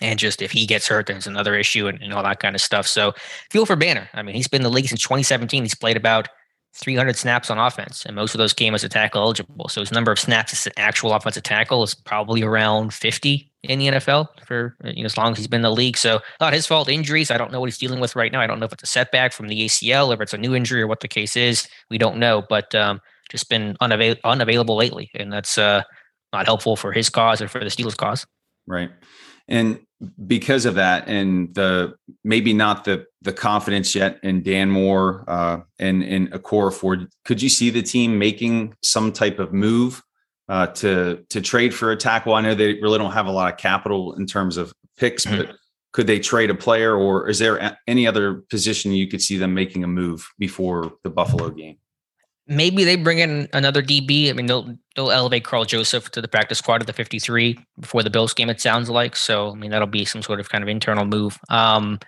And 0.00 0.18
just 0.18 0.40
if 0.40 0.50
he 0.50 0.64
gets 0.64 0.86
hurt, 0.88 1.08
there's 1.08 1.26
another 1.26 1.56
issue 1.56 1.88
and, 1.88 2.00
and 2.00 2.14
all 2.14 2.22
that 2.22 2.40
kind 2.40 2.54
of 2.54 2.62
stuff. 2.62 2.86
So, 2.86 3.12
feel 3.50 3.66
for 3.66 3.76
Banner. 3.76 4.08
I 4.14 4.22
mean, 4.22 4.34
he's 4.34 4.48
been 4.48 4.62
in 4.62 4.64
the 4.64 4.70
league 4.70 4.88
since 4.88 5.02
2017. 5.02 5.64
He's 5.64 5.74
played 5.74 5.96
about 5.96 6.28
300 6.78 7.16
snaps 7.16 7.50
on 7.50 7.58
offense, 7.58 8.04
and 8.06 8.14
most 8.14 8.34
of 8.34 8.38
those 8.38 8.52
came 8.52 8.74
as 8.74 8.84
a 8.84 8.88
tackle 8.88 9.20
eligible. 9.20 9.68
So 9.68 9.80
his 9.80 9.90
number 9.90 10.12
of 10.12 10.18
snaps 10.18 10.52
as 10.52 10.66
an 10.66 10.72
actual 10.76 11.12
offensive 11.12 11.42
tackle 11.42 11.82
is 11.82 11.94
probably 11.94 12.42
around 12.42 12.94
50 12.94 13.50
in 13.64 13.78
the 13.80 13.88
NFL 13.88 14.28
for 14.46 14.76
you 14.84 15.02
know 15.02 15.06
as 15.06 15.16
long 15.16 15.32
as 15.32 15.38
he's 15.38 15.48
been 15.48 15.58
in 15.58 15.62
the 15.62 15.72
league. 15.72 15.96
So 15.96 16.20
not 16.40 16.52
his 16.52 16.66
fault. 16.66 16.88
Injuries, 16.88 17.30
I 17.30 17.36
don't 17.36 17.50
know 17.50 17.58
what 17.58 17.66
he's 17.66 17.78
dealing 17.78 17.98
with 17.98 18.14
right 18.14 18.30
now. 18.30 18.40
I 18.40 18.46
don't 18.46 18.60
know 18.60 18.66
if 18.66 18.72
it's 18.72 18.84
a 18.84 18.86
setback 18.86 19.32
from 19.32 19.48
the 19.48 19.66
ACL, 19.66 20.08
or 20.08 20.14
if 20.14 20.20
it's 20.20 20.34
a 20.34 20.38
new 20.38 20.54
injury, 20.54 20.82
or 20.82 20.86
what 20.86 21.00
the 21.00 21.08
case 21.08 21.36
is. 21.36 21.68
We 21.90 21.98
don't 21.98 22.18
know, 22.18 22.44
but 22.48 22.74
um, 22.74 23.00
just 23.28 23.48
been 23.48 23.76
unavail- 23.80 24.16
unavailable 24.22 24.76
lately, 24.76 25.10
and 25.14 25.32
that's 25.32 25.58
uh, 25.58 25.82
not 26.32 26.46
helpful 26.46 26.76
for 26.76 26.92
his 26.92 27.10
cause 27.10 27.42
or 27.42 27.48
for 27.48 27.58
the 27.58 27.66
Steelers' 27.66 27.96
cause. 27.96 28.24
Right, 28.68 28.90
and 29.48 29.80
because 30.26 30.64
of 30.64 30.76
that, 30.76 31.08
and 31.08 31.54
the 31.54 31.94
maybe 32.24 32.52
not 32.52 32.84
the 32.84 33.06
the 33.22 33.32
confidence 33.32 33.94
yet 33.94 34.18
in 34.22 34.42
Dan 34.42 34.70
Moore 34.70 35.24
uh, 35.26 35.60
and 35.78 36.02
in 36.02 36.28
Okorafor, 36.28 37.08
could 37.24 37.42
you 37.42 37.48
see 37.48 37.70
the 37.70 37.82
team 37.82 38.18
making 38.18 38.74
some 38.82 39.12
type 39.12 39.38
of 39.38 39.52
move? 39.52 40.02
uh, 40.48 40.66
to 40.66 41.24
to 41.28 41.40
trade 41.40 41.74
for 41.74 41.92
a 41.92 41.96
tackle? 41.96 42.34
I 42.34 42.40
know 42.40 42.54
they 42.54 42.74
really 42.74 42.98
don't 42.98 43.12
have 43.12 43.26
a 43.26 43.30
lot 43.30 43.52
of 43.52 43.58
capital 43.58 44.14
in 44.14 44.26
terms 44.26 44.56
of 44.56 44.72
picks, 44.96 45.24
mm-hmm. 45.24 45.38
but 45.38 45.56
could 45.92 46.06
they 46.06 46.18
trade 46.18 46.50
a 46.50 46.54
player, 46.54 46.94
or 46.94 47.28
is 47.28 47.38
there 47.38 47.78
any 47.86 48.06
other 48.06 48.34
position 48.50 48.92
you 48.92 49.08
could 49.08 49.22
see 49.22 49.36
them 49.36 49.54
making 49.54 49.84
a 49.84 49.88
move 49.88 50.28
before 50.38 50.92
the 51.02 51.10
Buffalo 51.10 51.50
game? 51.50 51.78
Maybe 52.48 52.84
they 52.84 52.96
bring 52.96 53.18
in 53.18 53.48
another 53.52 53.82
DB. 53.82 54.30
I 54.30 54.32
mean, 54.32 54.46
they'll 54.46 54.74
they'll 54.96 55.10
elevate 55.10 55.44
Carl 55.44 55.64
Joseph 55.64 56.10
to 56.12 56.22
the 56.22 56.28
practice 56.28 56.58
squad 56.58 56.80
of 56.80 56.86
the 56.86 56.92
53 56.92 57.58
before 57.78 58.02
the 58.02 58.10
Bills 58.10 58.32
game. 58.32 58.48
It 58.48 58.60
sounds 58.60 58.88
like 58.88 59.16
so. 59.16 59.52
I 59.52 59.54
mean, 59.54 59.70
that'll 59.70 59.86
be 59.86 60.04
some 60.04 60.22
sort 60.22 60.40
of 60.40 60.48
kind 60.48 60.64
of 60.64 60.68
internal 60.68 61.04
move. 61.04 61.38
Um, 61.50 61.98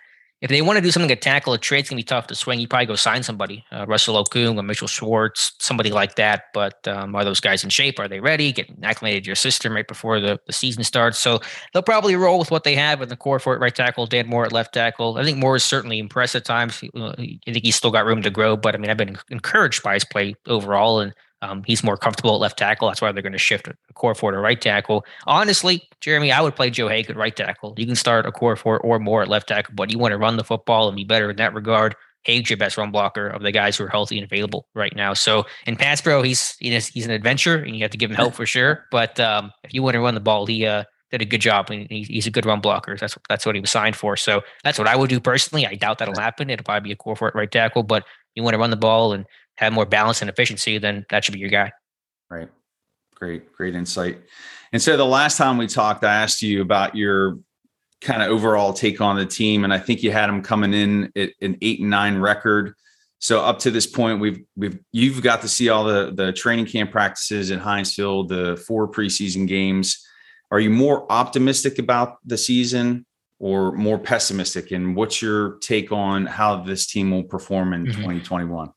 if 0.41 0.49
they 0.49 0.63
want 0.63 0.79
to 0.79 0.83
do 0.83 0.91
something 0.91 1.11
at 1.11 1.21
tackle, 1.21 1.53
a 1.53 1.59
trade's 1.59 1.91
gonna 1.91 1.99
be 1.99 2.03
tough 2.03 2.27
to 2.29 2.35
swing. 2.35 2.61
You 2.61 2.69
probably 2.69 2.87
go 2.87 2.95
sign 2.95 3.23
somebody, 3.23 3.65
uh, 3.73 3.85
Russell 3.87 4.23
Okung, 4.23 4.59
or 4.59 4.63
Mitchell 4.63 4.89
Schwartz, 4.89 5.53
somebody 5.59 5.91
like 5.91 6.15
that. 6.17 6.45
But 6.55 6.87
um, 6.89 7.15
are 7.15 7.25
those 7.25 7.41
guys 7.41 7.63
in 7.63 7.71
shape? 7.71 7.99
Are 7.99 8.09
they 8.09 8.21
ready? 8.21 8.51
Getting 8.53 8.79
acclimated 8.83 9.25
to 9.25 9.29
your 9.29 9.37
system 9.37 9.75
right 9.75 9.87
before 9.87 10.19
the, 10.19 10.41
the 10.47 10.53
season 10.53 10.83
starts. 10.83 11.19
So 11.19 11.41
they'll 11.73 11.83
probably 11.83 12.17
roll 12.17 12.39
with 12.39 12.51
what 12.51 12.65
they 12.65 12.75
have 12.75 13.03
in 13.03 13.11
Okorafor 13.11 13.61
right 13.61 13.75
tackle, 13.75 14.07
Dan 14.07 14.29
Moore 14.29 14.47
at 14.47 14.53
left 14.53 14.73
tackle. 14.73 15.19
I 15.19 15.25
think 15.25 15.37
Moore 15.37 15.57
is 15.57 15.65
certainly 15.65 15.99
impressed 15.99 16.35
at 16.35 16.45
times. 16.47 16.83
I 16.95 17.15
think 17.17 17.65
he's 17.65 17.77
still 17.77 17.91
got 17.91 18.07
room 18.07 18.23
to 18.23 18.31
grow, 18.31 18.57
but 18.57 18.75
I 18.75 18.79
mean, 18.79 18.91
I've 18.91 18.97
been 18.97 19.19
encouraged 19.29 19.83
by 19.83 19.95
his 19.95 20.05
play 20.05 20.37
overall, 20.47 21.01
and 21.01 21.15
um, 21.43 21.63
he's 21.67 21.83
Moore 21.83 21.97
comfortable 21.97 22.35
at 22.35 22.41
left 22.41 22.59
tackle. 22.59 22.89
That's 22.89 23.01
why 23.01 23.13
they're 23.13 23.23
going 23.23 23.33
to 23.33 23.39
shift 23.39 23.69
Okorafor 23.95 24.33
to 24.33 24.39
right 24.39 24.61
tackle. 24.61 25.05
Honestly, 25.27 25.83
Jeremy, 26.01 26.33
I 26.33 26.41
would 26.41 26.55
play 26.55 26.71
Joe 26.71 26.89
Haeg 26.89 27.09
at 27.09 27.17
right 27.17 27.35
tackle. 27.35 27.75
You 27.79 27.87
can 27.87 27.97
start 27.97 28.27
Okorafor 28.27 28.81
or 28.83 28.99
more 28.99 29.23
at 29.23 29.29
left 29.29 29.49
tackle, 29.49 29.75
but 29.75 29.91
you 29.91 29.99
want 29.99 30.13
to 30.13 30.19
run 30.19 30.37
the 30.37 30.45
football 30.45 30.89
and 30.89 30.97
be 30.97 31.05
better 31.05 31.31
in 31.31 31.37
that 31.37 31.55
regard. 31.55 31.97
Haeg's 32.25 32.51
your 32.51 32.59
best 32.59 32.77
run 32.77 32.91
blocker 32.91 33.29
of 33.29 33.43
the 33.43 33.53
guys 33.53 33.79
who 33.79 33.85
are 33.85 33.89
healthy 33.89 34.19
and 34.19 34.25
available 34.25 34.67
right 34.75 34.95
now. 34.95 35.15
So 35.15 35.47
in 35.67 35.77
pass 35.77 36.03
pro, 36.03 36.23
he's 36.23 36.55
he's, 36.59 36.89
he's 36.89 37.07
an 37.07 37.13
adventure, 37.13 37.57
and 37.57 37.75
you 37.75 37.83
have 37.83 37.91
to 37.93 37.99
give 37.99 38.11
him 38.11 38.17
help 38.17 38.35
for 38.35 38.47
sure. 38.47 38.87
But 38.91 39.19
um, 39.19 39.53
if 39.65 39.73
you 39.73 39.83
want 39.83 39.95
to 39.95 40.01
run 40.01 40.15
the 40.15 40.21
ball, 40.21 40.45
he 40.45 40.67
uh, 40.67 40.85
did 41.11 41.23
a 41.23 41.25
good 41.25 41.41
job. 41.41 41.71
and 41.71 41.87
he's 41.91 42.27
a 42.27 42.31
good 42.31 42.45
run 42.45 42.61
blocker. 42.61 42.97
That's 42.97 43.17
that's 43.29 43.47
what 43.47 43.55
he 43.55 43.61
was 43.61 43.71
signed 43.71 43.97
for. 43.97 44.17
So 44.17 44.43
that's 44.65 44.79
what 44.79 44.89
I 44.89 44.97
would 44.97 45.09
do 45.09 45.21
personally. 45.21 45.67
I 45.67 45.77
doubt 45.77 45.99
that'll 45.99 46.21
happen. 46.21 46.51
It'll 46.51 46.65
probably 46.65 46.91
be 46.91 46.97
Okorafor 46.97 47.29
at 47.29 47.35
right 47.35 47.51
tackle, 47.51 47.83
but 47.83 48.05
you 48.35 48.43
want 48.43 48.55
to 48.55 48.59
run 48.59 48.71
the 48.71 48.77
ball 48.77 49.13
and 49.13 49.25
have 49.61 49.75
more 49.75 49.85
balance 49.85 50.23
and 50.23 50.31
efficiency, 50.31 50.79
then 50.79 51.05
that 51.11 51.23
should 51.23 51.35
be 51.35 51.39
your 51.39 51.51
guy. 51.51 51.71
Right. 52.31 52.49
Great, 53.15 53.53
great 53.53 53.75
insight. 53.75 54.19
And 54.73 54.81
so 54.81 54.97
the 54.97 55.05
last 55.05 55.37
time 55.37 55.59
we 55.59 55.67
talked, 55.67 56.03
I 56.03 56.15
asked 56.15 56.41
you 56.41 56.63
about 56.63 56.97
your 56.97 57.39
kind 58.01 58.23
of 58.23 58.31
overall 58.31 58.73
take 58.73 59.03
on 59.03 59.17
the 59.17 59.27
team, 59.27 59.65
and 59.65 59.75
I 59.75 59.79
think 59.79 60.03
you 60.03 60.11
had 60.11 60.29
them 60.29 60.43
coming 60.43 60.73
in 60.73 61.13
at 61.15 61.31
an 61.43 61.59
eight 61.61 61.81
and 61.81 61.91
nine 61.91 62.17
record. 62.19 62.73
So 63.19 63.43
up 63.43 63.59
to 63.61 63.71
this 63.71 63.87
point, 63.87 64.21
we've 64.21 64.43
we've 64.57 64.79
you've 64.93 65.23
got 65.23 65.43
to 65.43 65.49
see 65.49 65.69
all 65.69 65.85
the 65.85 66.11
the 66.15 66.33
training 66.33 66.65
camp 66.65 66.91
practices 66.91 67.51
in 67.51 67.61
Field, 67.85 68.31
the 68.31 68.57
four 68.67 68.89
preseason 68.89 69.47
games. 69.47 70.03
Are 70.51 70.59
you 70.61 70.71
more 70.71 71.11
optimistic 71.13 71.79
about 71.79 72.17
the 72.25 72.39
season 72.39 73.05
or 73.39 73.73
more 73.73 73.99
pessimistic? 73.99 74.71
And 74.71 74.97
what's 74.97 75.21
your 75.21 75.59
take 75.59 75.93
on 75.93 76.25
how 76.25 76.63
this 76.63 76.87
team 76.87 77.11
will 77.11 77.25
perform 77.25 77.75
in 77.75 77.83
mm-hmm. 77.83 77.93
2021? 77.93 78.73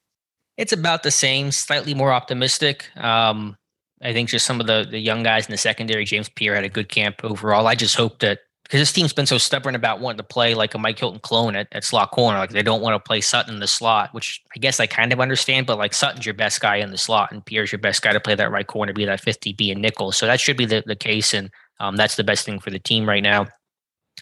It's 0.58 0.74
about 0.74 1.04
the 1.04 1.12
same, 1.12 1.52
slightly 1.52 1.94
more 1.94 2.12
optimistic. 2.14 2.90
Um, 2.98 3.58
I 4.02 4.14
think 4.14 4.30
just 4.30 4.46
some 4.46 4.60
of 4.60 4.68
the 4.68 4.86
the 4.90 5.00
young 5.00 5.24
guys 5.24 5.48
in 5.48 5.52
the 5.52 5.58
secondary, 5.58 6.06
James 6.06 6.30
Pierre 6.30 6.56
had 6.56 6.64
a 6.64 6.70
good 6.70 6.90
camp 6.90 7.24
overall. 7.24 7.68
I 7.68 7.76
just 7.76 7.96
hope 7.96 8.20
that 8.20 8.40
because 8.64 8.80
this 8.80 8.92
team's 8.92 9.14
been 9.14 9.26
so 9.26 9.38
stubborn 9.38 9.76
about 9.76 10.00
wanting 10.00 10.18
to 10.18 10.24
play 10.24 10.56
like 10.56 10.74
a 10.74 10.78
Mike 10.78 10.98
Hilton 10.98 11.20
clone 11.20 11.56
at, 11.56 11.68
at 11.72 11.84
slot 11.84 12.12
corner. 12.12 12.40
Like 12.40 12.52
they 12.52 12.64
don't 12.64 12.82
want 12.82 12.96
to 12.96 13.00
play 13.00 13.22
Sutton 13.22 13.56
in 13.56 13.60
the 13.60 13.68
slot, 13.68 14.14
which 14.14 14.42
I 14.56 14.60
guess 14.60 14.80
I 14.80 14.88
kind 14.88 15.12
of 15.12 15.20
understand, 15.20 15.68
but 15.68 15.78
like 15.78 15.94
Sutton's 15.94 16.26
your 16.26 16.34
best 16.34 16.62
guy 16.62 16.78
in 16.78 16.92
the 16.92 16.98
slot 16.98 17.32
and 17.32 17.46
Pierre's 17.46 17.72
your 17.72 17.80
best 17.80 18.02
guy 18.02 18.14
to 18.14 18.20
play 18.20 18.36
that 18.36 18.52
right 18.52 18.66
corner, 18.66 18.94
be 18.94 19.06
that 19.06 19.22
50, 19.22 19.54
be 19.54 19.72
a 19.72 19.76
nickel. 19.76 20.12
So 20.12 20.26
that 20.26 20.40
should 20.40 20.58
be 20.58 20.66
the, 20.66 20.82
the 20.86 20.96
case. 20.96 21.34
And 21.34 21.52
um, 21.80 21.98
that's 21.98 22.16
the 22.16 22.24
best 22.24 22.46
thing 22.46 22.60
for 22.60 22.70
the 22.70 22.80
team 22.80 23.08
right 23.08 23.24
now. 23.24 23.48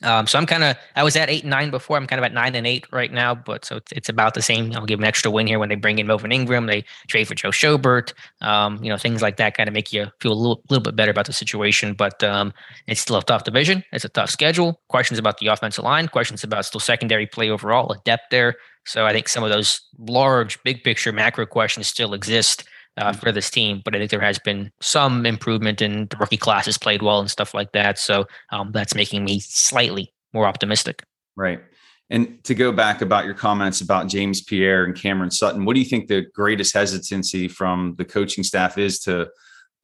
Um, 0.04 0.28
so 0.28 0.38
I'm 0.38 0.46
kind 0.46 0.64
of 0.64 0.76
I 0.96 1.04
was 1.04 1.16
at 1.16 1.30
eight 1.30 1.44
and 1.44 1.50
nine 1.50 1.70
before. 1.70 1.98
I'm 1.98 2.08
kind 2.08 2.20
of 2.20 2.26
at 2.26 2.34
nine 2.34 2.56
and 2.56 2.66
eight 2.66 2.86
right 2.92 3.12
now, 3.12 3.36
but 3.36 3.66
so 3.66 3.78
it's, 3.78 3.92
it's 3.92 4.10
about 4.10 4.34
the 4.34 4.42
same. 4.42 4.72
I'll 4.74 4.86
give 4.86 5.00
an 5.00 5.06
extra 5.06 5.30
win 5.30 5.48
here 5.48 5.60
when 5.60 5.70
they 5.70 5.76
bring 5.76 6.00
in 6.00 6.08
Melvin 6.08 6.32
Ingram. 6.32 6.66
They 6.66 6.84
trade 7.08 7.28
for 7.28 7.36
Joe 7.36 7.50
Schobert. 7.50 8.14
Um, 8.42 8.84
you 8.84 8.90
know 8.90 8.98
things 8.98 9.22
like 9.22 9.38
that 9.38 9.56
kind 9.56 9.68
of 9.68 9.74
make 9.74 9.94
you 9.94 10.08
feel 10.20 10.34
a 10.34 10.34
little, 10.34 10.64
little 10.70 10.84
bit 10.84 10.96
better 10.96 11.12
about 11.12 11.26
the 11.26 11.34
situation. 11.34 11.94
But 11.94 12.24
um, 12.24 12.54
it's 12.88 13.02
still 13.02 13.18
a 13.18 13.24
tough 13.24 13.44
division. 13.44 13.84
It's 13.92 14.06
a 14.06 14.10
tough 14.10 14.30
schedule. 14.30 14.80
Questions 14.88 15.20
about 15.20 15.38
the 15.38 15.48
offensive 15.48 15.84
line. 15.84 16.08
Questions 16.08 16.44
about 16.44 16.66
still 16.66 16.80
secondary 16.80 17.28
play 17.28 17.50
overall. 17.50 17.92
A 17.92 17.98
depth 18.06 18.26
there. 18.32 18.56
So 18.86 19.06
I 19.06 19.14
think 19.14 19.30
some 19.30 19.44
of 19.44 19.52
those 19.52 19.82
large, 20.00 20.62
big 20.64 20.84
picture 20.84 21.12
macro 21.12 21.46
questions 21.46 21.88
still 21.88 22.16
exist 22.16 22.64
uh, 22.98 23.14
for 23.14 23.32
this 23.32 23.50
team. 23.50 23.82
But 23.84 23.96
I 23.96 24.00
think 24.00 24.12
there 24.12 24.20
has 24.20 24.40
been 24.40 24.72
some 24.82 25.26
improvement 25.26 25.82
in 25.82 26.08
the 26.10 26.18
rookie 26.18 26.38
classes 26.38 26.78
played 26.78 27.02
well 27.02 27.20
and 27.20 27.30
stuff 27.30 27.54
like 27.54 27.72
that. 27.74 27.98
So 27.98 28.26
um, 28.52 28.72
that's 28.72 28.96
making 28.96 29.24
me 29.24 29.40
slightly 29.40 30.14
more 30.34 30.46
optimistic. 30.46 31.04
Right. 31.36 31.62
And 32.10 32.44
to 32.44 32.54
go 32.54 32.74
back 32.74 33.02
about 33.02 33.24
your 33.24 33.34
comments 33.34 33.80
about 33.80 34.10
James 34.10 34.42
Pierre 34.42 34.84
and 34.84 34.96
Cameron 34.96 35.32
Sutton, 35.32 35.64
what 35.64 35.76
do 35.76 35.80
you 35.80 35.86
think 35.86 36.08
the 36.08 36.26
greatest 36.34 36.74
hesitancy 36.74 37.48
from 37.48 37.96
the 37.98 38.04
coaching 38.04 38.44
staff 38.44 38.78
is 38.78 39.00
to 39.02 39.30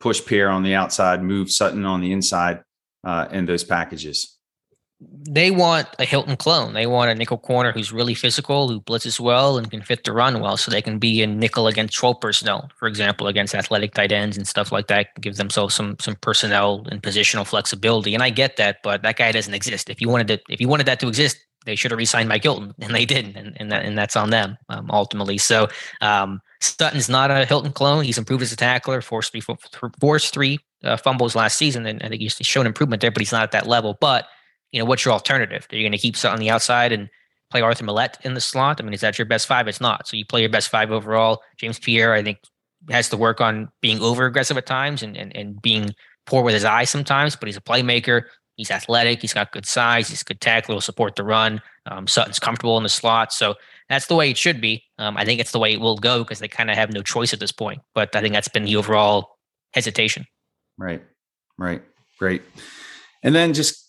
push 0.02 0.24
Pierre 0.26 0.50
on 0.50 0.62
the 0.62 0.74
outside, 0.74 1.24
move 1.24 1.50
Sutton 1.50 1.86
on 1.86 2.02
the 2.02 2.12
inside 2.12 2.62
uh, 3.06 3.28
in 3.32 3.46
those 3.46 3.64
packages? 3.64 4.37
They 5.00 5.52
want 5.52 5.88
a 6.00 6.06
Hilton 6.06 6.38
clone. 6.38 6.74
They 6.74 6.88
want 6.88 7.12
a 7.12 7.16
nickel 7.16 7.38
corner 7.38 7.72
who's 7.72 7.92
really 7.92 8.16
physical, 8.16 8.68
who 8.68 8.82
blitzes 8.82 9.20
well 9.20 9.58
and 9.58 9.70
can 9.70 9.82
fit 9.82 10.04
the 10.04 10.12
run 10.12 10.40
well, 10.40 10.58
so 10.58 10.72
they 10.72 10.82
can 10.82 10.98
be 10.98 11.22
in 11.22 11.40
nickel 11.40 11.68
against 11.68 11.96
12 11.96 12.20
personnel, 12.20 12.70
for 12.78 12.88
example, 12.88 13.28
against 13.28 13.54
athletic 13.54 13.94
tight 13.94 14.12
ends 14.12 14.38
and 14.38 14.48
stuff 14.48 14.72
like 14.72 14.88
that. 14.88 15.10
Give 15.22 15.36
themselves 15.36 15.76
some 15.76 15.98
some 16.00 16.16
personnel 16.16 16.86
and 16.90 17.04
positional 17.04 17.46
flexibility. 17.46 18.16
And 18.16 18.24
I 18.24 18.32
get 18.32 18.58
that, 18.58 18.78
but 18.84 19.04
that 19.04 19.18
guy 19.18 19.32
doesn't 19.32 19.54
exist. 19.54 19.90
If 19.90 20.02
you 20.02 20.10
wanted 20.10 20.28
to, 20.30 20.40
if 20.50 20.60
you 20.60 20.68
wanted 20.68 20.88
that 20.88 21.00
to 21.02 21.08
exist, 21.08 21.38
they 21.66 21.76
should 21.76 21.92
have 21.92 21.98
re-signed 22.00 22.30
Mike 22.30 22.44
Hilton, 22.44 22.74
and 22.80 22.96
they 22.96 23.06
didn't, 23.06 23.36
and, 23.36 23.56
and 23.60 23.72
that 23.72 23.86
and 23.86 23.96
that's 23.96 24.16
on 24.16 24.32
them 24.32 24.58
um, 24.70 24.90
ultimately. 24.90 25.38
So 25.38 25.68
um, 26.02 26.42
Sutton's 26.60 27.10
not 27.10 27.30
a 27.30 27.46
Hilton 27.46 27.72
clone. 27.72 28.04
He's 28.04 28.18
improved 28.18 28.42
as 28.42 28.52
a 28.52 28.56
tackler, 28.56 29.02
forced 29.02 29.32
three, 29.32 29.44
forced 30.00 30.34
three 30.34 30.60
uh, 30.84 30.98
fumbles 30.98 31.36
last 31.36 31.58
season, 31.58 31.86
and 31.86 32.02
I 32.02 32.10
think 32.10 32.22
he's 32.22 32.36
shown 32.42 32.66
improvement 32.66 33.02
there, 33.02 33.12
but 33.12 33.22
he's 33.22 33.32
not 33.32 33.44
at 33.44 33.52
that 33.52 33.68
level. 33.68 33.96
But 34.00 34.28
you 34.72 34.80
know, 34.80 34.86
what's 34.86 35.06
your 35.06 35.14
alternative? 35.14 35.68
Are 35.72 35.76
you 35.76 35.84
going 35.84 35.92
to 35.92 35.98
keep 35.98 36.16
Sutton 36.16 36.36
on 36.36 36.40
the 36.40 36.50
outside 36.50 36.92
and 36.92 37.10
play 37.50 37.62
Arthur 37.62 37.86
Maulet 37.86 38.18
in 38.24 38.34
the 38.34 38.42
slot? 38.42 38.80
I 38.80 38.84
mean, 38.84 38.94
is 38.94 39.02
that 39.02 39.18
your 39.18 39.26
best 39.26 39.48
five? 39.48 39.68
It's 39.68 39.82
not. 39.82 40.08
So 40.08 40.18
you 40.18 40.26
play 40.26 40.42
your 40.42 40.50
best 40.50 40.70
five 40.70 40.92
overall. 40.92 41.42
James 41.58 41.80
Pierre, 41.80 42.14
I 42.14 42.24
think, 42.24 42.40
has 42.90 43.10
to 43.10 43.18
work 43.18 43.42
on 43.42 43.70
being 43.82 44.00
over 44.02 44.26
aggressive 44.26 44.58
at 44.58 44.66
times 44.66 45.04
and, 45.04 45.18
and, 45.18 45.36
and 45.36 45.62
being 45.62 45.94
poor 46.26 46.44
with 46.44 46.54
his 46.54 46.66
eyes 46.66 46.90
sometimes, 46.90 47.36
but 47.36 47.48
he's 47.48 47.58
a 47.58 47.62
playmaker. 47.62 48.24
He's 48.56 48.72
athletic. 48.72 49.22
He's 49.22 49.34
got 49.34 49.52
good 49.52 49.66
size. 49.66 50.10
He's 50.10 50.24
good 50.24 50.42
tackle. 50.42 50.74
He'll 50.74 50.82
support 50.82 51.16
the 51.16 51.24
run. 51.24 51.62
Um, 51.86 52.08
Sutton's 52.08 52.40
comfortable 52.40 52.76
in 52.78 52.84
the 52.84 52.90
slot. 52.90 53.32
So 53.32 53.56
that's 53.88 54.08
the 54.08 54.16
way 54.16 54.32
it 54.32 54.38
should 54.38 54.60
be. 54.60 54.84
Um, 54.98 55.16
I 55.16 55.26
think 55.26 55.40
it's 55.40 55.52
the 55.52 55.60
way 55.60 55.74
it 55.74 55.80
will 55.80 55.98
go 55.98 56.24
because 56.24 56.40
they 56.40 56.48
kind 56.48 56.72
of 56.72 56.76
have 56.76 56.92
no 56.92 57.02
choice 57.02 57.34
at 57.34 57.40
this 57.40 57.52
point. 57.52 57.82
But 57.94 58.16
I 58.16 58.22
think 58.22 58.34
that's 58.34 58.48
been 58.48 58.66
the 58.66 58.76
overall 58.76 59.38
hesitation. 59.74 60.26
Right. 60.78 61.04
Right. 61.58 61.84
Great. 62.20 62.42
And 63.24 63.36
then 63.36 63.54
just 63.54 63.87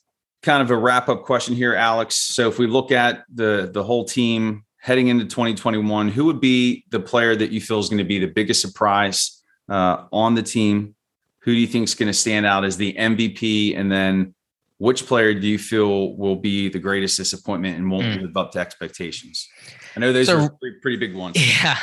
kind 0.48 0.62
of 0.62 0.70
a 0.70 0.76
wrap 0.76 1.10
up 1.10 1.24
question 1.24 1.54
here, 1.54 1.74
Alex. 1.74 2.14
So 2.14 2.48
if 2.48 2.58
we 2.58 2.66
look 2.66 2.90
at 2.90 3.24
the 3.32 3.68
the 3.70 3.84
whole 3.84 4.06
team 4.06 4.64
heading 4.78 5.08
into 5.08 5.26
2021, 5.26 6.08
who 6.08 6.24
would 6.24 6.40
be 6.40 6.86
the 6.88 7.00
player 7.00 7.36
that 7.36 7.50
you 7.50 7.60
feel 7.60 7.78
is 7.80 7.90
going 7.90 7.98
to 7.98 8.04
be 8.04 8.18
the 8.18 8.28
biggest 8.28 8.62
surprise 8.62 9.42
uh, 9.68 10.04
on 10.10 10.34
the 10.34 10.42
team? 10.42 10.94
Who 11.40 11.52
do 11.52 11.60
you 11.60 11.66
think 11.66 11.84
is 11.84 11.94
going 11.94 12.06
to 12.06 12.14
stand 12.14 12.46
out 12.46 12.64
as 12.64 12.78
the 12.78 12.94
MVP? 12.94 13.78
And 13.78 13.92
then 13.92 14.34
which 14.78 15.06
player 15.06 15.34
do 15.34 15.46
you 15.46 15.58
feel 15.58 16.16
will 16.16 16.36
be 16.36 16.70
the 16.70 16.78
greatest 16.78 17.18
disappointment 17.18 17.76
and 17.76 17.90
won't 17.90 18.06
mm. 18.06 18.22
live 18.22 18.36
up 18.38 18.52
to 18.52 18.58
expectations? 18.58 19.46
I 19.96 20.00
know 20.00 20.14
those 20.14 20.28
so, 20.28 20.40
are 20.40 20.50
pretty 20.80 20.96
big 20.96 21.14
ones. 21.14 21.36
Yeah, 21.36 21.76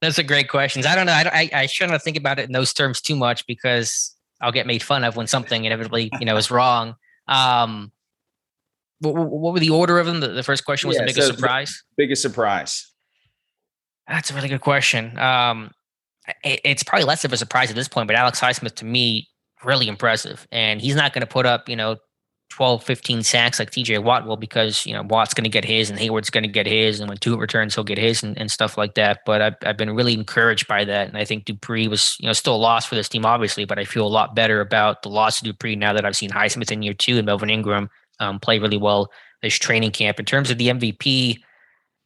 those 0.00 0.20
are 0.20 0.22
great 0.22 0.48
questions. 0.48 0.86
I 0.86 0.94
don't 0.94 1.06
know. 1.06 1.12
I, 1.12 1.50
I, 1.52 1.62
I 1.62 1.66
shouldn't 1.66 2.00
think 2.02 2.16
about 2.16 2.38
it 2.38 2.44
in 2.46 2.52
those 2.52 2.72
terms 2.72 3.00
too 3.00 3.16
much 3.16 3.44
because 3.48 4.14
I'll 4.40 4.52
get 4.52 4.68
made 4.68 4.84
fun 4.84 5.02
of 5.02 5.16
when 5.16 5.26
something 5.26 5.64
inevitably, 5.64 6.08
you 6.20 6.26
know, 6.26 6.36
is 6.36 6.52
wrong. 6.52 6.94
Um, 7.26 7.90
what, 9.02 9.14
what 9.14 9.52
were 9.52 9.60
the 9.60 9.70
order 9.70 9.98
of 9.98 10.06
them? 10.06 10.20
The, 10.20 10.28
the 10.28 10.42
first 10.42 10.64
question 10.64 10.88
was 10.88 10.96
yeah, 10.96 11.02
the 11.02 11.06
biggest 11.06 11.28
so 11.28 11.34
surprise. 11.34 11.82
biggest 11.96 12.22
surprise. 12.22 12.88
That's 14.08 14.30
a 14.30 14.34
really 14.34 14.48
good 14.48 14.60
question. 14.60 15.18
Um, 15.18 15.70
it, 16.44 16.60
it's 16.64 16.82
probably 16.82 17.04
less 17.04 17.24
of 17.24 17.32
a 17.32 17.36
surprise 17.36 17.70
at 17.70 17.76
this 17.76 17.88
point, 17.88 18.06
but 18.06 18.16
Alex 18.16 18.40
Highsmith 18.40 18.74
to 18.76 18.84
me 18.84 19.28
really 19.64 19.88
impressive, 19.88 20.46
and 20.50 20.80
he's 20.80 20.96
not 20.96 21.12
going 21.12 21.20
to 21.20 21.26
put 21.26 21.46
up, 21.46 21.68
you 21.68 21.76
know, 21.76 21.96
12, 22.52 22.84
15 22.84 23.22
sacks 23.22 23.58
like 23.58 23.70
TJ 23.70 24.04
Watt 24.04 24.26
will 24.26 24.36
because, 24.36 24.84
you 24.84 24.92
know, 24.92 25.02
Watt's 25.02 25.32
going 25.32 25.44
to 25.44 25.50
get 25.50 25.64
his 25.64 25.88
and 25.88 25.98
Heyward's 25.98 26.28
going 26.28 26.42
to 26.42 26.50
get 26.50 26.66
his. 26.66 27.00
And 27.00 27.08
when 27.08 27.16
Tuitt 27.16 27.38
returns, 27.38 27.74
he'll 27.74 27.82
get 27.82 27.96
his 27.96 28.22
and, 28.22 28.36
and 28.36 28.50
stuff 28.50 28.76
like 28.76 28.94
that. 28.94 29.20
But 29.24 29.40
I've, 29.40 29.54
I've 29.64 29.76
been 29.78 29.94
really 29.94 30.12
encouraged 30.12 30.68
by 30.68 30.84
that. 30.84 31.08
And 31.08 31.16
I 31.16 31.24
think 31.24 31.46
Dupree 31.46 31.88
was, 31.88 32.14
you 32.20 32.26
know, 32.26 32.34
still 32.34 32.54
a 32.54 32.56
loss 32.56 32.84
for 32.84 32.94
this 32.94 33.08
team, 33.08 33.24
obviously, 33.24 33.64
but 33.64 33.78
I 33.78 33.86
feel 33.86 34.06
a 34.06 34.08
lot 34.08 34.34
better 34.34 34.60
about 34.60 35.00
the 35.00 35.08
loss 35.08 35.40
of 35.40 35.46
Dupree 35.46 35.76
now 35.76 35.94
that 35.94 36.04
I've 36.04 36.14
seen 36.14 36.28
Highsmith 36.28 36.70
in 36.70 36.82
year 36.82 36.92
two 36.92 37.16
and 37.16 37.24
Melvin 37.24 37.48
Ingram 37.48 37.88
um, 38.22 38.38
play 38.40 38.58
really 38.58 38.78
well 38.78 39.10
this 39.42 39.58
training 39.58 39.90
camp. 39.90 40.18
In 40.18 40.24
terms 40.24 40.50
of 40.50 40.58
the 40.58 40.68
MVP, 40.68 41.34
you 41.34 41.38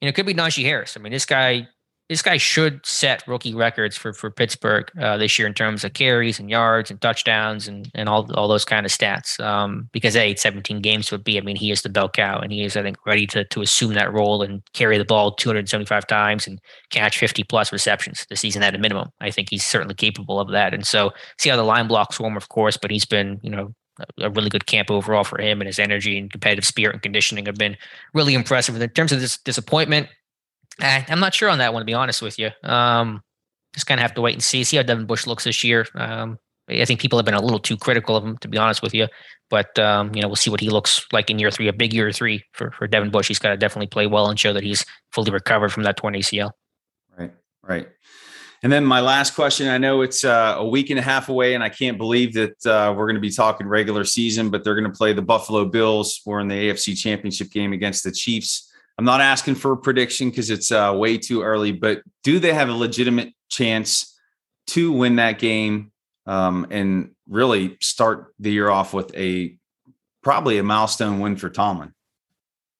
know, 0.02 0.08
it 0.08 0.14
could 0.14 0.26
be 0.26 0.34
Najee 0.34 0.64
Harris. 0.64 0.96
I 0.96 1.00
mean, 1.00 1.12
this 1.12 1.26
guy 1.26 1.68
this 2.08 2.22
guy 2.22 2.36
should 2.36 2.86
set 2.86 3.26
rookie 3.26 3.54
records 3.54 3.96
for 3.96 4.12
for 4.12 4.30
Pittsburgh 4.30 4.88
uh, 5.00 5.16
this 5.16 5.38
year 5.38 5.48
in 5.48 5.54
terms 5.54 5.82
of 5.84 5.92
carries 5.92 6.38
and 6.38 6.48
yards 6.48 6.90
and 6.90 7.00
touchdowns 7.00 7.66
and 7.66 7.90
and 7.94 8.08
all 8.08 8.32
all 8.34 8.46
those 8.46 8.64
kind 8.64 8.86
of 8.86 8.92
stats. 8.92 9.40
Um, 9.40 9.88
because 9.92 10.14
a 10.14 10.34
17 10.36 10.80
games 10.80 11.10
would 11.10 11.24
be, 11.24 11.36
I 11.36 11.40
mean, 11.40 11.56
he 11.56 11.70
is 11.70 11.82
the 11.82 11.88
bell 11.88 12.08
cow 12.08 12.38
and 12.38 12.52
he 12.52 12.62
is, 12.62 12.76
I 12.76 12.82
think, 12.82 12.96
ready 13.06 13.26
to 13.28 13.44
to 13.44 13.60
assume 13.60 13.94
that 13.94 14.12
role 14.12 14.42
and 14.42 14.62
carry 14.72 14.98
the 14.98 15.04
ball 15.04 15.32
275 15.32 16.06
times 16.06 16.46
and 16.46 16.60
catch 16.90 17.18
50 17.18 17.42
plus 17.44 17.72
receptions 17.72 18.24
this 18.30 18.40
season 18.40 18.62
at 18.62 18.74
a 18.74 18.78
minimum. 18.78 19.08
I 19.20 19.30
think 19.32 19.48
he's 19.50 19.66
certainly 19.66 19.94
capable 19.94 20.38
of 20.38 20.50
that. 20.52 20.74
And 20.74 20.86
so 20.86 21.10
see 21.38 21.50
how 21.50 21.56
the 21.56 21.64
line 21.64 21.88
blocks 21.88 22.20
warm, 22.20 22.36
of 22.36 22.48
course, 22.48 22.76
but 22.76 22.90
he's 22.92 23.06
been, 23.06 23.40
you 23.42 23.50
know, 23.50 23.74
a 24.18 24.30
really 24.30 24.50
good 24.50 24.66
camp 24.66 24.90
overall 24.90 25.24
for 25.24 25.40
him 25.40 25.60
and 25.60 25.66
his 25.66 25.78
energy 25.78 26.18
and 26.18 26.30
competitive 26.30 26.64
spirit 26.64 26.94
and 26.94 27.02
conditioning 27.02 27.46
have 27.46 27.56
been 27.56 27.76
really 28.14 28.34
impressive. 28.34 28.80
In 28.80 28.88
terms 28.90 29.12
of 29.12 29.20
this 29.20 29.38
disappointment, 29.38 30.08
I, 30.80 31.04
am 31.08 31.20
not 31.20 31.34
sure 31.34 31.48
on 31.48 31.58
that 31.58 31.72
one, 31.72 31.80
to 31.80 31.86
be 31.86 31.94
honest 31.94 32.22
with 32.22 32.38
you. 32.38 32.50
Um, 32.62 33.22
just 33.74 33.86
kind 33.86 33.98
of 33.98 34.02
have 34.02 34.14
to 34.14 34.20
wait 34.20 34.34
and 34.34 34.42
see. 34.42 34.64
See 34.64 34.76
how 34.76 34.82
Devin 34.82 35.06
Bush 35.06 35.26
looks 35.26 35.44
this 35.44 35.62
year. 35.64 35.86
Um, 35.94 36.38
I 36.68 36.84
think 36.84 37.00
people 37.00 37.18
have 37.18 37.26
been 37.26 37.34
a 37.34 37.40
little 37.40 37.58
too 37.58 37.76
critical 37.76 38.16
of 38.16 38.24
him, 38.24 38.38
to 38.38 38.48
be 38.48 38.58
honest 38.58 38.82
with 38.82 38.94
you. 38.94 39.06
But 39.48 39.78
um, 39.78 40.14
you 40.14 40.20
know, 40.20 40.28
we'll 40.28 40.36
see 40.36 40.50
what 40.50 40.60
he 40.60 40.70
looks 40.70 41.06
like 41.12 41.30
in 41.30 41.38
year 41.38 41.50
three, 41.50 41.68
a 41.68 41.72
big 41.72 41.92
year 41.92 42.10
three 42.10 42.42
for 42.52 42.72
for 42.72 42.86
Devin 42.88 43.10
Bush. 43.10 43.28
He's 43.28 43.38
got 43.38 43.50
to 43.50 43.56
definitely 43.56 43.86
play 43.86 44.06
well 44.06 44.28
and 44.28 44.38
show 44.38 44.52
that 44.52 44.64
he's 44.64 44.84
fully 45.12 45.30
recovered 45.30 45.72
from 45.72 45.84
that 45.84 45.96
torn 45.96 46.14
ACL. 46.14 46.50
Right, 47.16 47.32
right. 47.62 47.88
And 48.62 48.72
then 48.72 48.84
my 48.84 49.00
last 49.00 49.34
question. 49.34 49.68
I 49.68 49.78
know 49.78 50.02
it's 50.02 50.24
uh, 50.24 50.56
a 50.58 50.66
week 50.66 50.90
and 50.90 50.98
a 50.98 51.02
half 51.02 51.28
away, 51.28 51.54
and 51.54 51.62
I 51.62 51.68
can't 51.68 51.98
believe 51.98 52.32
that 52.34 52.66
uh, 52.66 52.94
we're 52.96 53.06
going 53.06 53.16
to 53.16 53.20
be 53.20 53.30
talking 53.30 53.66
regular 53.66 54.04
season, 54.04 54.50
but 54.50 54.64
they're 54.64 54.74
going 54.74 54.90
to 54.90 54.96
play 54.96 55.12
the 55.12 55.22
Buffalo 55.22 55.64
Bills. 55.66 56.22
We're 56.24 56.40
in 56.40 56.48
the 56.48 56.54
AFC 56.54 56.96
Championship 56.96 57.50
game 57.50 57.72
against 57.72 58.02
the 58.04 58.12
Chiefs. 58.12 58.72
I'm 58.98 59.04
not 59.04 59.20
asking 59.20 59.56
for 59.56 59.72
a 59.72 59.76
prediction 59.76 60.30
because 60.30 60.50
it's 60.50 60.72
uh, 60.72 60.92
way 60.96 61.18
too 61.18 61.42
early, 61.42 61.72
but 61.72 62.02
do 62.22 62.38
they 62.38 62.54
have 62.54 62.68
a 62.68 62.74
legitimate 62.74 63.34
chance 63.48 64.18
to 64.68 64.90
win 64.90 65.16
that 65.16 65.38
game 65.38 65.92
um, 66.26 66.66
and 66.70 67.10
really 67.28 67.76
start 67.80 68.34
the 68.38 68.50
year 68.50 68.70
off 68.70 68.94
with 68.94 69.14
a 69.14 69.56
probably 70.22 70.58
a 70.58 70.62
milestone 70.62 71.20
win 71.20 71.36
for 71.36 71.50
Tomlin? 71.50 71.92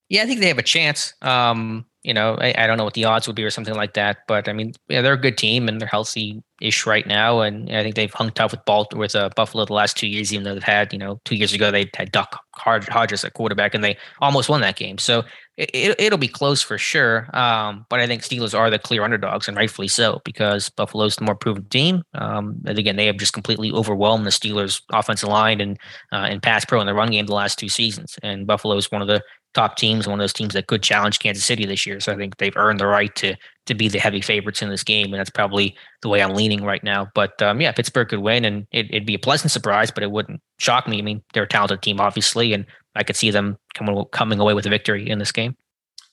Yeah, 0.09 0.23
I 0.23 0.25
think 0.25 0.39
they 0.39 0.47
have 0.47 0.57
a 0.57 0.63
chance. 0.63 1.13
Um, 1.21 1.85
you 2.07 2.13
know, 2.13 2.37
I, 2.39 2.53
I, 2.57 2.67
don't 2.67 2.77
know 2.77 2.85
what 2.85 2.93
the 2.93 3.03
odds 3.03 3.27
would 3.27 3.35
be 3.35 3.43
or 3.43 3.49
something 3.49 3.75
like 3.75 3.93
that, 3.95 4.19
but 4.29 4.47
I 4.47 4.53
mean, 4.53 4.71
yeah, 4.87 5.01
they're 5.01 5.11
a 5.11 5.19
good 5.19 5.37
team 5.37 5.67
and 5.67 5.81
they're 5.81 5.89
healthy 5.89 6.41
ish 6.61 6.85
right 6.85 7.05
now. 7.05 7.41
And 7.41 7.69
I 7.69 7.83
think 7.83 7.95
they've 7.95 8.13
hung 8.13 8.31
tough 8.31 8.51
with 8.51 8.63
Balt 8.63 8.93
with 8.93 9.13
uh, 9.13 9.29
Buffalo 9.35 9.65
the 9.65 9.73
last 9.73 9.97
two 9.97 10.07
years, 10.07 10.31
even 10.31 10.45
though 10.45 10.53
they've 10.53 10.63
had, 10.63 10.93
you 10.93 10.99
know, 10.99 11.19
two 11.25 11.35
years 11.35 11.51
ago 11.51 11.69
they 11.69 11.89
had 11.97 12.13
Duck 12.13 12.39
Hodges 12.55 13.25
at 13.25 13.33
quarterback 13.33 13.73
and 13.73 13.83
they 13.83 13.97
almost 14.21 14.47
won 14.47 14.61
that 14.61 14.77
game. 14.77 14.97
So 14.97 15.25
it, 15.57 16.09
will 16.09 16.17
be 16.17 16.29
close 16.29 16.61
for 16.61 16.77
sure. 16.77 17.29
Um, 17.35 17.85
but 17.89 17.99
I 17.99 18.07
think 18.07 18.21
Steelers 18.21 18.57
are 18.57 18.69
the 18.69 18.79
clear 18.79 19.03
underdogs 19.03 19.49
and 19.49 19.57
rightfully 19.57 19.89
so 19.89 20.21
because 20.23 20.69
Buffalo's 20.69 21.17
the 21.17 21.25
more 21.25 21.35
proven 21.35 21.65
team. 21.65 22.03
Um, 22.13 22.61
and 22.65 22.79
again, 22.79 22.95
they 22.95 23.07
have 23.07 23.17
just 23.17 23.33
completely 23.33 23.73
overwhelmed 23.73 24.25
the 24.25 24.29
Steelers 24.29 24.81
offensive 24.93 25.27
line 25.27 25.59
and 25.59 25.77
uh, 26.13 26.27
and 26.29 26.41
pass 26.41 26.63
pro 26.63 26.79
in 26.79 26.87
the 26.87 26.93
run 26.93 27.11
game 27.11 27.25
the 27.25 27.33
last 27.33 27.59
two 27.59 27.69
seasons. 27.69 28.15
And 28.23 28.47
Buffalo 28.47 28.77
is 28.77 28.91
one 28.91 29.01
of 29.01 29.09
the 29.09 29.21
top 29.57 29.75
teams, 29.75 30.07
one 30.07 30.19
of 30.19 30.23
those 30.23 30.33
teams 30.33 30.53
that 30.53 30.67
could 30.67 30.83
challenge 30.83 31.17
Kansas 31.17 31.43
City 31.43 31.65
this 31.65 31.85
year. 31.85 31.99
So 31.99 32.13
I 32.13 32.15
think 32.15 32.37
they've 32.37 32.55
earned 32.55 32.79
the 32.79 32.85
right 32.85 33.13
to 33.15 33.35
to 33.65 33.73
be 33.73 33.89
the 33.89 33.99
heavy 33.99 34.21
favorites 34.21 34.61
in 34.61 34.69
this 34.69 34.83
game, 34.83 35.07
and 35.07 35.15
that's 35.15 35.31
probably 35.31 35.75
the 36.01 36.09
way 36.09 36.21
I'm 36.21 36.35
leaning 36.35 36.63
right 36.63 36.83
now. 36.83 37.07
But 37.15 37.41
um, 37.41 37.59
yeah, 37.59 37.71
Pittsburgh 37.71 38.07
could 38.07 38.19
win, 38.19 38.45
and 38.45 38.67
it, 38.71 38.91
would 38.93 39.05
be 39.05 39.15
a 39.15 39.19
pleasant 39.19 39.51
surprise, 39.51 39.89
but 39.91 40.03
it 40.03 40.11
wouldn't 40.11 40.41
shock 40.59 40.87
me. 40.87 40.99
I 40.99 41.01
mean, 41.01 41.23
they're 41.33 41.43
a 41.43 41.47
talented 41.47 41.81
team, 41.81 41.99
obviously, 41.99 42.53
and 42.53 42.65
I 42.95 43.03
could 43.03 43.15
see 43.15 43.31
them 43.31 43.57
coming 43.73 44.05
coming 44.11 44.39
away 44.39 44.53
with 44.53 44.67
a 44.67 44.69
victory 44.69 45.09
in 45.09 45.17
this 45.17 45.31
game. 45.31 45.57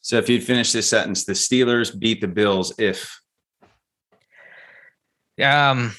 So 0.01 0.17
if 0.17 0.29
you'd 0.29 0.43
finish 0.43 0.73
this 0.73 0.89
sentence, 0.89 1.25
the 1.25 1.35
Steelers 1.35 1.97
beat 1.97 2.21
the 2.21 2.29
Bills 2.29 2.75
if. 2.79 3.21
Um, 5.43 5.93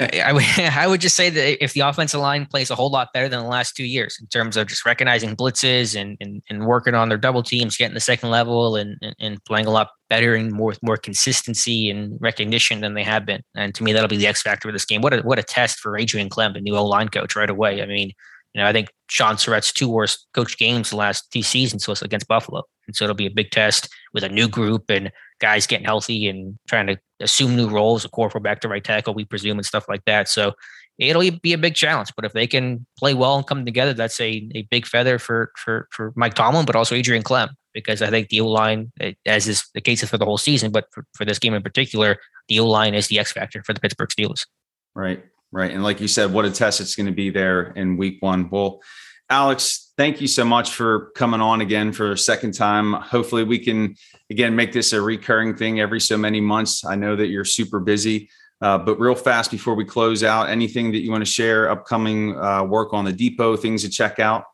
I, 0.00 0.32
would, 0.32 0.44
I 0.58 0.86
would 0.86 1.00
just 1.00 1.16
say 1.16 1.30
that 1.30 1.62
if 1.62 1.72
the 1.74 1.80
offensive 1.80 2.20
line 2.20 2.46
plays 2.46 2.70
a 2.70 2.74
whole 2.74 2.90
lot 2.90 3.12
better 3.12 3.28
than 3.28 3.40
the 3.40 3.48
last 3.48 3.76
two 3.76 3.84
years 3.84 4.16
in 4.20 4.26
terms 4.28 4.56
of 4.56 4.68
just 4.68 4.86
recognizing 4.86 5.36
blitzes 5.36 6.00
and 6.00 6.16
and, 6.20 6.42
and 6.48 6.66
working 6.66 6.94
on 6.94 7.08
their 7.08 7.18
double 7.18 7.42
teams, 7.42 7.76
getting 7.76 7.94
the 7.94 8.00
second 8.00 8.30
level 8.30 8.76
and, 8.76 8.96
and, 9.02 9.14
and 9.20 9.44
playing 9.44 9.66
a 9.66 9.70
lot 9.70 9.88
better 10.08 10.34
and 10.34 10.52
more 10.52 10.74
more 10.82 10.96
consistency 10.96 11.90
and 11.90 12.16
recognition 12.20 12.80
than 12.80 12.94
they 12.94 13.04
have 13.04 13.26
been. 13.26 13.42
And 13.54 13.74
to 13.74 13.82
me, 13.82 13.92
that'll 13.92 14.08
be 14.08 14.16
the 14.16 14.26
X 14.26 14.42
factor 14.42 14.68
of 14.68 14.74
this 14.74 14.86
game. 14.86 15.02
What 15.02 15.12
a 15.12 15.18
what 15.18 15.38
a 15.38 15.42
test 15.42 15.78
for 15.78 15.98
Adrian 15.98 16.28
Klemm, 16.28 16.54
the 16.54 16.60
new 16.60 16.76
O 16.76 16.84
line 16.84 17.08
coach, 17.08 17.36
right 17.36 17.50
away. 17.50 17.82
I 17.82 17.86
mean, 17.86 18.12
you 18.54 18.62
know, 18.62 18.66
I 18.66 18.72
think 18.72 18.88
Shaun 19.08 19.36
Sarrett's 19.36 19.72
two 19.72 19.88
worst 19.88 20.26
coach 20.32 20.56
games 20.56 20.90
the 20.90 20.96
last 20.96 21.30
two 21.30 21.42
seasons 21.42 21.86
was 21.86 22.00
against 22.00 22.26
Buffalo. 22.26 22.62
And 22.86 22.96
so 22.96 23.04
it'll 23.04 23.14
be 23.14 23.26
a 23.26 23.30
big 23.30 23.50
test 23.50 23.88
with 24.14 24.24
a 24.24 24.28
new 24.28 24.48
group 24.48 24.88
and 24.88 25.12
guys 25.40 25.66
getting 25.66 25.84
healthy 25.84 26.26
and 26.26 26.58
trying 26.66 26.86
to 26.86 26.98
assume 27.20 27.56
new 27.56 27.68
roles, 27.68 28.06
Okorafor 28.06 28.42
back 28.42 28.60
to 28.60 28.68
right 28.68 28.84
tackle, 28.84 29.14
we 29.14 29.24
presume, 29.24 29.58
and 29.58 29.66
stuff 29.66 29.88
like 29.88 30.04
that. 30.04 30.28
So 30.28 30.52
it'll 30.98 31.30
be 31.42 31.52
a 31.52 31.58
big 31.58 31.74
challenge. 31.74 32.12
But 32.14 32.24
if 32.24 32.32
they 32.32 32.46
can 32.46 32.86
play 32.98 33.14
well 33.14 33.36
and 33.36 33.46
come 33.46 33.64
together, 33.64 33.92
that's 33.92 34.20
a, 34.20 34.48
a 34.54 34.62
big 34.70 34.86
feather 34.86 35.18
for 35.18 35.52
for 35.56 35.88
for 35.90 36.12
Mike 36.16 36.34
Tomlin, 36.34 36.66
but 36.66 36.76
also 36.76 36.94
Adrian 36.94 37.22
Klemm, 37.22 37.50
because 37.74 38.02
I 38.02 38.10
think 38.10 38.28
the 38.28 38.40
O 38.40 38.48
line, 38.48 38.92
eh, 39.00 39.12
as 39.26 39.48
is 39.48 39.64
the 39.74 39.80
case 39.80 40.04
for 40.04 40.18
the 40.18 40.24
whole 40.24 40.38
season, 40.38 40.72
but 40.72 40.86
for, 40.92 41.04
for 41.14 41.24
this 41.24 41.38
game 41.38 41.54
in 41.54 41.62
particular, 41.62 42.16
the 42.48 42.60
O 42.60 42.66
line 42.66 42.94
is 42.94 43.08
the 43.08 43.18
X 43.18 43.32
factor 43.32 43.62
for 43.64 43.72
the 43.72 43.80
Pittsburgh 43.80 44.10
Steelers. 44.10 44.46
Right. 44.94 45.24
Right. 45.52 45.70
And 45.70 45.82
like 45.82 46.00
you 46.00 46.08
said, 46.08 46.32
what 46.32 46.44
a 46.44 46.50
test 46.50 46.80
it's 46.80 46.96
going 46.96 47.06
to 47.06 47.12
be 47.12 47.30
there 47.30 47.70
in 47.72 47.96
week 47.96 48.18
one. 48.20 48.50
Well, 48.50 48.80
Alex, 49.28 49.92
thank 49.96 50.20
you 50.20 50.28
so 50.28 50.44
much 50.44 50.70
for 50.72 51.10
coming 51.16 51.40
on 51.40 51.60
again 51.60 51.92
for 51.92 52.12
a 52.12 52.18
second 52.18 52.52
time. 52.52 52.92
Hopefully, 52.92 53.42
we 53.42 53.58
can 53.58 53.96
again 54.30 54.54
make 54.54 54.72
this 54.72 54.92
a 54.92 55.00
recurring 55.00 55.56
thing 55.56 55.80
every 55.80 56.00
so 56.00 56.16
many 56.16 56.40
months. 56.40 56.84
I 56.84 56.94
know 56.94 57.16
that 57.16 57.26
you're 57.26 57.44
super 57.44 57.80
busy, 57.80 58.28
uh, 58.60 58.78
but 58.78 59.00
real 59.00 59.16
fast 59.16 59.50
before 59.50 59.74
we 59.74 59.84
close 59.84 60.22
out, 60.22 60.48
anything 60.48 60.92
that 60.92 60.98
you 61.00 61.10
want 61.10 61.24
to 61.24 61.30
share, 61.30 61.70
upcoming 61.70 62.38
uh, 62.38 62.62
work 62.64 62.92
on 62.92 63.04
the 63.04 63.12
depot, 63.12 63.56
things 63.56 63.82
to 63.82 63.88
check 63.88 64.20
out 64.20 64.44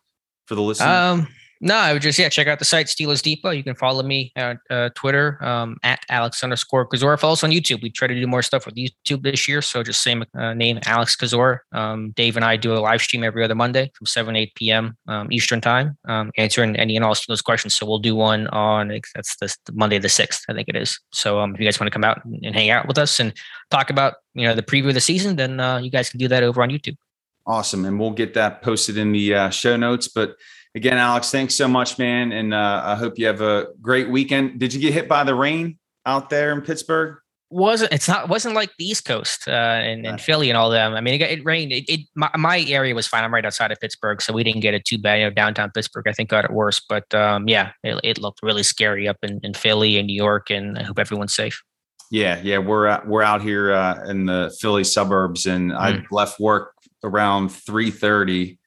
for 0.46 0.54
the 0.54 0.62
listeners? 0.62 0.88
Um, 0.88 1.28
No, 1.64 1.76
I 1.76 1.92
would 1.92 2.02
just 2.02 2.18
yeah 2.18 2.28
check 2.28 2.48
out 2.48 2.58
the 2.58 2.64
site 2.64 2.86
Steelers 2.86 3.22
Depot. 3.22 3.50
You 3.50 3.62
can 3.62 3.76
follow 3.76 4.02
me 4.02 4.32
at 4.34 4.58
uh, 4.68 4.90
Twitter 4.96 5.38
um, 5.44 5.78
at 5.84 6.04
Alex 6.08 6.42
underscore 6.42 6.88
Kozora. 6.88 7.16
Follow 7.16 7.34
us 7.34 7.44
on 7.44 7.52
YouTube. 7.52 7.80
We 7.82 7.90
try 7.90 8.08
to 8.08 8.14
do 8.14 8.26
more 8.26 8.42
stuff 8.42 8.66
with 8.66 8.74
YouTube 8.74 9.22
this 9.22 9.46
year, 9.46 9.62
so 9.62 9.84
just 9.84 10.02
same 10.02 10.24
uh, 10.36 10.54
name 10.54 10.80
Alex 10.86 11.14
Kozora. 11.14 11.60
Um, 11.70 12.10
Dave 12.16 12.34
and 12.34 12.44
I 12.44 12.56
do 12.56 12.74
a 12.74 12.80
live 12.80 13.00
stream 13.00 13.22
every 13.22 13.44
other 13.44 13.54
Monday 13.54 13.92
from 13.94 14.06
seven 14.06 14.34
eight 14.34 14.52
p.m. 14.56 14.96
Um, 15.06 15.30
Eastern 15.30 15.60
time, 15.60 15.96
um, 16.08 16.32
answering 16.36 16.74
any 16.74 16.96
and 16.96 17.04
all 17.04 17.14
Steelers 17.14 17.44
questions. 17.44 17.76
So 17.76 17.86
we'll 17.86 18.00
do 18.00 18.16
one 18.16 18.48
on 18.48 18.88
that's 19.14 19.36
the 19.36 19.54
Monday 19.72 19.98
the 19.98 20.08
sixth, 20.08 20.44
I 20.48 20.54
think 20.54 20.68
it 20.68 20.74
is. 20.74 20.98
So 21.12 21.38
um, 21.38 21.54
if 21.54 21.60
you 21.60 21.66
guys 21.66 21.78
want 21.78 21.86
to 21.86 21.94
come 21.94 22.02
out 22.02 22.24
and, 22.24 22.44
and, 22.44 22.56
hang 22.56 22.70
out 22.70 22.88
with 22.88 22.98
us 22.98 23.20
and 23.20 23.32
talk 23.70 23.88
about 23.88 24.14
you 24.34 24.48
know 24.48 24.54
the 24.56 24.64
preview 24.64 24.88
of 24.88 24.94
the 24.94 25.00
season, 25.00 25.36
then 25.36 25.60
uh, 25.60 25.78
you 25.78 25.92
guys 25.92 26.10
can 26.10 26.18
do 26.18 26.26
that 26.26 26.42
over 26.42 26.60
on 26.60 26.70
YouTube. 26.70 26.96
Awesome, 27.46 27.84
and 27.84 28.00
we'll 28.00 28.10
get 28.10 28.34
that 28.34 28.62
posted 28.62 28.98
in 28.98 29.12
the 29.12 29.34
uh, 29.34 29.50
show 29.50 29.76
notes, 29.76 30.08
but 30.08 30.34
again, 30.74 30.98
Alex, 30.98 31.30
thanks 31.30 31.54
so 31.54 31.68
much, 31.68 31.98
man. 31.98 32.32
And 32.32 32.54
uh, 32.54 32.82
I 32.84 32.94
hope 32.96 33.18
you 33.18 33.26
have 33.26 33.40
a 33.40 33.68
great 33.80 34.08
weekend. 34.08 34.58
Did 34.58 34.74
you 34.74 34.80
get 34.80 34.92
hit 34.92 35.08
by 35.08 35.24
the 35.24 35.34
rain 35.34 35.78
out 36.06 36.30
there 36.30 36.52
in 36.52 36.62
Pittsburgh? 36.62 37.18
wasn't 37.52 37.92
it's 37.92 38.08
not 38.08 38.28
wasn't 38.28 38.54
like 38.54 38.70
the 38.78 38.84
East 38.84 39.04
Coast 39.04 39.46
uh, 39.46 39.50
and, 39.50 40.06
and 40.06 40.20
Philly 40.20 40.48
and 40.48 40.56
all 40.56 40.70
them. 40.70 40.94
I 40.94 41.00
mean, 41.00 41.20
it, 41.20 41.30
it 41.30 41.44
rained. 41.44 41.72
It, 41.72 41.84
it 41.88 42.00
my, 42.14 42.30
my, 42.36 42.60
area 42.60 42.94
was 42.94 43.06
fine. 43.06 43.24
I'm 43.24 43.32
right 43.32 43.44
outside 43.44 43.70
of 43.70 43.78
Pittsburgh, 43.80 44.22
so 44.22 44.32
we 44.32 44.42
didn't 44.42 44.60
get 44.60 44.74
it 44.74 44.84
too 44.84 44.98
bad. 44.98 45.16
You 45.16 45.24
know, 45.24 45.30
downtown 45.30 45.70
Pittsburgh, 45.70 46.08
I 46.08 46.12
think, 46.12 46.30
got 46.30 46.44
it 46.44 46.50
worse. 46.50 46.80
But 46.80 47.14
um, 47.14 47.48
yeah, 47.48 47.72
it, 47.84 48.00
it, 48.02 48.18
looked 48.18 48.40
really 48.42 48.62
scary 48.62 49.06
up 49.06 49.18
in, 49.22 49.40
in 49.42 49.54
Philly 49.54 49.98
and 49.98 50.06
New 50.06 50.14
York, 50.14 50.50
and 50.50 50.78
I 50.78 50.82
hope 50.82 50.98
everyone's 50.98 51.34
safe. 51.34 51.62
Yeah, 52.10 52.40
yeah, 52.42 52.58
we're 52.58 52.88
uh, 52.88 53.00
we're 53.06 53.22
out 53.22 53.42
here 53.42 53.72
uh, 53.72 54.04
in 54.08 54.26
the 54.26 54.54
Philly 54.60 54.84
suburbs, 54.84 55.46
and 55.46 55.72
mm. 55.72 55.76
I 55.76 56.04
left 56.10 56.40
work 56.40 56.74
around 57.04 57.50
three 57.50 57.90
thirty 57.90 58.58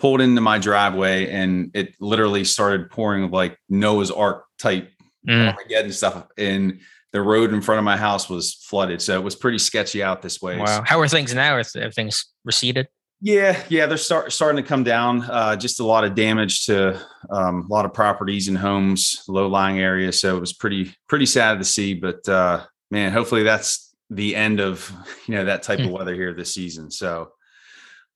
pulled 0.00 0.20
into 0.20 0.40
my 0.40 0.58
driveway 0.58 1.30
and 1.30 1.70
it 1.74 1.94
literally 2.00 2.44
started 2.44 2.90
pouring 2.90 3.30
like 3.30 3.58
Noah's 3.68 4.10
Ark 4.10 4.44
type 4.58 4.90
mm. 5.28 5.48
Armageddon 5.48 5.92
stuff. 5.92 6.26
And 6.36 6.80
the 7.12 7.20
road 7.20 7.52
in 7.52 7.60
front 7.60 7.78
of 7.78 7.84
my 7.84 7.96
house 7.96 8.28
was 8.28 8.54
flooded. 8.54 9.02
So 9.02 9.14
it 9.14 9.22
was 9.22 9.34
pretty 9.34 9.58
sketchy 9.58 10.02
out 10.02 10.22
this 10.22 10.40
way. 10.40 10.58
Wow. 10.58 10.82
How 10.84 11.00
are 11.00 11.08
things 11.08 11.34
now? 11.34 11.56
Have 11.56 11.94
things 11.94 12.26
receded? 12.44 12.88
Yeah, 13.22 13.62
yeah, 13.68 13.84
they're 13.84 13.98
start, 13.98 14.32
starting 14.32 14.62
to 14.62 14.66
come 14.66 14.82
down. 14.82 15.22
Uh, 15.22 15.54
just 15.54 15.78
a 15.80 15.84
lot 15.84 16.04
of 16.04 16.14
damage 16.14 16.64
to 16.66 16.98
um, 17.28 17.66
a 17.70 17.72
lot 17.72 17.84
of 17.84 17.92
properties 17.92 18.48
and 18.48 18.56
homes, 18.56 19.22
low 19.28 19.46
lying 19.46 19.78
areas. 19.78 20.18
So 20.18 20.38
it 20.38 20.40
was 20.40 20.54
pretty 20.54 20.94
pretty 21.06 21.26
sad 21.26 21.58
to 21.58 21.64
see. 21.64 21.92
But 21.92 22.26
uh, 22.26 22.64
man, 22.90 23.12
hopefully 23.12 23.42
that's 23.42 23.94
the 24.08 24.34
end 24.34 24.58
of 24.58 24.90
you 25.26 25.34
know 25.34 25.44
that 25.44 25.62
type 25.62 25.80
of 25.80 25.86
hmm. 25.86 25.92
weather 25.92 26.14
here 26.14 26.32
this 26.32 26.54
season. 26.54 26.90
So, 26.90 27.32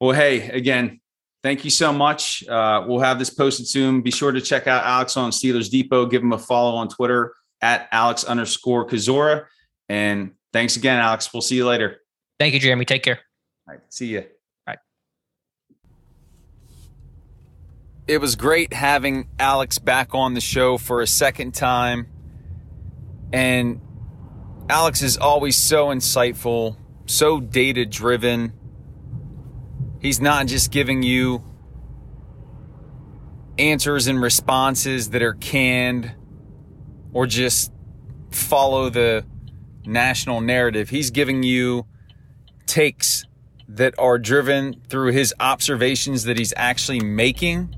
well, 0.01 0.13
hey, 0.13 0.49
again, 0.49 1.01
thank 1.45 1.63
you 1.63 1.71
so 1.71 1.93
much. 1.93 2.43
Uh, 2.49 2.85
we'll 2.89 3.01
have 3.01 3.21
this 3.21 3.31
posted 3.31 3.69
soon. 3.69 4.01
Be 4.01 4.11
sure 4.11 4.33
to 4.33 4.41
check 4.41 4.67
out 4.67 4.83
Alex 4.83 5.17
on 5.17 5.31
Steelers 5.31 5.71
Depot. 5.71 6.07
Give 6.07 6.23
him 6.23 6.33
a 6.33 6.39
follow 6.39 6.75
on 6.75 6.89
Twitter 6.89 7.35
at 7.61 7.87
Alex 7.93 8.25
underscore 8.25 8.89
Kozora. 8.89 9.45
And 9.89 10.33
thanks 10.53 10.77
again, 10.77 10.99
Alex. 10.99 11.33
We'll 11.33 11.43
see 11.43 11.57
you 11.57 11.67
later. 11.67 12.01
Thank 12.41 12.55
you, 12.55 12.61
Jeremy. 12.61 12.87
Take 12.87 13.05
care. 13.05 13.21
All 13.69 13.75
right. 13.75 13.83
See 13.91 14.07
you. 14.07 14.25
Bye. 14.67 14.79
It 18.09 18.19
was 18.19 18.35
great 18.35 18.73
having 18.73 19.29
Alex 19.39 19.79
back 19.79 20.15
on 20.15 20.35
the 20.35 20.41
show 20.41 20.79
for 20.79 21.03
a 21.03 21.07
second 21.07 21.55
time. 21.55 22.09
And 23.33 23.83
Alex 24.71 25.03
is 25.03 25.19
always 25.19 25.57
so 25.57 25.89
insightful, 25.89 26.77
so 27.05 27.39
data 27.39 27.85
driven 27.85 28.55
He's 30.05 30.21
not 30.21 30.49
just 30.49 30.71
giving 30.71 31.03
you 31.03 31.43
answers 33.57 34.07
and 34.07 34.21
responses 34.21 35.09
that 35.11 35.23
are 35.23 35.33
canned 35.33 36.13
or 37.15 37.27
just 37.27 37.73
follow 38.31 38.91
the 38.91 39.25
national 39.87 40.43
narrative. 40.43 40.91
He's 40.91 41.11
giving 41.11 41.43
you 41.43 41.87
takes 42.67 43.25
that 43.67 43.99
are 43.99 44.19
driven 44.19 44.83
through 44.91 45.13
his 45.13 45.33
observations 45.41 46.25
that 46.25 46.37
he's 46.37 46.53
actually 46.55 47.01
making 47.01 47.75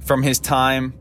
from 0.00 0.22
his 0.22 0.38
time 0.38 0.92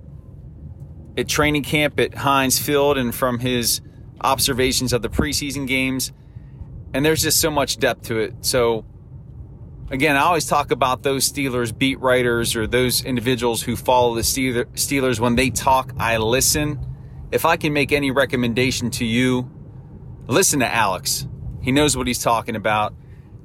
at 1.18 1.28
training 1.28 1.64
camp 1.64 2.00
at 2.00 2.16
Heinz 2.16 2.58
Field 2.58 2.98
and 2.98 3.14
from 3.14 3.40
his 3.40 3.82
observations 4.22 4.94
of 4.94 5.02
the 5.02 5.10
preseason 5.10 5.68
games. 5.68 6.14
And 6.94 7.06
there's 7.06 7.22
just 7.22 7.42
so 7.42 7.52
much 7.52 7.80
depth 7.80 8.04
to 8.04 8.20
it. 8.20 8.34
So 8.46 8.86
Again, 9.92 10.16
I 10.16 10.22
always 10.22 10.46
talk 10.46 10.70
about 10.70 11.02
those 11.02 11.32
Steelers 11.32 11.76
beat 11.76 12.00
writers 12.00 12.56
or 12.56 12.68
those 12.68 13.04
individuals 13.04 13.64
who 13.64 13.76
follow 13.76 14.14
the 14.14 14.22
Steelers. 14.22 15.20
When 15.20 15.36
they 15.36 15.50
talk, 15.50 15.94
I 15.98 16.18
listen. 16.18 16.86
If 17.32 17.44
I 17.44 17.58
can 17.58 17.74
make 17.74 17.92
any 17.92 18.12
recommendation 18.12 18.92
to 18.92 19.06
you, 19.06 19.50
listen 20.28 20.60
to 20.60 20.72
Alex. 20.72 21.28
He 21.62 21.72
knows 21.72 21.98
what 21.98 22.06
he's 22.06 22.22
talking 22.22 22.56
about. 22.56 22.94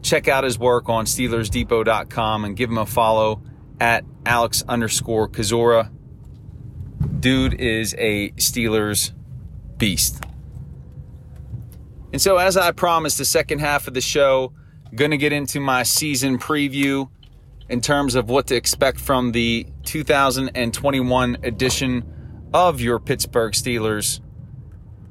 Check 0.03 0.29
out 0.29 0.45
his 0.45 0.59
work 0.59 0.91
on 0.91 1.07
SteelersDepot.com 1.07 2.45
and 2.45 2.55
give 2.55 2.69
him 2.69 2.79
a 2.79 2.85
follow 2.85 3.43
at 3.81 4.05
Alex 4.27 4.63
underscore 4.69 5.29
Kozora. 5.29 5.91
Dude 7.21 7.55
is 7.55 7.95
a 7.97 8.31
Steelers 8.33 9.13
beast. 9.79 10.23
And 12.13 12.21
so, 12.21 12.37
as 12.37 12.59
I 12.59 12.71
promised, 12.73 13.17
the 13.17 13.25
second 13.25 13.61
half 13.61 13.89
of 13.89 13.95
the 13.95 14.03
show, 14.03 14.53
Going 14.95 15.11
to 15.11 15.17
get 15.17 15.33
into 15.33 15.59
my 15.59 15.83
season 15.83 16.39
preview 16.39 17.11
in 17.69 17.81
terms 17.81 18.15
of 18.15 18.29
what 18.29 18.47
to 18.49 18.55
expect 18.55 19.01
from 19.01 19.33
the 19.33 19.67
2021 19.85 21.39
edition 21.43 22.05
of 22.53 22.81
your 22.81 23.01
Pittsburgh 23.01 23.55
Steelers. 23.55 24.21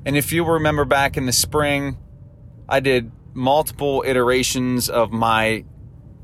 And 0.06 0.16
if 0.16 0.32
you 0.32 0.46
remember 0.46 0.86
back 0.86 1.18
in 1.18 1.26
the 1.26 1.34
spring, 1.34 1.98
I 2.70 2.80
did 2.80 3.12
multiple 3.34 4.06
iterations 4.08 4.90
of 4.90 5.12
my 5.12 5.66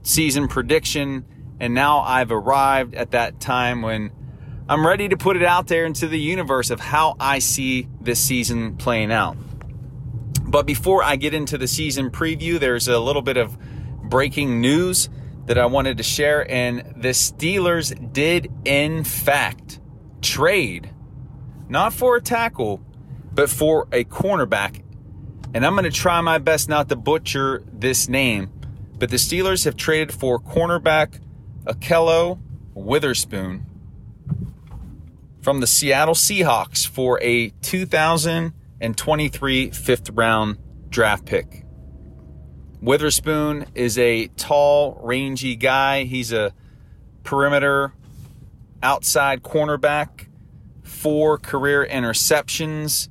season 0.03 0.47
prediction, 0.47 1.25
and 1.59 1.73
now 1.73 1.99
I've 1.99 2.31
arrived 2.31 2.95
at 2.95 3.11
that 3.11 3.41
time 3.41 3.81
when 3.81 4.11
I'm 4.69 4.87
ready 4.87 5.09
to 5.09 5.17
put 5.17 5.35
it 5.35 5.43
out 5.43 5.67
there 5.67 5.85
into 5.85 6.07
the 6.07 6.19
universe 6.19 6.69
of 6.69 6.79
how 6.79 7.17
I 7.19 7.39
see 7.39 7.89
this 7.99 8.21
season 8.21 8.77
playing 8.77 9.11
out. 9.11 9.35
But 10.49 10.65
before 10.65 11.03
I 11.03 11.15
get 11.15 11.33
into 11.35 11.57
the 11.57 11.67
season 11.67 12.09
preview, 12.09 12.59
there's 12.59 12.87
a 12.87 12.97
little 12.99 13.21
bit 13.21 13.37
of 13.37 13.57
breaking 14.03 14.59
news 14.59 15.09
that 15.45 15.59
I 15.59 15.67
wanted 15.67 15.97
to 15.97 16.03
share. 16.03 16.49
And 16.51 16.79
the 16.97 17.09
Steelers 17.09 18.11
did, 18.13 18.51
in 18.65 19.03
fact, 19.03 19.79
trade 20.21 20.89
not 21.69 21.93
for 21.93 22.15
a 22.15 22.21
tackle, 22.21 22.81
but 23.31 23.47
for 23.47 23.87
a 23.91 24.03
cornerback. 24.03 24.81
And 25.53 25.63
I'm 25.63 25.73
going 25.73 25.83
to 25.83 25.91
try 25.91 26.19
my 26.21 26.39
best 26.39 26.67
not 26.67 26.89
to 26.89 26.95
butcher 26.95 27.63
this 27.71 28.09
name, 28.09 28.51
but 28.97 29.11
the 29.11 29.17
Steelers 29.17 29.65
have 29.65 29.77
traded 29.77 30.11
for 30.11 30.39
cornerback 30.39 31.19
Akello 31.65 32.39
Witherspoon 32.73 33.65
from 35.41 35.59
the 35.59 35.67
Seattle 35.67 36.15
Seahawks 36.15 36.87
for 36.87 37.21
a 37.21 37.49
2000 37.61 38.53
and 38.81 38.97
23 38.97 39.71
fifth 39.71 40.09
round 40.11 40.57
draft 40.89 41.25
pick. 41.25 41.65
Witherspoon 42.81 43.65
is 43.75 43.97
a 43.97 44.27
tall, 44.37 44.99
rangy 45.03 45.55
guy. 45.55 46.05
He's 46.05 46.31
a 46.31 46.53
perimeter 47.23 47.93
outside 48.81 49.43
cornerback, 49.43 50.27
four 50.83 51.37
career 51.37 51.85
interceptions. 51.89 53.09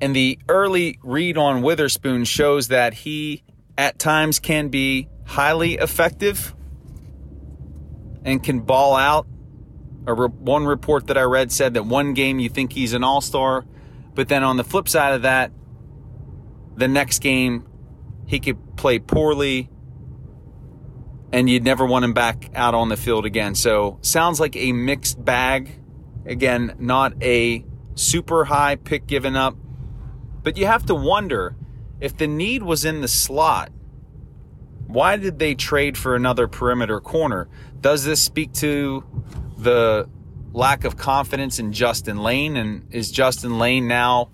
And 0.00 0.14
the 0.14 0.38
early 0.48 0.98
read 1.02 1.36
on 1.36 1.62
Witherspoon 1.62 2.24
shows 2.24 2.68
that 2.68 2.94
he 2.94 3.42
at 3.76 3.98
times 3.98 4.38
can 4.38 4.68
be 4.68 5.08
highly 5.26 5.74
effective 5.74 6.54
and 8.24 8.42
can 8.42 8.60
ball 8.60 8.94
out. 8.94 9.26
A 10.06 10.14
one 10.14 10.64
report 10.64 11.08
that 11.08 11.18
I 11.18 11.22
read 11.22 11.52
said 11.52 11.74
that 11.74 11.84
one 11.84 12.14
game 12.14 12.38
you 12.38 12.48
think 12.48 12.72
he's 12.72 12.94
an 12.94 13.04
all 13.04 13.20
star, 13.20 13.66
but 14.20 14.28
then 14.28 14.44
on 14.44 14.58
the 14.58 14.64
flip 14.64 14.86
side 14.86 15.14
of 15.14 15.22
that, 15.22 15.50
the 16.76 16.88
next 16.88 17.20
game, 17.20 17.66
he 18.26 18.38
could 18.38 18.76
play 18.76 18.98
poorly 18.98 19.70
and 21.32 21.48
you'd 21.48 21.64
never 21.64 21.86
want 21.86 22.04
him 22.04 22.12
back 22.12 22.50
out 22.54 22.74
on 22.74 22.90
the 22.90 22.98
field 22.98 23.24
again. 23.24 23.54
So, 23.54 23.98
sounds 24.02 24.38
like 24.38 24.56
a 24.56 24.72
mixed 24.72 25.24
bag. 25.24 25.70
Again, 26.26 26.76
not 26.78 27.14
a 27.22 27.64
super 27.94 28.44
high 28.44 28.76
pick 28.76 29.06
given 29.06 29.36
up, 29.36 29.56
but 30.42 30.58
you 30.58 30.66
have 30.66 30.84
to 30.84 30.94
wonder 30.94 31.56
if 31.98 32.14
the 32.14 32.26
need 32.26 32.62
was 32.62 32.84
in 32.84 33.00
the 33.00 33.08
slot, 33.08 33.72
why 34.86 35.16
did 35.16 35.38
they 35.38 35.54
trade 35.54 35.96
for 35.96 36.14
another 36.14 36.46
perimeter 36.46 37.00
corner? 37.00 37.48
Does 37.80 38.04
this 38.04 38.20
speak 38.20 38.52
to 38.52 39.02
the 39.56 40.10
lack 40.52 40.84
of 40.84 40.96
confidence 40.96 41.58
in 41.58 41.72
Justin 41.72 42.18
Layne. 42.18 42.56
And 42.56 42.92
is 42.92 43.10
Justin 43.10 43.58
Layne 43.58 43.88
now 43.88 44.30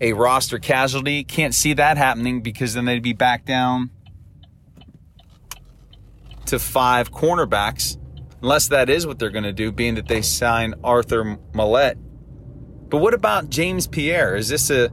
a 0.00 0.12
roster 0.12 0.58
casualty? 0.58 1.24
Can't 1.24 1.54
see 1.54 1.72
that 1.74 1.96
happening 1.96 2.40
because 2.40 2.74
then 2.74 2.84
they'd 2.84 3.02
be 3.02 3.12
back 3.12 3.44
down 3.44 3.90
to 6.46 6.58
five 6.58 7.12
cornerbacks 7.12 7.98
Unless 8.40 8.68
that 8.68 8.88
is 8.88 9.06
what 9.06 9.18
they're 9.18 9.30
going 9.30 9.44
to 9.44 9.52
do, 9.52 9.72
being 9.72 9.96
that 9.96 10.06
they 10.06 10.22
sign 10.22 10.74
Arthur 10.84 11.38
Maulet. 11.52 11.98
But 12.88 12.98
what 12.98 13.12
about 13.12 13.50
James 13.50 13.86
Pierre? 13.86 14.36
Is 14.36 14.48
this 14.48 14.70
a 14.70 14.90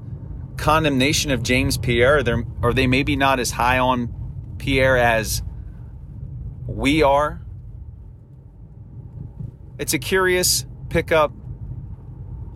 condemnation 0.58 1.32
of 1.32 1.44
James 1.44 1.78
Pierre? 1.78 2.18
Are, 2.18 2.24
they 2.24 2.34
are 2.64 2.74
they 2.74 2.88
maybe 2.88 3.16
not 3.16 3.40
as 3.40 3.52
high 3.52 3.78
on 3.78 4.14
Pierre 4.58 4.98
as 4.98 5.44
we 6.66 7.04
are? 7.04 7.45
It's 9.78 9.94
a 9.94 10.00
curious 10.00 10.66
pickup. 10.90 11.34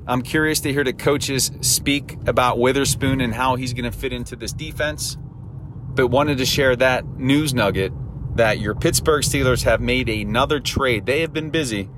I'm 0.07 0.22
curious 0.22 0.61
to 0.61 0.72
hear 0.72 0.84
the 0.84 0.93
coaches 0.93 1.51
speak 1.61 2.17
about 2.26 2.59
Witherspoon 2.59 3.20
and 3.20 3.34
how 3.34 3.55
he's 3.55 3.74
going 3.74 3.91
to 3.91 3.97
fit 3.97 4.13
into 4.13 4.36
this 4.36 4.53
defense. 4.53 5.17
But 5.20 6.07
wanted 6.07 6.38
to 6.38 6.45
share 6.45 6.76
that 6.78 7.05
news 7.05 7.53
nugget 7.53 7.91
that 8.36 8.59
your 8.59 8.74
Pittsburgh 8.74 9.24
Steelers 9.24 9.63
have 9.63 9.82
made 9.82 10.07
another 10.07 10.61
trade. 10.61 11.05
They 11.05 11.22
have 11.22 11.34
been 11.34 11.49
busy 11.49 11.89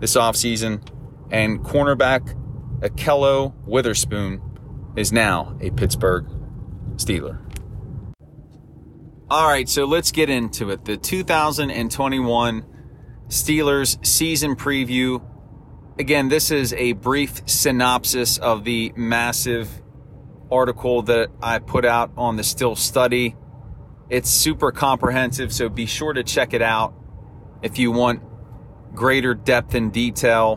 this 0.00 0.16
offseason, 0.16 0.88
and 1.30 1.60
cornerback 1.60 2.34
Akello 2.80 3.54
Witherspoon 3.66 4.40
is 4.96 5.12
now 5.12 5.58
a 5.60 5.70
Pittsburgh 5.70 6.26
Steeler. 6.96 7.38
All 9.28 9.46
right, 9.46 9.68
so 9.68 9.84
let's 9.84 10.10
get 10.10 10.30
into 10.30 10.70
it. 10.70 10.86
The 10.86 10.96
2021 10.96 12.73
Steelers 13.28 14.04
season 14.04 14.56
preview. 14.56 15.22
Again, 15.98 16.28
this 16.28 16.50
is 16.50 16.72
a 16.74 16.92
brief 16.92 17.42
synopsis 17.46 18.38
of 18.38 18.64
the 18.64 18.92
massive 18.96 19.68
article 20.50 21.02
that 21.02 21.30
I 21.42 21.58
put 21.58 21.84
out 21.84 22.12
on 22.16 22.36
the 22.36 22.44
Steel 22.44 22.76
Study. 22.76 23.36
It's 24.10 24.28
super 24.28 24.72
comprehensive, 24.72 25.52
so 25.52 25.68
be 25.68 25.86
sure 25.86 26.12
to 26.12 26.22
check 26.22 26.52
it 26.52 26.62
out 26.62 26.94
if 27.62 27.78
you 27.78 27.90
want 27.90 28.22
greater 28.94 29.34
depth 29.34 29.74
and 29.74 29.92
detail, 29.92 30.56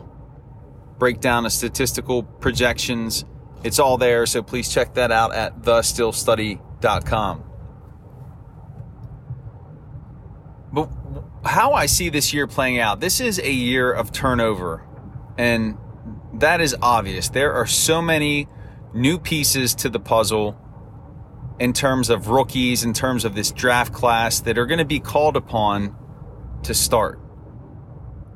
breakdown 0.98 1.46
of 1.46 1.52
statistical 1.52 2.22
projections. 2.22 3.24
It's 3.64 3.78
all 3.78 3.96
there, 3.96 4.26
so 4.26 4.42
please 4.42 4.68
check 4.68 4.94
that 4.94 5.10
out 5.10 5.34
at 5.34 5.62
thesteelstudy.com. 5.62 7.44
But 10.72 10.90
how 11.44 11.72
I 11.72 11.86
see 11.86 12.08
this 12.08 12.32
year 12.32 12.46
playing 12.46 12.78
out, 12.78 13.00
this 13.00 13.20
is 13.20 13.38
a 13.38 13.50
year 13.50 13.92
of 13.92 14.12
turnover, 14.12 14.84
and 15.36 15.78
that 16.34 16.60
is 16.60 16.76
obvious. 16.82 17.28
There 17.28 17.52
are 17.52 17.66
so 17.66 18.02
many 18.02 18.48
new 18.92 19.18
pieces 19.18 19.74
to 19.76 19.88
the 19.88 20.00
puzzle 20.00 20.56
in 21.58 21.72
terms 21.72 22.10
of 22.10 22.28
rookies, 22.28 22.84
in 22.84 22.92
terms 22.92 23.24
of 23.24 23.34
this 23.34 23.50
draft 23.50 23.92
class 23.92 24.40
that 24.40 24.58
are 24.58 24.66
going 24.66 24.78
to 24.78 24.84
be 24.84 25.00
called 25.00 25.36
upon 25.36 25.96
to 26.62 26.74
start. 26.74 27.20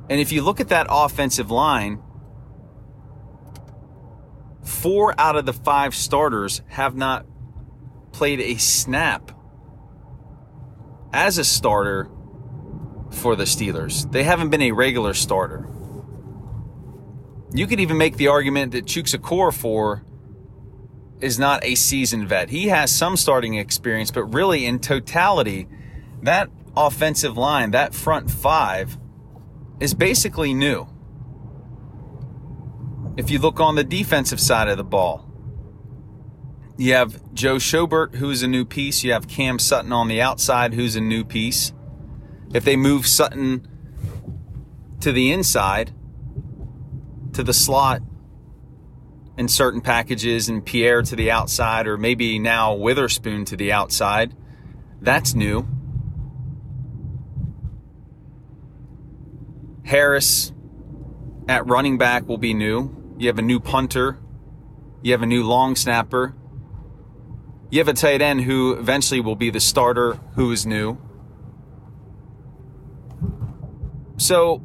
And 0.09 0.19
if 0.19 0.31
you 0.31 0.41
look 0.41 0.59
at 0.59 0.69
that 0.69 0.87
offensive 0.89 1.49
line, 1.49 2.01
four 4.63 5.13
out 5.17 5.35
of 5.35 5.45
the 5.45 5.53
five 5.53 5.95
starters 5.95 6.61
have 6.67 6.95
not 6.95 7.25
played 8.11 8.39
a 8.39 8.55
snap 8.57 9.31
as 11.13 11.37
a 11.37 11.43
starter 11.43 12.09
for 13.13 13.35
the 13.35 13.43
Steelers. 13.43 14.11
They 14.11 14.23
haven't 14.23 14.49
been 14.49 14.61
a 14.61 14.71
regular 14.71 15.13
starter. 15.13 15.67
You 17.53 17.67
could 17.67 17.79
even 17.79 17.97
make 17.97 18.17
the 18.17 18.29
argument 18.29 18.71
that 18.71 18.85
Chuks 18.85 19.15
Okorafor 19.15 20.03
is 21.21 21.39
not 21.39 21.63
a 21.63 21.75
seasoned 21.75 22.27
vet. 22.27 22.49
He 22.49 22.67
has 22.67 22.93
some 22.93 23.15
starting 23.15 23.55
experience, 23.55 24.11
but 24.11 24.25
really 24.25 24.65
in 24.65 24.79
totality, 24.79 25.67
that 26.23 26.49
offensive 26.75 27.37
line, 27.37 27.71
that 27.71 27.93
front 27.93 28.29
five, 28.29 28.97
is 29.79 29.93
basically 29.93 30.53
new. 30.53 30.87
If 33.15 33.29
you 33.29 33.39
look 33.39 33.59
on 33.59 33.75
the 33.75 33.83
defensive 33.83 34.39
side 34.39 34.67
of 34.67 34.77
the 34.77 34.83
ball, 34.83 35.29
you 36.77 36.93
have 36.93 37.33
Joe 37.33 37.57
Schobert, 37.57 38.15
who's 38.15 38.41
a 38.41 38.47
new 38.47 38.65
piece. 38.65 39.03
You 39.03 39.13
have 39.13 39.27
Cam 39.27 39.59
Sutton 39.59 39.93
on 39.93 40.07
the 40.07 40.21
outside, 40.21 40.73
who's 40.73 40.95
a 40.95 41.01
new 41.01 41.23
piece. 41.23 41.71
If 42.53 42.63
they 42.63 42.75
move 42.75 43.07
Sutton 43.07 43.67
to 44.99 45.11
the 45.11 45.31
inside, 45.31 45.91
to 47.33 47.43
the 47.43 47.53
slot, 47.53 48.01
in 49.37 49.47
certain 49.47 49.81
packages 49.81 50.47
and 50.47 50.63
Pierre 50.63 51.01
to 51.01 51.15
the 51.15 51.31
outside, 51.31 51.87
or 51.87 51.97
maybe 51.97 52.37
now 52.37 52.75
Witherspoon 52.75 53.45
to 53.45 53.57
the 53.57 53.71
outside. 53.71 54.35
That's 55.01 55.33
new. 55.33 55.67
Harris 59.83 60.51
at 61.47 61.65
running 61.67 61.97
back 61.97 62.27
will 62.27 62.37
be 62.37 62.53
new. 62.53 63.15
You 63.17 63.27
have 63.27 63.39
a 63.39 63.43
new 63.43 63.59
punter. 63.59 64.19
You 65.01 65.11
have 65.11 65.21
a 65.21 65.27
new 65.27 65.43
long 65.43 65.75
snapper. 65.75 66.35
You 67.69 67.79
have 67.79 67.87
a 67.87 67.93
tight 67.93 68.21
end 68.21 68.41
who 68.41 68.73
eventually 68.73 69.19
will 69.19 69.35
be 69.35 69.49
the 69.49 69.59
starter 69.59 70.19
who 70.35 70.51
is 70.51 70.65
new. 70.65 70.97
So, 74.23 74.63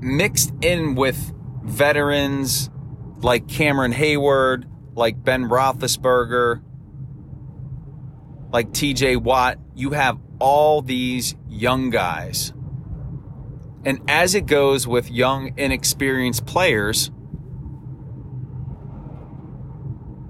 mixed 0.00 0.54
in 0.62 0.94
with 0.94 1.34
veterans 1.62 2.70
like 3.18 3.46
Cameron 3.46 3.92
Heyward, 3.92 4.64
like 4.94 5.22
Ben 5.22 5.50
Roethlisberger, 5.50 6.62
like 8.50 8.70
TJ 8.70 9.18
Watt. 9.18 9.58
You 9.74 9.90
have 9.90 10.18
all 10.38 10.80
these 10.80 11.34
young 11.46 11.90
guys. 11.90 12.54
And 13.84 14.00
as 14.08 14.34
it 14.34 14.46
goes 14.46 14.88
with 14.88 15.10
young, 15.10 15.52
inexperienced 15.58 16.46
players, 16.46 17.10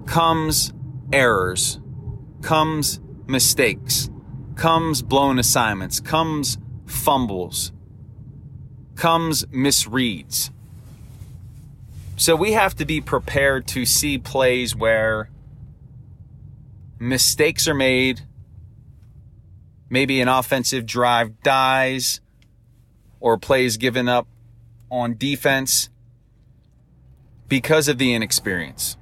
comes 0.06 0.72
errors, 1.12 1.78
comes 2.42 2.98
mistakes, 3.28 4.10
comes 4.56 5.02
blown 5.02 5.38
assignments, 5.38 6.00
comes 6.00 6.58
fumbles, 6.84 7.70
comes 8.96 9.44
misreads. 9.46 10.50
So 12.16 12.34
we 12.34 12.52
have 12.52 12.74
to 12.76 12.84
be 12.84 13.00
prepared 13.00 13.66
to 13.68 13.84
see 13.84 14.18
plays 14.18 14.74
where 14.74 15.28
mistakes 16.98 17.68
are 17.68 17.74
made, 17.74 18.22
maybe 19.90 20.20
an 20.20 20.28
offensive 20.28 20.86
drive 20.86 21.42
dies, 21.42 22.20
or 23.20 23.36
plays 23.38 23.76
given 23.76 24.08
up 24.08 24.26
on 24.90 25.16
defense 25.16 25.90
because 27.48 27.88
of 27.88 27.98
the 27.98 28.14
inexperience. 28.14 28.96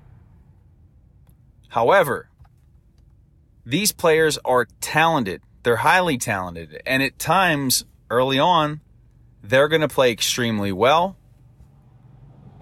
However, 1.68 2.28
these 3.64 3.92
players 3.92 4.38
are 4.44 4.66
talented. 4.80 5.40
They're 5.62 5.76
highly 5.76 6.18
talented. 6.18 6.82
And 6.84 7.02
at 7.02 7.18
times, 7.18 7.84
early 8.10 8.38
on, 8.38 8.80
they're 9.44 9.68
going 9.68 9.82
to 9.82 9.88
play 9.88 10.10
extremely 10.10 10.72
well 10.72 11.16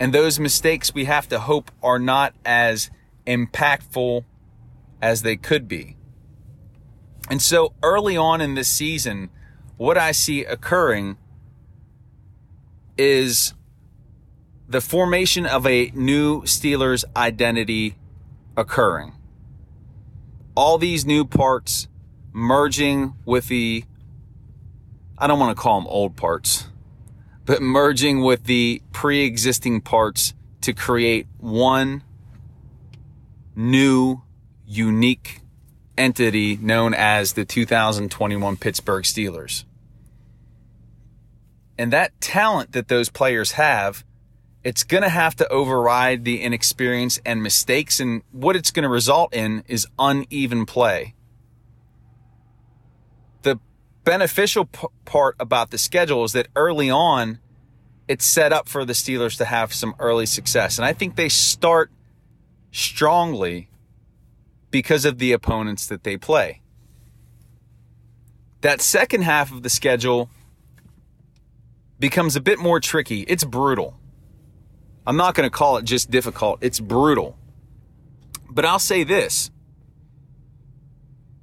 and 0.03 0.13
those 0.13 0.41
mistakes 0.41 0.93
we 0.93 1.05
have 1.05 1.29
to 1.29 1.39
hope 1.39 1.71
are 1.81 2.01
not 2.01 2.35
as 2.45 2.91
impactful 3.25 4.25
as 5.01 5.23
they 5.23 5.37
could 5.37 5.69
be. 5.69 5.97
And 7.31 7.41
so 7.41 7.75
early 7.85 8.17
on 8.17 8.41
in 8.41 8.57
this 8.57 8.67
season, 8.67 9.31
what 9.77 9.97
I 9.97 10.11
see 10.11 10.45
occurring 10.45 11.19
is 12.99 13.55
the 14.67 14.81
formation 14.81 15.47
of 15.47 15.69
a 15.69 15.93
new 15.95 16.43
Steelers 16.43 17.05
identity 17.15 17.95
occurring. 18.57 19.13
All 20.57 20.79
these 20.79 21.07
new 21.07 21.25
parts 21.25 21.87
merging 22.33 23.15
with 23.25 23.47
the, 23.47 23.85
I 25.17 25.29
don't 25.29 25.39
want 25.39 25.57
to 25.57 25.63
call 25.63 25.81
them 25.81 25.87
old 25.87 26.17
parts 26.17 26.72
but 27.45 27.63
merging 27.63 28.23
with 28.23 28.45
the 28.45 28.83
pre 28.93 29.25
existing 29.25 29.81
parts 29.81 30.35
to 30.61 30.73
create 30.73 31.27
one 31.39 32.03
new, 33.55 34.23
unique 34.67 35.41
entity 35.99 36.57
known 36.57 36.95
as 36.95 37.35
the 37.35 37.45
2021 37.45 38.57
Pittsburgh 38.57 39.05
Steelers. 39.05 39.65
And 41.77 41.93
that 41.93 42.19
talent 42.21 42.73
that 42.73 42.89
those 42.89 43.09
players 43.09 43.53
have, 43.53 44.05
it's 44.63 44.85
going 44.85 45.03
to 45.03 45.09
have 45.09 45.35
to 45.37 45.49
override 45.49 46.25
the 46.25 46.41
inexperience 46.41 47.19
and 47.27 47.43
mistakes. 47.43 47.99
And 47.99 48.23
what 48.31 48.55
it's 48.55 48.71
going 48.71 48.85
to 48.85 48.89
result 48.89 49.35
in 49.35 49.65
is 49.67 49.87
uneven 49.99 50.65
play 50.65 51.15
beneficial 54.05 54.67
p- 54.67 54.87
part 55.05 55.37
about 55.39 55.71
the 55.71 55.79
schedule 55.79 56.25
is 56.25 56.33
that 56.33 56.49
early 56.57 56.91
on, 56.91 57.39
it's 58.09 58.25
set 58.25 58.53
up 58.53 58.69
for 58.69 58.85
the 58.85 58.93
Steelers 58.93 59.37
to 59.39 59.45
have 59.45 59.73
some 59.73 59.95
early 59.99 60.27
success. 60.27 60.79
And 60.79 60.85
I 60.85 60.93
think 60.93 61.17
they 61.17 61.29
start 61.29 61.91
strongly 62.71 63.69
because 64.71 65.05
of 65.05 65.19
the 65.19 65.33
opponents 65.33 65.87
that 65.87 66.03
they 66.03 66.17
play. 66.17 66.61
That 68.63 68.81
second 68.81 69.23
half 69.23 69.53
of 69.53 69.63
the 69.63 69.71
schedule 69.71 70.31
becomes 71.99 72.35
a 72.35 72.41
bit 72.41 72.59
more 72.59 72.81
tricky. 72.81 73.21
It's 73.23 73.45
brutal. 73.45 73.97
I'm 75.07 75.17
not 75.17 75.35
going 75.35 75.49
to 75.49 75.57
call 75.57 75.77
it 75.77 75.85
just 75.85 76.11
difficult, 76.11 76.59
it's 76.61 76.81
brutal. 76.81 77.39
But 78.51 78.65
I'll 78.65 78.79
say 78.79 79.05
this 79.05 79.52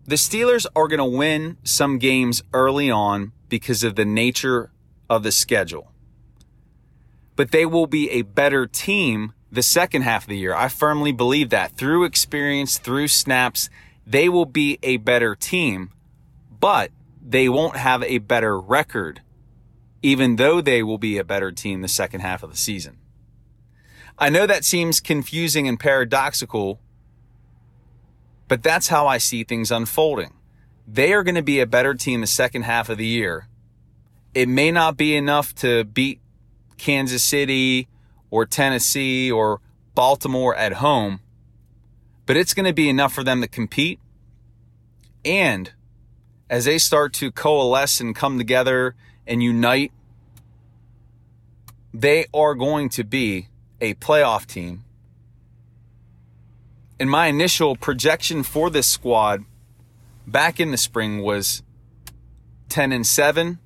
the 0.09 0.15
Steelers 0.15 0.65
are 0.75 0.87
going 0.87 0.97
to 0.97 1.05
win 1.05 1.57
some 1.63 1.99
games 1.99 2.41
early 2.51 2.89
on 2.89 3.31
because 3.47 3.83
of 3.83 3.95
the 3.95 4.05
nature 4.05 4.71
of 5.07 5.21
the 5.21 5.31
schedule. 5.31 5.91
But 7.35 7.51
they 7.51 7.63
will 7.63 7.85
be 7.85 8.09
a 8.09 8.23
better 8.23 8.65
team 8.65 9.33
the 9.51 9.61
second 9.61 10.01
half 10.01 10.23
of 10.23 10.29
the 10.29 10.37
year. 10.39 10.55
I 10.55 10.67
firmly 10.67 11.11
believe 11.11 11.51
that. 11.51 11.77
Through 11.77 12.05
experience, 12.05 12.79
through 12.79 13.09
snaps, 13.09 13.69
they 14.03 14.29
will 14.29 14.47
be 14.47 14.79
a 14.81 14.97
better 14.97 15.35
team, 15.35 15.91
but 16.59 16.89
they 17.23 17.47
won't 17.47 17.75
have 17.75 18.01
a 18.01 18.17
better 18.17 18.59
record, 18.59 19.21
even 20.01 20.37
though 20.37 20.59
they 20.59 20.81
will 20.81 20.97
be 20.97 21.19
a 21.19 21.23
better 21.23 21.51
team 21.51 21.81
the 21.81 21.87
second 21.87 22.21
half 22.21 22.41
of 22.41 22.49
the 22.49 22.57
season. 22.57 22.97
I 24.17 24.29
know 24.29 24.47
that 24.47 24.65
seems 24.65 25.01
confusing 25.01 25.67
and 25.67 25.79
paradoxical, 25.79 26.79
but 28.49 28.63
that's 28.63 28.87
how 28.87 29.07
I 29.07 29.19
see 29.19 29.45
things 29.45 29.71
unfolding. 29.71 30.33
They 30.85 31.13
are 31.13 31.23
going 31.23 31.35
to 31.35 31.43
be 31.43 31.59
a 31.59 31.67
better 31.67 31.93
team 31.93 32.21
the 32.21 32.27
second 32.27 32.63
half 32.63 32.89
of 32.89 32.97
the 32.97 33.05
year. 33.05 33.47
It 34.33 34.49
may 34.49 34.71
not 34.71 34.97
be 34.97 35.15
enough 35.15 35.53
to 35.55 35.83
beat 35.83 36.19
Kansas 36.77 37.23
City 37.23 37.87
or 38.31 38.45
Tennessee 38.45 39.31
or 39.31 39.61
Baltimore 39.93 40.55
at 40.55 40.73
home, 40.73 41.19
but 42.25 42.35
it's 42.35 42.55
going 42.55 42.65
to 42.65 42.73
be 42.73 42.89
enough 42.89 43.13
for 43.13 43.23
them 43.23 43.41
to 43.41 43.47
compete. 43.47 43.99
And 45.23 45.71
as 46.49 46.65
they 46.65 46.79
start 46.79 47.13
to 47.13 47.31
coalesce 47.31 47.99
and 47.99 48.15
come 48.15 48.39
together 48.39 48.95
and 49.27 49.43
unite, 49.43 49.91
they 51.93 52.25
are 52.33 52.55
going 52.55 52.89
to 52.89 53.03
be 53.03 53.49
a 53.79 53.93
playoff 53.95 54.47
team. 54.47 54.83
And 56.99 57.09
my 57.09 57.27
initial 57.27 57.75
projection 57.75 58.43
for 58.43 58.69
this 58.69 58.87
squad 58.87 59.45
back 60.27 60.59
in 60.59 60.71
the 60.71 60.77
spring 60.77 61.21
was 61.21 61.63
10 62.67 62.91
and 62.91 63.07
7. 63.07 63.59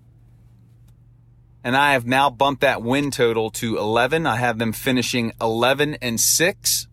And 1.64 1.76
I 1.76 1.94
have 1.94 2.06
now 2.06 2.30
bumped 2.30 2.62
that 2.62 2.82
win 2.82 3.10
total 3.10 3.50
to 3.52 3.78
11. 3.78 4.28
I 4.28 4.36
have 4.36 4.60
them 4.60 4.74
finishing 4.74 5.32
11 5.42 5.96
and 5.96 6.20
6. 6.20 6.88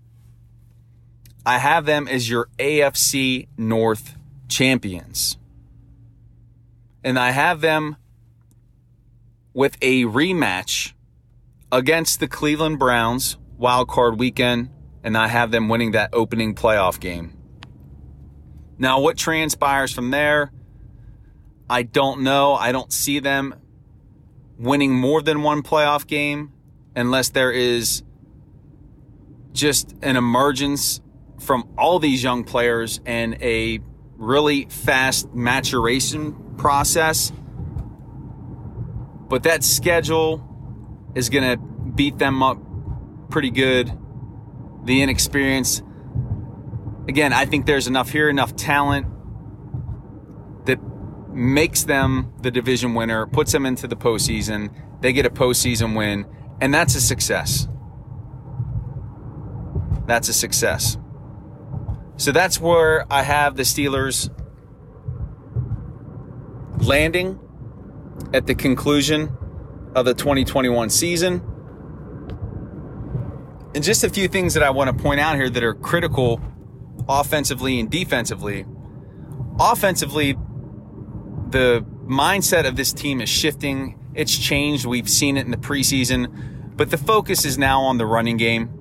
I 1.44 1.58
have 1.58 1.86
them 1.86 2.06
as 2.08 2.30
your 2.30 2.48
AFC 2.58 3.48
North 3.58 4.16
champions. 4.48 5.36
And 7.02 7.18
I 7.18 7.30
have 7.32 7.60
them 7.60 7.96
with 9.52 9.76
a 9.82 10.04
rematch 10.04 10.92
against 11.72 12.20
the 12.20 12.28
Cleveland 12.28 12.78
Browns 12.78 13.36
wild 13.58 13.88
card 13.88 14.18
weekend, 14.18 14.70
and 15.02 15.16
I 15.16 15.28
have 15.28 15.50
them 15.50 15.68
winning 15.68 15.92
that 15.92 16.10
opening 16.12 16.54
playoff 16.54 17.00
game. 17.00 17.36
Now, 18.78 19.00
what 19.00 19.16
transpires 19.16 19.92
from 19.92 20.10
there, 20.10 20.52
I 21.68 21.82
don't 21.82 22.22
know. 22.22 22.54
I 22.54 22.72
don't 22.72 22.92
see 22.92 23.18
them 23.18 23.54
winning 24.58 24.94
more 24.94 25.22
than 25.22 25.42
one 25.42 25.62
playoff 25.62 26.06
game 26.06 26.52
unless 26.96 27.30
there 27.30 27.52
is 27.52 28.02
just 29.52 29.94
an 30.02 30.16
emergence 30.16 31.00
from 31.38 31.68
all 31.78 31.98
these 31.98 32.22
young 32.22 32.44
players 32.44 33.00
and 33.06 33.36
a 33.42 33.80
really 34.16 34.66
fast 34.66 35.32
maturation 35.34 36.54
process. 36.56 37.32
But 39.28 39.44
that 39.44 39.64
schedule 39.64 40.46
is 41.14 41.30
going 41.30 41.44
to 41.44 41.56
beat 41.56 42.18
them 42.18 42.42
up 42.42 42.58
pretty 43.30 43.50
good. 43.50 43.90
The 44.90 45.02
inexperience. 45.02 45.84
Again, 47.06 47.32
I 47.32 47.44
think 47.44 47.66
there's 47.66 47.86
enough 47.86 48.10
here, 48.10 48.28
enough 48.28 48.56
talent 48.56 49.06
that 50.66 50.80
makes 51.28 51.84
them 51.84 52.32
the 52.42 52.50
division 52.50 52.94
winner, 52.94 53.24
puts 53.28 53.52
them 53.52 53.66
into 53.66 53.86
the 53.86 53.94
postseason. 53.94 54.74
They 55.00 55.12
get 55.12 55.26
a 55.26 55.30
postseason 55.30 55.96
win, 55.96 56.26
and 56.60 56.74
that's 56.74 56.96
a 56.96 57.00
success. 57.00 57.68
That's 60.08 60.28
a 60.28 60.32
success. 60.32 60.98
So 62.16 62.32
that's 62.32 62.60
where 62.60 63.06
I 63.12 63.22
have 63.22 63.54
the 63.54 63.62
Steelers 63.62 64.28
landing 66.82 67.38
at 68.34 68.48
the 68.48 68.56
conclusion 68.56 69.36
of 69.94 70.04
the 70.04 70.14
2021 70.14 70.90
season. 70.90 71.42
And 73.74 73.84
just 73.84 74.02
a 74.02 74.10
few 74.10 74.26
things 74.26 74.54
that 74.54 74.62
I 74.62 74.70
want 74.70 74.96
to 74.96 75.02
point 75.02 75.20
out 75.20 75.36
here 75.36 75.48
that 75.48 75.62
are 75.62 75.74
critical 75.74 76.40
offensively 77.08 77.78
and 77.78 77.90
defensively. 77.90 78.66
Offensively, 79.58 80.32
the 81.50 81.84
mindset 82.06 82.66
of 82.66 82.76
this 82.76 82.92
team 82.92 83.20
is 83.20 83.28
shifting. 83.28 83.98
It's 84.14 84.36
changed. 84.36 84.86
We've 84.86 85.08
seen 85.08 85.36
it 85.36 85.44
in 85.44 85.50
the 85.50 85.56
preseason, 85.56 86.76
but 86.76 86.90
the 86.90 86.98
focus 86.98 87.44
is 87.44 87.58
now 87.58 87.82
on 87.82 87.98
the 87.98 88.06
running 88.06 88.36
game. 88.36 88.76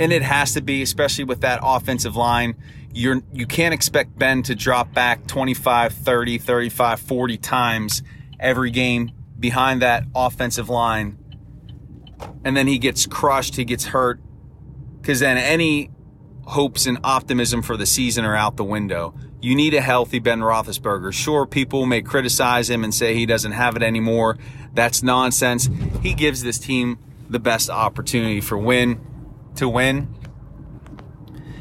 And 0.00 0.12
it 0.12 0.22
has 0.22 0.54
to 0.54 0.62
be, 0.62 0.80
especially 0.82 1.24
with 1.24 1.40
that 1.40 1.60
offensive 1.62 2.16
line. 2.16 2.56
You're, 2.94 3.20
you 3.32 3.46
can't 3.46 3.74
expect 3.74 4.18
Ben 4.18 4.42
to 4.44 4.54
drop 4.54 4.94
back 4.94 5.26
25, 5.26 5.92
30, 5.92 6.38
35, 6.38 7.00
40 7.00 7.36
times 7.38 8.02
every 8.40 8.70
game 8.70 9.10
behind 9.38 9.82
that 9.82 10.04
offensive 10.14 10.68
line. 10.68 11.18
And 12.44 12.56
then 12.56 12.66
he 12.66 12.78
gets 12.78 13.06
crushed, 13.06 13.56
he 13.56 13.64
gets 13.64 13.86
hurt. 13.86 14.20
Because 15.00 15.20
then 15.20 15.38
any 15.38 15.90
hopes 16.46 16.86
and 16.86 16.98
optimism 17.04 17.62
for 17.62 17.76
the 17.76 17.86
season 17.86 18.24
are 18.24 18.34
out 18.34 18.56
the 18.56 18.64
window. 18.64 19.14
You 19.40 19.54
need 19.54 19.74
a 19.74 19.80
healthy 19.80 20.18
Ben 20.18 20.40
Roethlisberger. 20.40 21.12
Sure, 21.12 21.46
people 21.46 21.86
may 21.86 22.02
criticize 22.02 22.68
him 22.68 22.82
and 22.82 22.94
say 22.94 23.14
he 23.14 23.26
doesn't 23.26 23.52
have 23.52 23.76
it 23.76 23.82
anymore. 23.82 24.36
That's 24.74 25.02
nonsense. 25.02 25.68
He 26.02 26.14
gives 26.14 26.42
this 26.42 26.58
team 26.58 26.98
the 27.28 27.38
best 27.38 27.70
opportunity 27.70 28.40
for 28.40 28.56
win 28.56 29.00
to 29.56 29.68
win. 29.68 30.14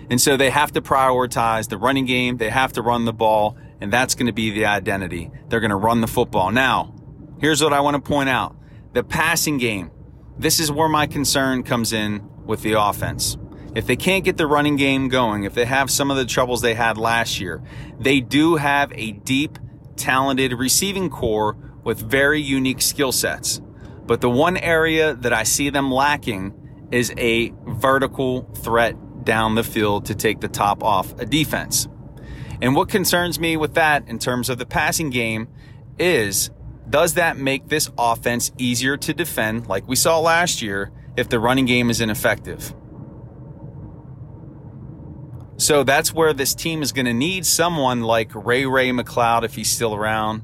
And 0.10 0.22
so 0.22 0.38
they 0.38 0.50
have 0.50 0.72
to 0.72 0.82
prioritize 0.82 1.68
the 1.70 1.78
running 1.78 2.06
game. 2.06 2.38
They 2.38 2.50
have 2.50 2.74
to 2.74 2.82
run 2.82 3.06
the 3.06 3.14
ball, 3.14 3.58
and 3.82 3.92
that's 3.92 4.16
going 4.16 4.28
to 4.28 4.34
be 4.34 4.52
the 4.52 4.66
identity. 4.66 5.30
They're 5.50 5.60
going 5.60 5.72
to 5.72 5.76
run 5.76 6.02
the 6.02 6.08
football. 6.08 6.52
Now, 6.52 6.96
here's 7.40 7.62
what 7.62 7.74
I 7.74 7.82
want 7.82 7.96
to 7.96 8.02
point 8.02 8.30
out. 8.30 8.56
The 8.94 9.04
passing 9.04 9.58
game. 9.58 9.92
This 10.40 10.60
is 10.60 10.72
where 10.72 10.88
my 10.88 11.08
concern 11.08 11.64
comes 11.64 11.94
in 11.94 12.30
with 12.46 12.62
the 12.62 12.74
offense. 12.74 13.38
If 13.74 13.88
they 13.88 13.96
can't 13.96 14.24
get 14.24 14.38
the 14.38 14.48
running 14.48 14.76
game 14.76 15.10
going, 15.10 15.44
if 15.44 15.54
they 15.54 15.66
have 15.66 15.90
some 15.90 16.12
of 16.12 16.18
the 16.18 16.26
troubles 16.26 16.62
they 16.62 16.74
had 16.74 16.98
last 16.98 17.40
year, 17.40 17.62
they 18.00 18.22
do 18.22 18.56
have 18.56 18.92
a 18.94 19.12
deep, 19.12 19.58
talented 19.96 20.54
receiving 20.54 21.10
corps 21.10 21.58
with 21.84 22.00
very 22.00 22.42
unique 22.42 22.82
skill 22.82 23.12
sets. 23.12 23.62
But 24.06 24.22
the 24.22 24.30
one 24.30 24.58
area 24.58 25.16
that 25.16 25.34
I 25.34 25.44
see 25.44 25.70
them 25.70 25.92
lacking 25.92 26.88
is 26.92 27.14
a 27.18 27.54
vertical 27.66 28.44
threat 28.56 28.96
down 29.24 29.56
the 29.56 29.64
field 29.64 30.06
to 30.06 30.16
take 30.16 30.40
the 30.40 30.48
top 30.48 30.84
off 30.84 31.20
a 31.20 31.26
defense. 31.26 31.88
And 32.62 32.76
what 32.76 32.90
concerns 32.90 33.40
me 33.40 33.58
with 33.58 33.74
that 33.74 34.08
in 34.08 34.20
terms 34.20 34.50
of 34.50 34.58
the 34.58 34.66
passing 34.66 35.10
game 35.10 35.48
is 36.00 36.50
does 36.90 37.16
that 37.16 37.38
make 37.38 37.68
this 37.68 37.90
offense 37.98 38.52
easier 38.58 38.98
to 38.98 39.14
defend 39.14 39.68
like 39.68 39.88
we 39.88 39.96
saw 39.96 40.20
last 40.20 40.62
year 40.62 40.92
if 41.16 41.30
the 41.30 41.40
running 41.40 41.66
game 41.66 41.90
is 41.90 42.02
ineffective? 42.02 42.74
So 45.58 45.84
that's 45.84 46.14
where 46.14 46.34
this 46.34 46.54
team 46.54 46.84
is 46.84 46.92
going 46.92 47.08
to 47.08 47.14
need 47.14 47.46
someone 47.46 48.02
like 48.02 48.34
Ray 48.34 48.66
Ray 48.66 48.92
McCloud 48.92 49.44
if 49.44 49.56
he's 49.56 49.70
still 49.70 49.96
around, 49.96 50.44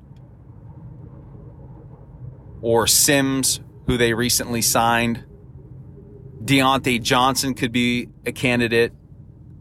or 2.62 2.88
Sims, 2.88 3.62
who 3.86 3.96
they 3.96 4.16
recently 4.16 4.64
signed. 4.64 5.24
Diontae 6.44 7.02
Johnson 7.02 7.54
could 7.54 7.72
be 7.72 8.10
a 8.26 8.32
candidate 8.32 8.92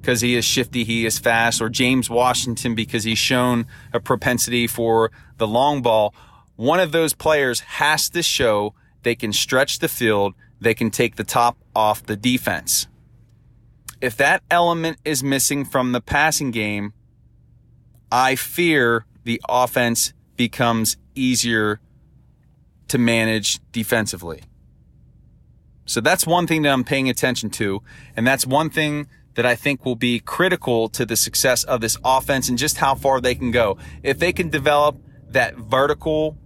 because 0.01 0.23
he 0.23 0.37
is 0.37 0.45
shifty, 0.45 0.85
he 0.85 1.05
is 1.05 1.19
fast, 1.19 1.61
or 1.61 1.69
James 1.69 2.09
Washington 2.09 2.75
because 2.75 3.05
he's 3.05 3.19
shown 3.19 3.67
a 3.93 4.01
propensity 4.01 4.67
for 4.67 5.13
the 5.37 5.47
long 5.47 5.83
ball. 5.83 6.15
One 6.57 6.81
of 6.81 6.93
those 6.93 7.15
players 7.15 7.61
has 7.61 8.11
to 8.11 8.23
show 8.23 8.75
they 9.03 9.15
can 9.15 9.33
stretch 9.33 9.79
the 9.79 9.89
field, 9.89 10.35
they 10.61 10.75
can 10.75 10.91
take 10.91 11.17
the 11.17 11.25
top 11.25 11.57
off 11.75 12.05
the 12.05 12.17
defense 12.17 12.87
if 14.03 14.17
that 14.17 14.43
element 14.51 14.99
is 15.05 15.23
missing 15.23 15.65
from 15.65 15.93
the 15.93 16.01
passing 16.01 16.51
game, 16.51 16.93
I 18.11 18.35
fear 18.35 19.07
the 19.23 19.41
offense 19.49 20.13
becomes 20.37 20.97
easier 21.15 21.81
to 22.89 22.99
manage 22.99 23.61
defensively. 23.71 24.43
So 25.87 26.01
that's 26.01 26.27
one 26.27 26.49
thing 26.49 26.63
that 26.63 26.73
I'm 26.73 26.85
paying 26.85 27.09
attention 27.09 27.49
to. 27.51 27.81
And 28.17 28.27
that's 28.27 28.45
one 28.45 28.71
thing 28.71 29.07
that 29.35 29.47
I 29.47 29.55
think 29.55 29.85
will 29.85 29.97
be 29.97 30.19
critical 30.19 30.89
to 30.91 31.07
the 31.07 31.17
success 31.17 31.63
of 31.65 31.81
this 31.81 31.97
offense 32.05 32.49
and 32.49 32.59
just 32.59 32.79
how 32.79 32.97
far 32.97 33.21
they 33.21 33.37
can 33.37 33.53
go. 33.53 33.79
If 34.03 34.19
they 34.19 34.33
can 34.33 34.49
develop 34.49 34.97
that 35.29 35.57
vertical 35.57 36.37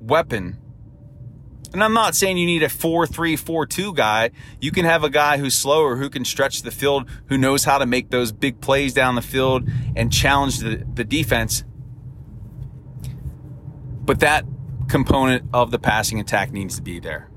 weapon. 0.00 0.58
And 1.72 1.82
I'm 1.82 1.92
not 1.92 2.14
saying 2.14 2.38
you 2.38 2.46
need 2.46 2.62
a 2.62 2.68
4 2.68 3.06
3 3.06 3.36
4 3.36 3.66
2 3.66 3.94
guy. 3.94 4.30
You 4.60 4.70
can 4.70 4.84
have 4.84 5.04
a 5.04 5.10
guy 5.10 5.38
who's 5.38 5.54
slower, 5.54 5.96
who 5.96 6.08
can 6.08 6.24
stretch 6.24 6.62
the 6.62 6.70
field, 6.70 7.08
who 7.26 7.36
knows 7.36 7.64
how 7.64 7.78
to 7.78 7.86
make 7.86 8.10
those 8.10 8.32
big 8.32 8.60
plays 8.60 8.94
down 8.94 9.14
the 9.14 9.22
field 9.22 9.68
and 9.94 10.12
challenge 10.12 10.58
the, 10.58 10.84
the 10.94 11.04
defense. 11.04 11.64
But 14.04 14.20
that 14.20 14.44
component 14.88 15.50
of 15.52 15.70
the 15.70 15.78
passing 15.78 16.20
attack 16.20 16.52
needs 16.52 16.76
to 16.76 16.82
be 16.82 17.00
there. 17.00 17.28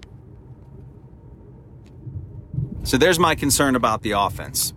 So 2.83 2.97
there's 2.97 3.19
my 3.19 3.35
concern 3.35 3.75
about 3.75 4.03
the 4.03 4.11
offense. 4.11 4.73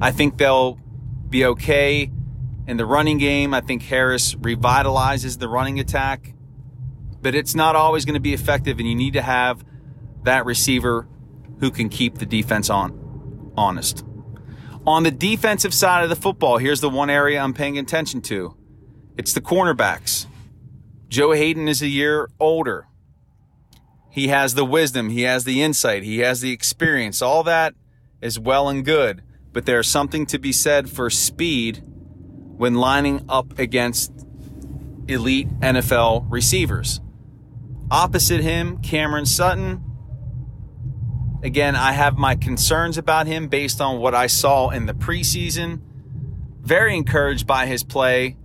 I 0.00 0.10
think 0.10 0.38
they'll 0.38 0.78
be 1.28 1.44
okay 1.44 2.10
in 2.66 2.76
the 2.76 2.86
running 2.86 3.18
game. 3.18 3.54
I 3.54 3.60
think 3.60 3.82
Harris 3.82 4.34
revitalizes 4.34 5.38
the 5.38 5.48
running 5.48 5.80
attack, 5.80 6.33
but 7.24 7.34
it's 7.34 7.54
not 7.54 7.74
always 7.74 8.04
going 8.04 8.14
to 8.14 8.20
be 8.20 8.34
effective, 8.34 8.78
and 8.78 8.86
you 8.86 8.94
need 8.94 9.14
to 9.14 9.22
have 9.22 9.64
that 10.24 10.44
receiver 10.44 11.08
who 11.58 11.70
can 11.70 11.88
keep 11.88 12.18
the 12.18 12.26
defense 12.26 12.68
on 12.68 13.52
honest. 13.56 14.04
On 14.86 15.04
the 15.04 15.10
defensive 15.10 15.72
side 15.72 16.04
of 16.04 16.10
the 16.10 16.16
football, 16.16 16.58
here's 16.58 16.82
the 16.82 16.90
one 16.90 17.08
area 17.08 17.40
I'm 17.40 17.54
paying 17.54 17.78
attention 17.78 18.20
to. 18.22 18.54
It's 19.16 19.32
the 19.32 19.40
cornerbacks. 19.40 20.26
Joe 21.08 21.32
Haden 21.32 21.66
is 21.66 21.80
a 21.80 21.88
year 21.88 22.28
older. 22.38 22.88
He 24.10 24.28
has 24.28 24.54
the 24.54 24.64
wisdom, 24.64 25.08
he 25.08 25.22
has 25.22 25.44
the 25.44 25.62
insight, 25.62 26.02
he 26.02 26.18
has 26.18 26.42
the 26.42 26.52
experience. 26.52 27.22
All 27.22 27.42
that 27.44 27.74
is 28.20 28.38
well 28.38 28.68
and 28.68 28.84
good, 28.84 29.22
but 29.50 29.64
there's 29.64 29.88
something 29.88 30.26
to 30.26 30.38
be 30.38 30.52
said 30.52 30.90
for 30.90 31.08
speed 31.08 31.82
when 32.58 32.74
lining 32.74 33.24
up 33.30 33.58
against 33.58 34.12
elite 35.08 35.48
NFL 35.60 36.26
receivers. 36.28 37.00
Opposite 37.90 38.40
him, 38.40 38.78
Cameron 38.78 39.26
Sutton. 39.26 39.82
Again, 41.42 41.76
I 41.76 41.92
have 41.92 42.16
my 42.16 42.34
concerns 42.36 42.96
about 42.96 43.26
him 43.26 43.48
based 43.48 43.80
on 43.80 44.00
what 44.00 44.14
I 44.14 44.26
saw 44.26 44.70
in 44.70 44.86
the 44.86 44.94
preseason. 44.94 45.80
Very 46.62 46.96
encouraged 46.96 47.46
by 47.46 47.66
his 47.66 47.84
play 47.84 48.36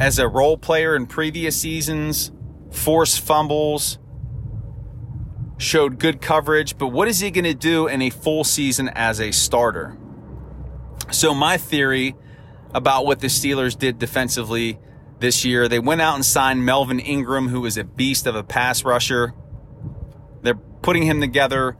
as 0.00 0.18
a 0.18 0.28
role 0.28 0.58
player 0.58 0.94
in 0.94 1.06
previous 1.06 1.56
seasons, 1.56 2.32
forced 2.70 3.20
fumbles, 3.20 3.98
showed 5.58 5.98
good 5.98 6.20
coverage, 6.20 6.76
but 6.76 6.88
what 6.88 7.08
is 7.08 7.20
he 7.20 7.30
going 7.30 7.44
to 7.44 7.54
do 7.54 7.86
in 7.86 8.02
a 8.02 8.10
full 8.10 8.44
season 8.44 8.88
as 8.90 9.20
a 9.20 9.30
starter? 9.30 9.96
So, 11.10 11.34
my 11.34 11.56
theory 11.56 12.14
about 12.74 13.06
what 13.06 13.20
the 13.20 13.28
Steelers 13.28 13.78
did 13.78 13.98
defensively 13.98 14.78
this 15.18 15.44
year. 15.44 15.68
They 15.68 15.78
went 15.78 16.00
out 16.00 16.14
and 16.14 16.24
signed 16.24 16.64
Melvin 16.64 17.00
Ingram, 17.00 17.48
who 17.48 17.64
is 17.64 17.76
a 17.76 17.84
beast 17.84 18.26
of 18.26 18.34
a 18.34 18.42
pass 18.42 18.84
rusher. 18.84 19.34
They're 20.42 20.54
putting 20.54 21.04
him 21.04 21.20
together 21.20 21.76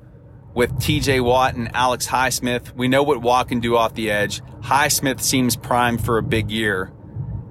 with 0.55 0.73
TJ 0.79 1.23
Watt 1.23 1.55
and 1.55 1.75
Alex 1.75 2.07
Highsmith. 2.09 2.75
We 2.75 2.89
know 2.89 3.03
what 3.03 3.21
Watt 3.21 3.49
can 3.49 3.61
do 3.61 3.77
off 3.77 3.95
the 3.95 4.11
edge. 4.11 4.41
Highsmith 4.63 5.21
seems 5.21 5.55
primed 5.55 6.05
for 6.05 6.19
a 6.19 6.23
big 6.23 6.51
year. 6.51 6.93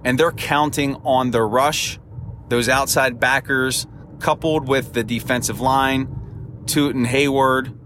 And 0.04 0.20
they're 0.20 0.32
counting 0.32 0.96
on 0.98 1.32
the 1.32 1.44
rush, 1.44 2.00
those 2.50 2.68
outside 2.68 3.20
backers, 3.20 3.88
coupled 4.20 4.68
with 4.68 4.94
the 4.94 5.04
defensive 5.04 5.62
line, 5.62 6.08
Tuitt 6.66 6.96
and 6.96 7.06
Heyward 7.06 7.78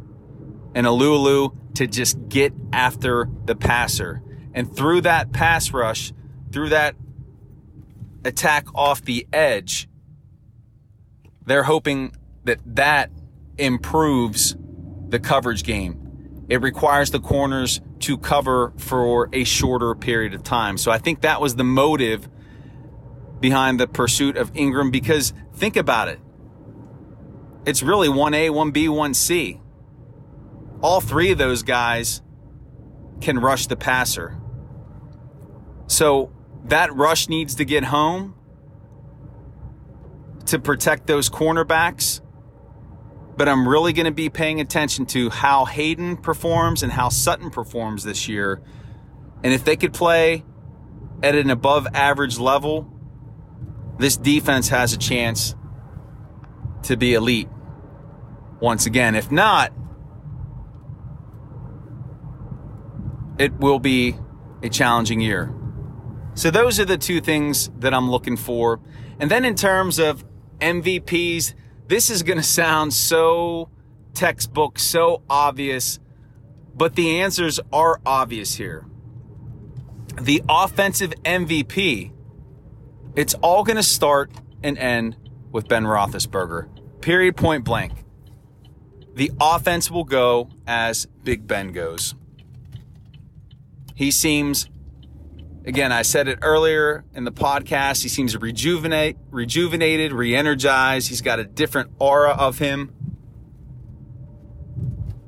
and 0.74 0.88
Alualu 0.88 1.56
to 1.76 1.88
just 1.88 2.30
get 2.30 2.54
after 2.72 3.30
the 3.46 3.56
passer. 3.56 4.22
And 4.54 4.74
through 4.76 5.02
that 5.02 5.32
pass 5.32 5.72
rush, 5.72 6.14
through 6.52 6.70
that 6.70 6.96
attack 8.26 8.68
off 8.76 9.04
the 9.04 9.28
edge, 9.32 9.88
they're 11.46 11.64
hoping 11.64 12.14
that 12.44 12.60
that 12.66 13.12
improves 13.58 14.56
the 15.10 15.20
coverage 15.20 15.64
game. 15.64 16.46
It 16.50 16.62
requires 16.62 17.12
the 17.12 17.20
corners 17.20 17.82
to 18.00 18.18
cover 18.18 18.74
for 18.78 19.30
a 19.34 19.44
shorter 19.44 19.94
period 19.96 20.34
of 20.34 20.44
time. 20.44 20.78
So 20.78 20.92
I 20.92 20.98
think 20.98 21.22
that 21.22 21.42
was 21.42 21.56
the 21.56 21.64
motive 21.64 22.30
behind 23.40 23.80
the 23.80 23.88
pursuit 23.88 24.38
of 24.38 24.52
Ingram 24.56 24.92
because 24.92 25.34
think 25.54 25.76
about 25.76 26.08
it. 26.08 26.20
It's 27.66 27.84
really 27.84 28.08
1A, 28.08 28.50
1B, 28.50 28.88
1C. 28.88 29.60
All 30.82 31.02
three 31.02 31.32
of 31.32 31.38
those 31.38 31.62
guys 31.62 32.22
can 33.22 33.40
rush 33.40 33.68
the 33.68 33.76
passer. 33.76 34.38
So 35.88 36.32
that 36.66 36.94
rush 36.96 37.30
needs 37.30 37.56
to 37.56 37.66
get 37.66 37.86
home 37.86 38.36
to 40.48 40.60
protect 40.60 41.08
those 41.08 41.30
cornerbacks. 41.30 42.22
But 43.38 43.48
I'm 43.48 43.68
really 43.68 43.94
going 43.94 44.06
to 44.06 44.12
be 44.12 44.30
paying 44.30 44.60
attention 44.60 45.06
to 45.08 45.30
how 45.30 45.66
Haden 45.66 46.18
performs 46.18 46.84
and 46.84 46.92
how 46.92 47.10
Sutton 47.10 47.50
performs 47.50 48.04
this 48.04 48.28
year. 48.28 48.62
And 49.44 49.54
if 49.54 49.64
they 49.64 49.78
could 49.78 49.94
play 49.94 50.44
at 51.24 51.36
an 51.36 51.50
above 51.50 51.88
average 51.94 52.38
level, 52.38 52.92
this 53.98 54.18
defense 54.18 54.70
has 54.70 54.94
a 54.94 54.98
chance 54.98 55.56
to 56.84 56.98
be 56.98 57.14
elite 57.14 57.50
once 58.60 58.86
again. 58.86 59.16
If 59.16 59.32
not, 59.32 59.72
it 63.38 63.54
will 63.60 63.80
be 63.80 64.16
a 64.62 64.70
challenging 64.70 65.22
year. 65.22 65.54
So 66.40 66.50
those 66.50 66.80
are 66.80 66.86
the 66.86 66.98
two 66.98 67.20
things 67.20 67.70
that 67.80 67.94
I'm 67.94 68.10
looking 68.10 68.38
for. 68.38 68.80
And 69.20 69.30
then 69.30 69.44
in 69.44 69.56
terms 69.56 70.00
of 70.00 70.24
MVPs, 70.62 71.54
this 71.90 72.10
is 72.10 72.24
going 72.24 72.38
to 72.44 72.44
sound 72.44 72.94
so 72.94 73.68
textbook, 74.14 74.80
so 74.80 75.22
obvious, 75.30 76.00
but 76.74 76.96
the 76.96 77.20
answers 77.20 77.60
are 77.74 78.00
obvious 78.06 78.56
here. 78.56 78.86
The 80.22 80.42
offensive 80.48 81.14
MVP, 81.26 82.14
it's 83.18 83.34
all 83.34 83.66
going 83.66 83.76
to 83.76 83.84
start 83.84 84.32
and 84.64 84.78
end 84.78 85.18
with 85.52 85.68
Ben 85.68 85.84
Roethlisberger. 85.84 87.02
Period, 87.02 87.36
point 87.36 87.66
blank. 87.66 88.06
The 89.14 89.30
offense 89.42 89.92
will 89.92 90.06
go 90.06 90.52
as 90.66 91.06
Big 91.26 91.48
Ben 91.48 91.74
goes. 91.74 92.16
He 93.94 94.10
seems 94.10 94.70
Again, 95.66 95.92
I 95.92 96.04
said 96.04 96.28
it 96.28 96.40
earlier 96.42 97.04
in 97.14 97.26
the 97.26 97.32
podcast. 97.32 98.02
He 98.02 98.10
seems 98.10 98.36
rejuvenate, 98.38 99.18
rejuvenated, 99.30 100.14
re-energized. 100.14 101.10
He's 101.10 101.22
got 101.22 101.40
a 101.40 101.44
different 101.44 101.92
aura 102.00 102.32
of 102.32 102.60
him. 102.60 102.94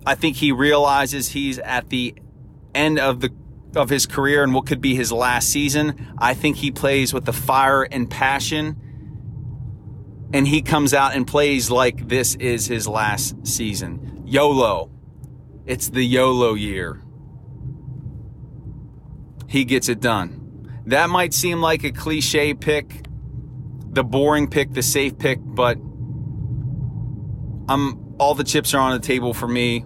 I 0.06 0.16
think 0.16 0.38
he 0.38 0.52
realizes 0.52 1.30
he's 1.30 1.60
at 1.60 1.90
the 1.90 2.16
end 2.74 2.98
of 2.98 3.20
the 3.20 3.32
of 3.76 3.90
his 3.90 4.06
career 4.06 4.44
and 4.44 4.54
what 4.54 4.66
could 4.66 4.82
be 4.82 4.96
his 4.96 5.12
last 5.12 5.50
season. 5.50 6.14
I 6.18 6.34
think 6.34 6.58
he 6.58 6.72
plays 6.72 7.14
with 7.14 7.26
the 7.26 7.34
fire 7.34 7.84
and 7.84 8.10
passion. 8.10 8.78
And 10.34 10.48
he 10.48 10.62
comes 10.62 10.94
out 10.94 11.14
and 11.16 11.26
plays 11.28 11.70
like 11.70 12.08
this 12.08 12.36
is 12.36 12.66
his 12.66 12.88
last 12.88 13.46
season. 13.46 14.24
YOLO. 14.26 14.92
It's 15.66 15.90
the 15.90 16.04
YOLO 16.04 16.54
year 16.54 17.02
he 19.52 19.66
gets 19.66 19.90
it 19.90 20.00
done. 20.00 20.82
That 20.86 21.10
might 21.10 21.34
seem 21.34 21.60
like 21.60 21.84
a 21.84 21.92
cliche 21.92 22.54
pick, 22.54 23.04
the 23.90 24.04
boring 24.04 24.50
pick, 24.50 24.72
the 24.72 24.82
safe 24.82 25.18
pick, 25.20 25.40
but 25.42 25.78
I'm 27.68 28.16
all 28.18 28.34
the 28.34 28.46
chips 28.46 28.74
are 28.74 28.80
on 28.80 28.94
the 28.94 29.06
table 29.06 29.34
for 29.34 29.50
me 29.50 29.84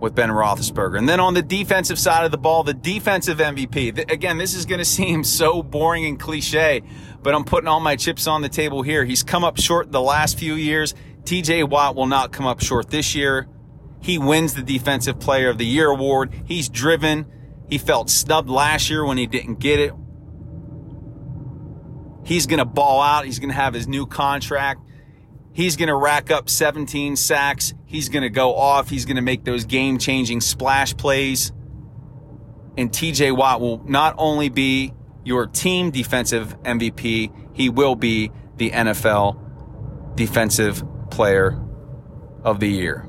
with 0.00 0.14
Ben 0.14 0.30
Roethlisberger. 0.30 0.96
And 0.96 1.06
then 1.06 1.20
on 1.20 1.34
the 1.34 1.42
defensive 1.42 1.98
side 1.98 2.24
of 2.24 2.30
the 2.30 2.38
ball, 2.38 2.62
the 2.62 2.72
defensive 2.72 3.36
MVP. 3.38 4.10
Again, 4.10 4.38
this 4.38 4.54
is 4.54 4.64
going 4.64 4.78
to 4.84 4.84
seem 4.84 5.24
so 5.24 5.62
boring 5.62 6.06
and 6.06 6.18
cliche, 6.18 6.82
but 7.22 7.34
I'm 7.34 7.44
putting 7.44 7.68
all 7.68 7.80
my 7.80 7.96
chips 7.96 8.26
on 8.26 8.40
the 8.40 8.48
table 8.48 8.80
here. 8.80 9.04
He's 9.04 9.22
come 9.22 9.44
up 9.44 9.60
short 9.60 9.92
the 9.92 10.00
last 10.00 10.38
few 10.38 10.54
years. 10.54 10.94
TJ 11.24 11.68
Watt 11.68 11.96
will 11.96 12.06
not 12.06 12.32
come 12.32 12.46
up 12.46 12.62
short 12.62 12.88
this 12.88 13.14
year. 13.14 13.46
He 14.00 14.16
wins 14.16 14.54
the 14.54 14.62
Defensive 14.62 15.20
Player 15.20 15.50
of 15.50 15.58
the 15.58 15.66
Year 15.66 15.90
award. 15.90 16.32
He's 16.46 16.70
driven. 16.70 17.26
He 17.68 17.78
felt 17.78 18.10
snubbed 18.10 18.48
last 18.48 18.90
year 18.90 19.04
when 19.04 19.18
he 19.18 19.26
didn't 19.26 19.58
get 19.58 19.80
it. 19.80 19.92
He's 22.24 22.46
going 22.46 22.58
to 22.58 22.64
ball 22.64 23.00
out. 23.00 23.24
He's 23.24 23.38
going 23.38 23.50
to 23.50 23.54
have 23.54 23.74
his 23.74 23.86
new 23.86 24.06
contract. 24.06 24.82
He's 25.52 25.76
going 25.76 25.88
to 25.88 25.96
rack 25.96 26.30
up 26.30 26.50
17 26.50 27.16
sacks. 27.16 27.72
He's 27.86 28.08
going 28.08 28.24
to 28.24 28.30
go 28.30 28.54
off. 28.54 28.90
He's 28.90 29.04
going 29.04 29.16
to 29.16 29.22
make 29.22 29.44
those 29.44 29.64
game 29.64 29.98
changing 29.98 30.40
splash 30.40 30.96
plays. 30.96 31.52
And 32.76 32.90
TJ 32.90 33.34
Watt 33.34 33.60
will 33.60 33.82
not 33.84 34.14
only 34.18 34.48
be 34.48 34.92
your 35.24 35.46
team 35.46 35.90
defensive 35.90 36.60
MVP, 36.62 37.32
he 37.54 37.68
will 37.68 37.94
be 37.94 38.30
the 38.56 38.70
NFL 38.70 40.14
Defensive 40.14 40.84
Player 41.10 41.58
of 42.42 42.60
the 42.60 42.68
Year. 42.68 43.08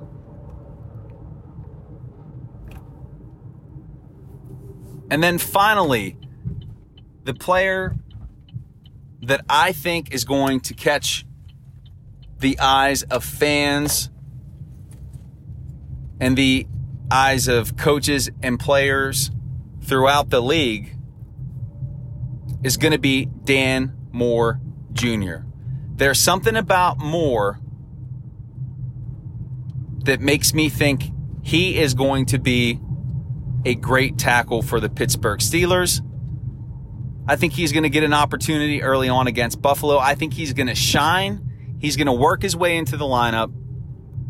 And 5.10 5.24
then 5.24 5.38
finally, 5.38 6.18
the 7.24 7.34
player 7.34 7.96
that 9.22 9.44
I 9.50 9.72
think 9.72 10.14
is 10.14 10.26
going 10.26 10.62
to 10.62 10.74
catch 10.74 11.26
the 12.40 12.60
eyes 12.60 13.04
of 13.04 13.24
fans 13.24 14.10
and 16.20 16.38
the 16.38 16.68
eyes 17.10 17.48
of 17.48 17.78
coaches 17.78 18.30
and 18.44 18.60
players 18.60 19.32
throughout 19.82 20.30
the 20.30 20.42
league 20.42 20.96
is 22.64 22.78
going 22.78 22.92
to 22.92 23.00
be 23.00 23.26
Dan 23.26 23.96
Moore 24.12 24.60
Jr. 24.94 25.38
There's 25.96 26.20
something 26.20 26.56
about 26.56 26.98
Moore 26.98 27.60
that 30.04 30.22
makes 30.22 30.54
me 30.54 30.70
think 30.70 31.12
he 31.44 31.80
is 31.80 31.94
going 31.94 32.26
to 32.28 32.40
be 32.40 32.80
a 33.68 33.76
great 33.76 34.18
tackle 34.18 34.62
for 34.62 34.80
the 34.80 34.88
Pittsburgh 34.88 35.40
Steelers. 35.40 36.02
I 37.28 37.36
think 37.36 37.52
he's 37.52 37.74
going 37.74 37.84
to 37.84 37.90
get 37.90 38.04
an 38.04 38.14
opportunity 38.14 38.82
early 38.82 39.10
on 39.10 39.28
against 39.28 39.62
Buffalo. 39.62 39.98
I 39.98 40.16
think 40.16 40.34
he's 40.34 40.54
going 40.54 40.68
to 40.68 40.76
shine. 40.76 41.78
He's 41.78 41.98
going 41.98 42.08
to 42.08 42.14
work 42.14 42.42
his 42.42 42.56
way 42.56 42.78
into 42.78 42.96
the 42.96 43.04
lineup 43.04 43.54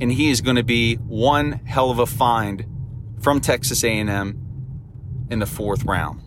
and 0.01 0.11
he 0.11 0.31
is 0.31 0.41
going 0.41 0.55
to 0.55 0.63
be 0.63 0.95
one 0.95 1.51
hell 1.51 1.91
of 1.91 1.99
a 1.99 2.07
find 2.07 2.65
from 3.19 3.39
Texas 3.39 3.83
A&M 3.83 5.27
in 5.29 5.37
the 5.37 5.45
4th 5.45 5.85
round. 5.85 6.23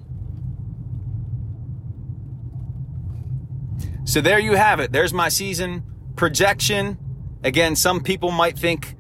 So 4.05 4.21
there 4.21 4.39
you 4.39 4.55
have 4.55 4.79
it. 4.79 4.93
There's 4.93 5.13
my 5.13 5.29
season 5.29 5.83
projection. 6.15 6.97
Again, 7.43 7.75
some 7.75 8.03
people 8.03 8.31
might 8.31 8.57
think 8.57 8.95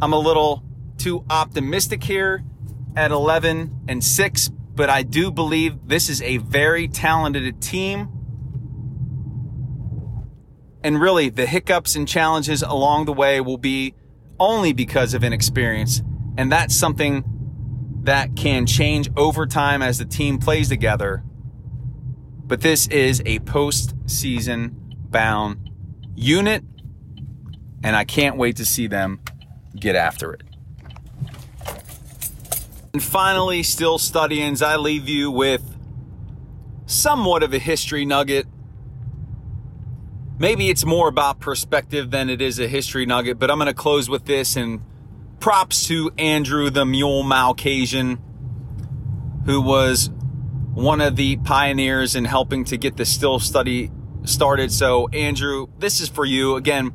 I'm 0.00 0.12
a 0.12 0.18
little 0.18 0.62
too 0.96 1.24
optimistic 1.28 2.04
here 2.04 2.44
at 2.96 3.10
11 3.10 3.84
and 3.88 4.02
6, 4.02 4.48
but 4.74 4.88
I 4.90 5.02
do 5.02 5.30
believe 5.30 5.88
this 5.88 6.08
is 6.08 6.22
a 6.22 6.38
very 6.38 6.88
talented 6.88 7.60
team. 7.60 8.08
And 10.82 11.00
really, 11.00 11.28
the 11.28 11.46
hiccups 11.46 11.96
and 11.96 12.06
challenges 12.06 12.62
along 12.62 13.06
the 13.06 13.12
way 13.12 13.40
will 13.40 13.58
be 13.58 13.94
only 14.38 14.72
because 14.72 15.14
of 15.14 15.24
inexperience. 15.24 16.02
And 16.36 16.52
that's 16.52 16.76
something 16.76 17.24
that 18.04 18.36
can 18.36 18.64
change 18.64 19.10
over 19.16 19.46
time 19.46 19.82
as 19.82 19.98
the 19.98 20.04
team 20.04 20.38
plays 20.38 20.68
together. 20.68 21.24
But 22.44 22.62
this 22.62 22.86
is 22.86 23.20
a 23.26 23.40
postseason 23.40 24.72
bound 25.10 25.70
unit, 26.14 26.64
and 27.82 27.94
I 27.94 28.04
can't 28.04 28.36
wait 28.36 28.56
to 28.56 28.64
see 28.64 28.86
them 28.86 29.20
get 29.78 29.96
after 29.96 30.32
it. 30.32 30.47
And 32.98 33.04
finally, 33.04 33.62
still 33.62 33.96
studying, 33.96 34.60
I 34.60 34.74
leave 34.74 35.08
you 35.08 35.30
with 35.30 35.62
somewhat 36.86 37.44
of 37.44 37.54
a 37.54 37.60
history 37.60 38.04
nugget. 38.04 38.48
Maybe 40.36 40.68
it's 40.68 40.84
more 40.84 41.06
about 41.06 41.38
perspective 41.38 42.10
than 42.10 42.28
it 42.28 42.42
is 42.42 42.58
a 42.58 42.66
history 42.66 43.06
nugget, 43.06 43.38
but 43.38 43.52
I'm 43.52 43.58
going 43.58 43.68
to 43.68 43.72
close 43.72 44.10
with 44.10 44.24
this 44.24 44.56
and 44.56 44.80
props 45.38 45.86
to 45.86 46.10
Andrew 46.18 46.70
the 46.70 46.84
Mule 46.84 47.22
Malcasian, 47.22 48.18
who 49.46 49.60
was 49.60 50.10
one 50.74 51.00
of 51.00 51.14
the 51.14 51.36
pioneers 51.36 52.16
in 52.16 52.24
helping 52.24 52.64
to 52.64 52.76
get 52.76 52.96
the 52.96 53.04
Steel 53.04 53.38
Study 53.38 53.92
started. 54.24 54.72
So, 54.72 55.06
Andrew, 55.10 55.68
this 55.78 56.00
is 56.00 56.08
for 56.08 56.24
you. 56.24 56.56
Again, 56.56 56.92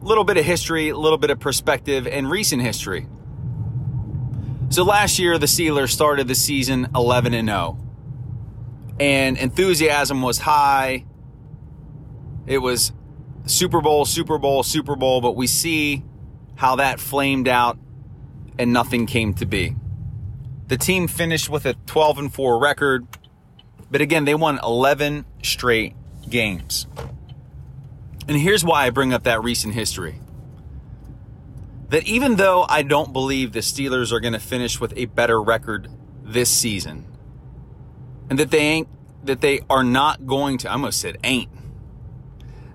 a 0.00 0.02
little 0.02 0.24
bit 0.24 0.38
of 0.38 0.46
history, 0.46 0.88
a 0.88 0.96
little 0.96 1.18
bit 1.18 1.28
of 1.28 1.38
perspective, 1.38 2.06
and 2.06 2.30
recent 2.30 2.62
history. 2.62 3.06
So 4.70 4.84
last 4.84 5.18
year, 5.18 5.36
the 5.36 5.46
Steelers 5.46 5.90
started 5.90 6.28
the 6.28 6.36
season 6.36 6.86
11 6.94 7.34
and 7.34 7.48
0, 7.48 7.76
and 9.00 9.36
enthusiasm 9.36 10.22
was 10.22 10.38
high. 10.38 11.06
It 12.46 12.58
was 12.58 12.92
Super 13.46 13.80
Bowl, 13.80 14.04
Super 14.04 14.38
Bowl, 14.38 14.62
Super 14.62 14.94
Bowl, 14.94 15.20
but 15.20 15.34
we 15.34 15.48
see 15.48 16.04
how 16.54 16.76
that 16.76 17.00
flamed 17.00 17.48
out 17.48 17.78
and 18.60 18.72
nothing 18.72 19.06
came 19.06 19.34
to 19.34 19.44
be. 19.44 19.74
The 20.68 20.76
team 20.76 21.08
finished 21.08 21.48
with 21.48 21.66
a 21.66 21.74
12 21.86 22.18
and 22.18 22.32
4 22.32 22.60
record, 22.60 23.08
but 23.90 24.00
again, 24.00 24.24
they 24.24 24.36
won 24.36 24.60
11 24.62 25.24
straight 25.42 25.96
games. 26.28 26.86
And 28.28 28.36
here's 28.36 28.64
why 28.64 28.86
I 28.86 28.90
bring 28.90 29.12
up 29.12 29.24
that 29.24 29.42
recent 29.42 29.74
history. 29.74 30.20
That 31.90 32.06
even 32.06 32.36
though 32.36 32.64
I 32.68 32.82
don't 32.82 33.12
believe 33.12 33.52
the 33.52 33.60
Steelers 33.60 34.12
are 34.12 34.20
going 34.20 34.32
to 34.32 34.38
finish 34.38 34.80
with 34.80 34.92
a 34.96 35.06
better 35.06 35.42
record 35.42 35.88
this 36.22 36.48
season, 36.48 37.04
and 38.28 38.38
that 38.38 38.52
they 38.52 38.60
ain't, 38.60 38.88
that 39.24 39.40
they 39.40 39.60
are 39.68 39.82
not 39.82 40.24
going 40.24 40.58
to, 40.58 40.68
I 40.70 40.74
almost 40.74 41.00
said 41.00 41.18
ain't, 41.24 41.50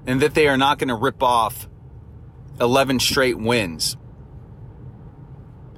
and 0.05 0.21
that 0.21 0.33
they 0.33 0.49
are 0.49 0.57
not 0.57 0.79
going 0.79 0.89
to 0.89 0.95
rip 0.95 1.23
off 1.23 1.69
11 2.59 2.99
straight 2.99 3.39
wins. 3.39 3.95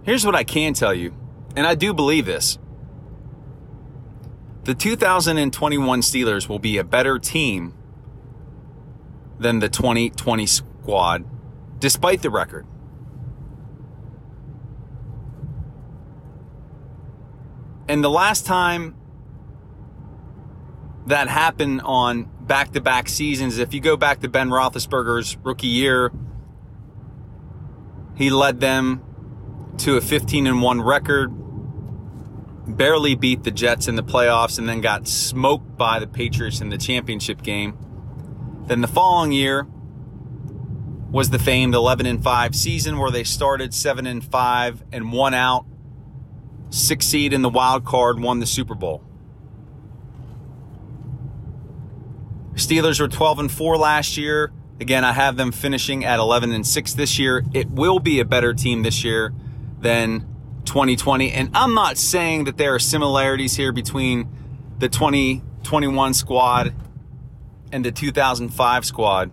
Here's 0.01 0.25
what 0.25 0.33
I 0.33 0.43
can 0.43 0.73
tell 0.73 0.93
you, 0.95 1.13
and 1.55 1.67
I 1.67 1.75
do 1.75 1.93
believe 1.93 2.25
this. 2.25 2.57
The 4.63 4.73
2021 4.73 6.01
Steelers 6.01 6.49
will 6.49 6.57
be 6.57 6.79
a 6.79 6.83
better 6.83 7.19
team 7.19 7.75
than 9.37 9.59
the 9.59 9.69
2020 9.69 10.47
squad, 10.47 11.23
despite 11.79 12.23
the 12.23 12.31
record. 12.31 12.65
And 17.87 18.03
the 18.03 18.09
last 18.09 18.45
time 18.45 18.95
that 21.05 21.29
happened 21.29 21.81
on 21.81 22.29
back 22.41 22.73
to 22.73 22.81
back 22.81 23.07
seasons, 23.07 23.57
if 23.57 23.73
you 23.73 23.79
go 23.79 23.95
back 23.95 24.19
to 24.21 24.29
Ben 24.29 24.49
Roethlisberger's 24.49 25.37
rookie 25.37 25.67
year, 25.67 26.11
he 28.15 28.29
led 28.29 28.59
them 28.59 29.03
to 29.77 29.95
a 29.95 30.01
15 30.01 30.47
and 30.47 30.61
1 30.61 30.81
record, 30.81 31.31
barely 32.67 33.15
beat 33.15 33.43
the 33.43 33.51
Jets 33.51 33.87
in 33.87 33.95
the 33.95 34.03
playoffs, 34.03 34.57
and 34.57 34.67
then 34.67 34.81
got 34.81 35.07
smoked 35.07 35.77
by 35.77 35.99
the 35.99 36.07
Patriots 36.07 36.59
in 36.59 36.69
the 36.69 36.77
championship 36.77 37.41
game. 37.41 37.77
Then 38.65 38.81
the 38.81 38.87
following 38.87 39.31
year 39.31 39.65
was 41.09 41.29
the 41.29 41.39
famed 41.39 41.73
11 41.73 42.05
and 42.05 42.21
5 42.21 42.55
season 42.55 42.97
where 42.97 43.11
they 43.11 43.23
started 43.23 43.73
7 43.73 44.05
and 44.05 44.23
5 44.23 44.83
and 44.91 45.13
one 45.13 45.33
out, 45.33 45.65
six 46.69 47.05
seed 47.05 47.33
in 47.33 47.41
the 47.41 47.49
wild 47.49 47.85
card, 47.85 48.19
won 48.19 48.39
the 48.39 48.45
Super 48.45 48.75
Bowl. 48.75 49.03
Steelers 52.55 52.99
were 52.99 53.07
12 53.07 53.39
and 53.39 53.51
4 53.51 53.77
last 53.77 54.17
year. 54.17 54.51
Again, 54.79 55.03
I 55.05 55.13
have 55.13 55.37
them 55.37 55.51
finishing 55.51 56.05
at 56.05 56.19
11 56.19 56.51
and 56.51 56.65
6 56.65 56.93
this 56.93 57.19
year. 57.19 57.43
It 57.53 57.69
will 57.69 57.99
be 57.99 58.19
a 58.19 58.25
better 58.25 58.53
team 58.53 58.83
this 58.83 59.03
year 59.03 59.33
than 59.79 60.21
2020. 60.65 61.31
And 61.31 61.49
I'm 61.53 61.73
not 61.73 61.97
saying 61.97 62.45
that 62.45 62.57
there 62.57 62.73
are 62.73 62.79
similarities 62.79 63.55
here 63.55 63.71
between 63.71 64.27
the 64.79 64.89
2021 64.89 66.13
squad 66.13 66.73
and 67.71 67.85
the 67.85 67.91
2005 67.91 68.85
squad. 68.85 69.31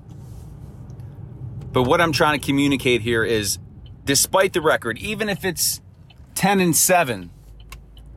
But 1.73 1.85
what 1.85 2.01
I'm 2.01 2.13
trying 2.13 2.39
to 2.39 2.47
communicate 2.47 3.01
here 3.01 3.25
is 3.25 3.59
despite 4.05 4.53
the 4.53 4.61
record, 4.61 4.99
even 4.99 5.29
if 5.29 5.45
it's 5.45 5.81
10 6.35 6.61
and 6.61 6.77
7, 6.77 7.31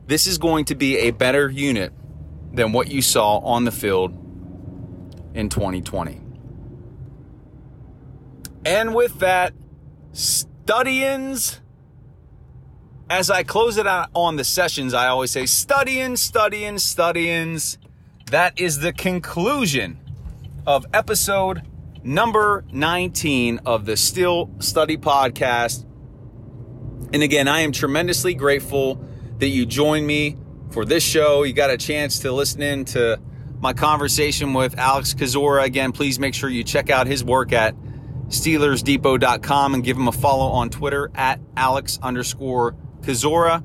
this 0.06 0.26
is 0.26 0.38
going 0.38 0.64
to 0.66 0.74
be 0.74 0.98
a 0.98 1.10
better 1.10 1.50
unit 1.50 1.92
than 2.52 2.72
what 2.72 2.90
you 2.90 3.02
saw 3.02 3.38
on 3.38 3.64
the 3.64 3.72
field 3.72 4.12
in 5.34 5.48
2020. 5.48 6.20
And 8.64 8.94
with 8.94 9.20
that, 9.20 9.54
studyings. 10.12 11.60
As 13.10 13.30
I 13.30 13.42
close 13.42 13.78
it 13.78 13.86
out 13.86 14.10
on 14.14 14.36
the 14.36 14.44
sessions, 14.44 14.92
I 14.92 15.08
always 15.08 15.30
say 15.30 15.46
studying, 15.46 16.16
studying, 16.16 16.78
studyings. 16.78 17.78
That 18.30 18.60
is 18.60 18.80
the 18.80 18.92
conclusion 18.92 19.98
of 20.66 20.84
episode 20.92 21.62
number 22.04 22.64
19 22.70 23.60
of 23.64 23.86
the 23.86 23.96
Steel 23.96 24.50
Study 24.58 24.98
Podcast. 24.98 25.86
And 27.12 27.22
again, 27.22 27.48
I 27.48 27.60
am 27.60 27.72
tremendously 27.72 28.34
grateful 28.34 29.02
that 29.38 29.48
you 29.48 29.64
joined 29.66 30.06
me 30.06 30.36
for 30.70 30.84
this 30.84 31.02
show. 31.02 31.42
You 31.42 31.52
got 31.52 31.70
a 31.70 31.78
chance 31.78 32.20
to 32.20 32.32
listen 32.32 32.62
in 32.62 32.84
to 32.86 33.20
my 33.60 33.72
conversation 33.72 34.52
with 34.52 34.78
Alex 34.78 35.14
Kozora. 35.14 35.64
Again, 35.64 35.92
please 35.92 36.18
make 36.18 36.34
sure 36.34 36.50
you 36.50 36.64
check 36.64 36.90
out 36.90 37.06
his 37.06 37.24
work 37.24 37.52
at 37.52 37.74
SteelersDepot.com 38.28 39.74
and 39.74 39.82
give 39.82 39.96
him 39.96 40.08
a 40.08 40.12
follow 40.12 40.46
on 40.46 40.70
Twitter 40.70 41.10
at 41.14 41.40
Alex 41.56 41.98
underscore 42.02 42.76
Kozora. 43.00 43.64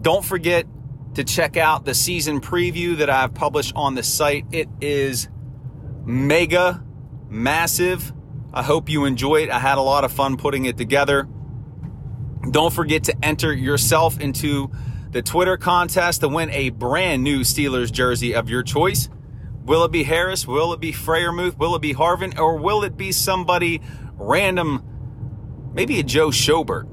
Don't 0.00 0.24
forget 0.24 0.66
to 1.14 1.24
check 1.24 1.56
out 1.56 1.84
the 1.84 1.94
season 1.94 2.40
preview 2.40 2.96
that 2.98 3.10
I've 3.10 3.34
published 3.34 3.72
on 3.76 3.94
the 3.94 4.02
site. 4.02 4.46
It 4.50 4.68
is 4.80 5.28
mega 6.04 6.82
massive. 7.28 8.12
I 8.52 8.62
hope 8.62 8.88
you 8.88 9.04
enjoy 9.04 9.42
it. 9.42 9.50
I 9.50 9.58
had 9.58 9.78
a 9.78 9.82
lot 9.82 10.04
of 10.04 10.12
fun 10.12 10.36
putting 10.36 10.64
it 10.64 10.76
together. 10.76 11.28
Don't 12.48 12.72
forget 12.72 13.04
to 13.04 13.24
enter 13.24 13.52
yourself 13.52 14.18
into 14.20 14.70
the 15.10 15.22
Twitter 15.22 15.56
contest 15.56 16.20
to 16.20 16.28
win 16.28 16.50
a 16.50 16.70
brand 16.70 17.24
new 17.24 17.40
Steelers 17.40 17.90
jersey 17.90 18.34
of 18.34 18.48
your 18.48 18.62
choice 18.62 19.08
Will 19.70 19.84
it 19.84 19.92
be 19.92 20.02
Harris? 20.02 20.46
Will 20.48 20.72
it 20.72 20.80
be 20.80 20.92
Freiermuth? 20.92 21.56
Will 21.58 21.76
it 21.76 21.82
be 21.82 21.94
Harvin? 21.94 22.38
Or 22.38 22.56
will 22.56 22.82
it 22.82 22.96
be 22.96 23.12
somebody 23.12 23.80
random, 24.16 24.82
maybe 25.74 26.00
a 26.00 26.02
Joe 26.02 26.30
Schobert? 26.30 26.88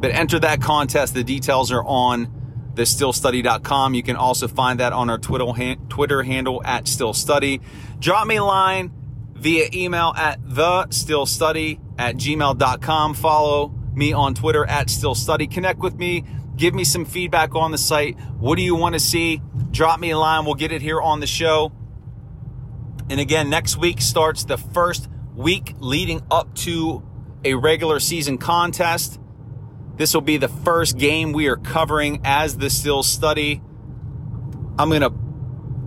But 0.00 0.10
enter 0.10 0.38
that 0.40 0.60
contest. 0.60 1.14
The 1.14 1.22
details 1.22 1.70
are 1.70 1.84
on 1.84 2.72
thesteelstudy.com. 2.74 3.94
You 3.94 4.02
can 4.02 4.16
also 4.16 4.48
find 4.48 4.80
that 4.80 4.92
on 4.92 5.08
our 5.10 5.18
Twitter, 5.18 5.76
Twitter 5.88 6.22
handle 6.22 6.60
at 6.64 6.86
SteelStudy. 6.86 7.62
Drop 8.00 8.26
me 8.26 8.36
a 8.36 8.44
line 8.44 8.90
via 9.34 9.68
email 9.72 10.12
at 10.16 10.42
thesteelstudy 10.42 11.78
at 11.98 12.16
gmail.com. 12.16 13.14
Follow 13.14 13.74
me 13.96 14.12
on 14.12 14.34
Twitter 14.34 14.64
at 14.66 14.90
Steel 14.90 15.14
Study. 15.14 15.46
Connect 15.46 15.80
with 15.80 15.94
me. 15.96 16.24
Give 16.56 16.74
me 16.74 16.84
some 16.84 17.04
feedback 17.04 17.54
on 17.54 17.70
the 17.72 17.78
site. 17.78 18.18
What 18.38 18.56
do 18.56 18.62
you 18.62 18.74
want 18.74 18.94
to 18.94 19.00
see? 19.00 19.40
Drop 19.70 19.98
me 19.98 20.10
a 20.10 20.18
line. 20.18 20.44
We'll 20.44 20.54
get 20.54 20.72
it 20.72 20.82
here 20.82 21.00
on 21.00 21.20
the 21.20 21.26
show. 21.26 21.72
And 23.10 23.20
again, 23.20 23.50
next 23.50 23.76
week 23.76 24.00
starts 24.00 24.44
the 24.44 24.56
first 24.56 25.08
week 25.34 25.74
leading 25.78 26.22
up 26.30 26.54
to 26.56 27.02
a 27.44 27.54
regular 27.54 28.00
season 28.00 28.38
contest. 28.38 29.20
This 29.96 30.14
will 30.14 30.22
be 30.22 30.36
the 30.36 30.48
first 30.48 30.96
game 30.96 31.32
we 31.32 31.48
are 31.48 31.56
covering 31.56 32.20
as 32.24 32.56
the 32.56 32.70
Steel 32.70 33.02
Study. 33.02 33.60
I'm 34.78 34.88
going 34.88 35.02
to 35.02 35.12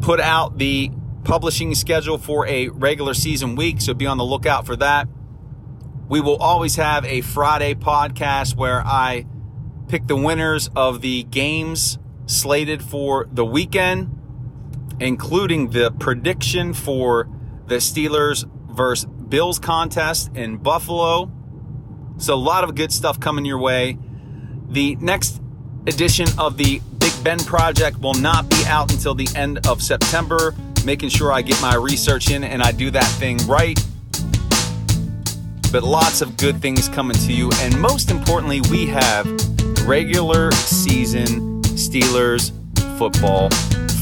put 0.02 0.20
out 0.20 0.58
the 0.58 0.92
publishing 1.24 1.76
schedule 1.76 2.18
for 2.18 2.48
a 2.48 2.70
regular 2.70 3.14
season 3.14 3.56
week, 3.56 3.82
so 3.82 3.94
be 3.94 4.06
on 4.06 4.18
the 4.18 4.24
lookout 4.24 4.66
for 4.66 4.76
that. 4.78 5.08
We 6.10 6.22
will 6.22 6.38
always 6.38 6.78
have 6.78 7.04
a 7.04 7.20
Friday 7.20 7.74
podcast 7.74 8.56
where 8.56 8.82
I 8.82 9.26
pick 9.90 10.08
the 10.08 10.16
winners 10.16 10.70
of 10.74 11.02
the 11.02 11.24
games 11.24 12.00
slated 12.28 12.82
for 12.82 13.28
the 13.30 13.44
weekend, 13.44 14.18
including 15.02 15.72
the 15.72 15.92
prediction 15.92 16.74
for 16.74 17.28
the 17.66 17.76
Steelers 17.76 18.50
versus 18.70 19.06
Bills 19.06 19.60
contest 19.60 20.32
in 20.34 20.56
Buffalo. 20.56 21.30
So, 22.20 22.36
a 22.36 22.36
lot 22.36 22.64
of 22.64 22.76
good 22.76 22.94
stuff 22.94 23.20
coming 23.20 23.44
your 23.44 23.60
way. 23.60 23.98
The 24.70 24.96
next 24.96 25.42
edition 25.88 26.28
of 26.38 26.56
the 26.56 26.82
Big 27.00 27.12
Ben 27.22 27.40
Project 27.40 28.00
will 28.00 28.14
not 28.14 28.50
be 28.50 28.64
out 28.68 28.94
until 28.94 29.14
the 29.14 29.28
end 29.36 29.68
of 29.68 29.84
September, 29.84 30.56
making 30.86 31.10
sure 31.10 31.34
I 31.34 31.42
get 31.42 31.62
my 31.62 31.76
research 31.76 32.32
in 32.32 32.46
and 32.46 32.62
I 32.62 32.72
do 32.72 32.92
that 32.92 33.08
thing 33.20 33.38
right. 33.46 33.78
But 35.72 35.84
lots 35.84 36.22
of 36.22 36.38
good 36.38 36.62
things 36.62 36.88
coming 36.88 37.18
to 37.18 37.34
you. 37.34 37.52
And 37.62 37.80
most 37.80 38.10
importantly, 38.10 38.62
we 38.72 38.88
have 38.88 39.26
regular 39.86 40.52
season 40.54 41.62
Steelers 41.62 42.52
football 42.98 43.50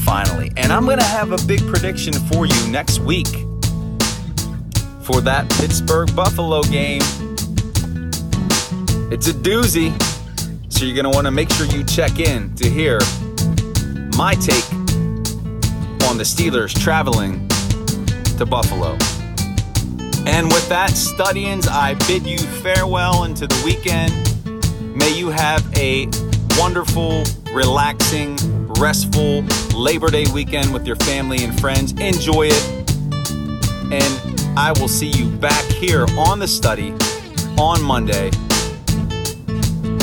finally. 0.04 0.52
And 0.56 0.72
I'm 0.72 0.84
going 0.84 0.98
to 0.98 1.04
have 1.04 1.32
a 1.32 1.46
big 1.46 1.60
prediction 1.66 2.12
for 2.12 2.46
you 2.46 2.68
next 2.68 3.00
week 3.00 3.26
for 5.02 5.20
that 5.20 5.46
Pittsburgh 5.58 6.14
Buffalo 6.16 6.62
game. 6.62 7.02
It's 9.12 9.28
a 9.28 9.32
doozy. 9.32 9.92
So 10.72 10.84
you're 10.84 10.94
going 10.94 11.10
to 11.10 11.16
want 11.16 11.26
to 11.26 11.30
make 11.30 11.50
sure 11.50 11.66
you 11.66 11.84
check 11.84 12.18
in 12.18 12.54
to 12.56 12.68
hear 12.68 12.98
my 14.16 14.34
take 14.34 14.70
on 16.08 16.18
the 16.18 16.24
Steelers 16.24 16.78
traveling 16.80 17.46
to 18.38 18.46
Buffalo. 18.46 18.96
And 20.26 20.48
with 20.48 20.68
that, 20.68 20.90
Studians, 20.90 21.68
I 21.68 21.94
bid 22.06 22.26
you 22.26 22.38
farewell 22.38 23.24
into 23.24 23.46
the 23.46 23.62
weekend. 23.64 24.12
May 24.96 25.16
you 25.16 25.28
have 25.30 25.64
a 25.78 26.08
wonderful, 26.58 27.22
relaxing, 27.52 28.36
restful 28.74 29.42
Labor 29.74 30.10
Day 30.10 30.24
weekend 30.34 30.72
with 30.72 30.86
your 30.86 30.96
family 30.96 31.44
and 31.44 31.58
friends. 31.60 31.92
Enjoy 31.92 32.48
it. 32.50 32.86
And 33.92 34.58
I 34.58 34.74
will 34.80 34.88
see 34.88 35.10
you 35.10 35.30
back 35.30 35.64
here 35.66 36.06
on 36.18 36.38
the 36.40 36.48
study 36.48 36.92
on 37.56 37.80
Monday 37.82 38.30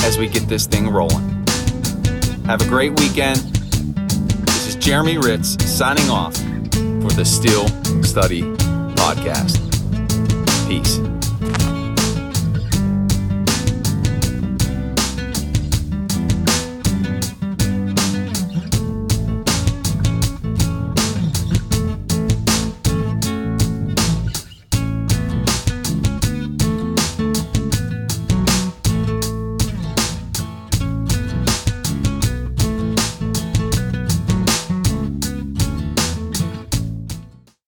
as 0.06 0.18
we 0.18 0.28
get 0.28 0.48
this 0.48 0.66
thing 0.66 0.90
rolling. 0.90 1.46
Have 2.46 2.62
a 2.62 2.68
great 2.68 2.98
weekend. 3.00 3.38
This 4.48 4.68
is 4.68 4.76
Jeremy 4.76 5.16
Hritz 5.16 5.64
signing 5.66 6.10
off 6.10 6.36
for 6.36 7.12
the 7.12 7.26
Steel 7.26 7.68
Study 8.04 8.44
Podcast. 8.96 9.63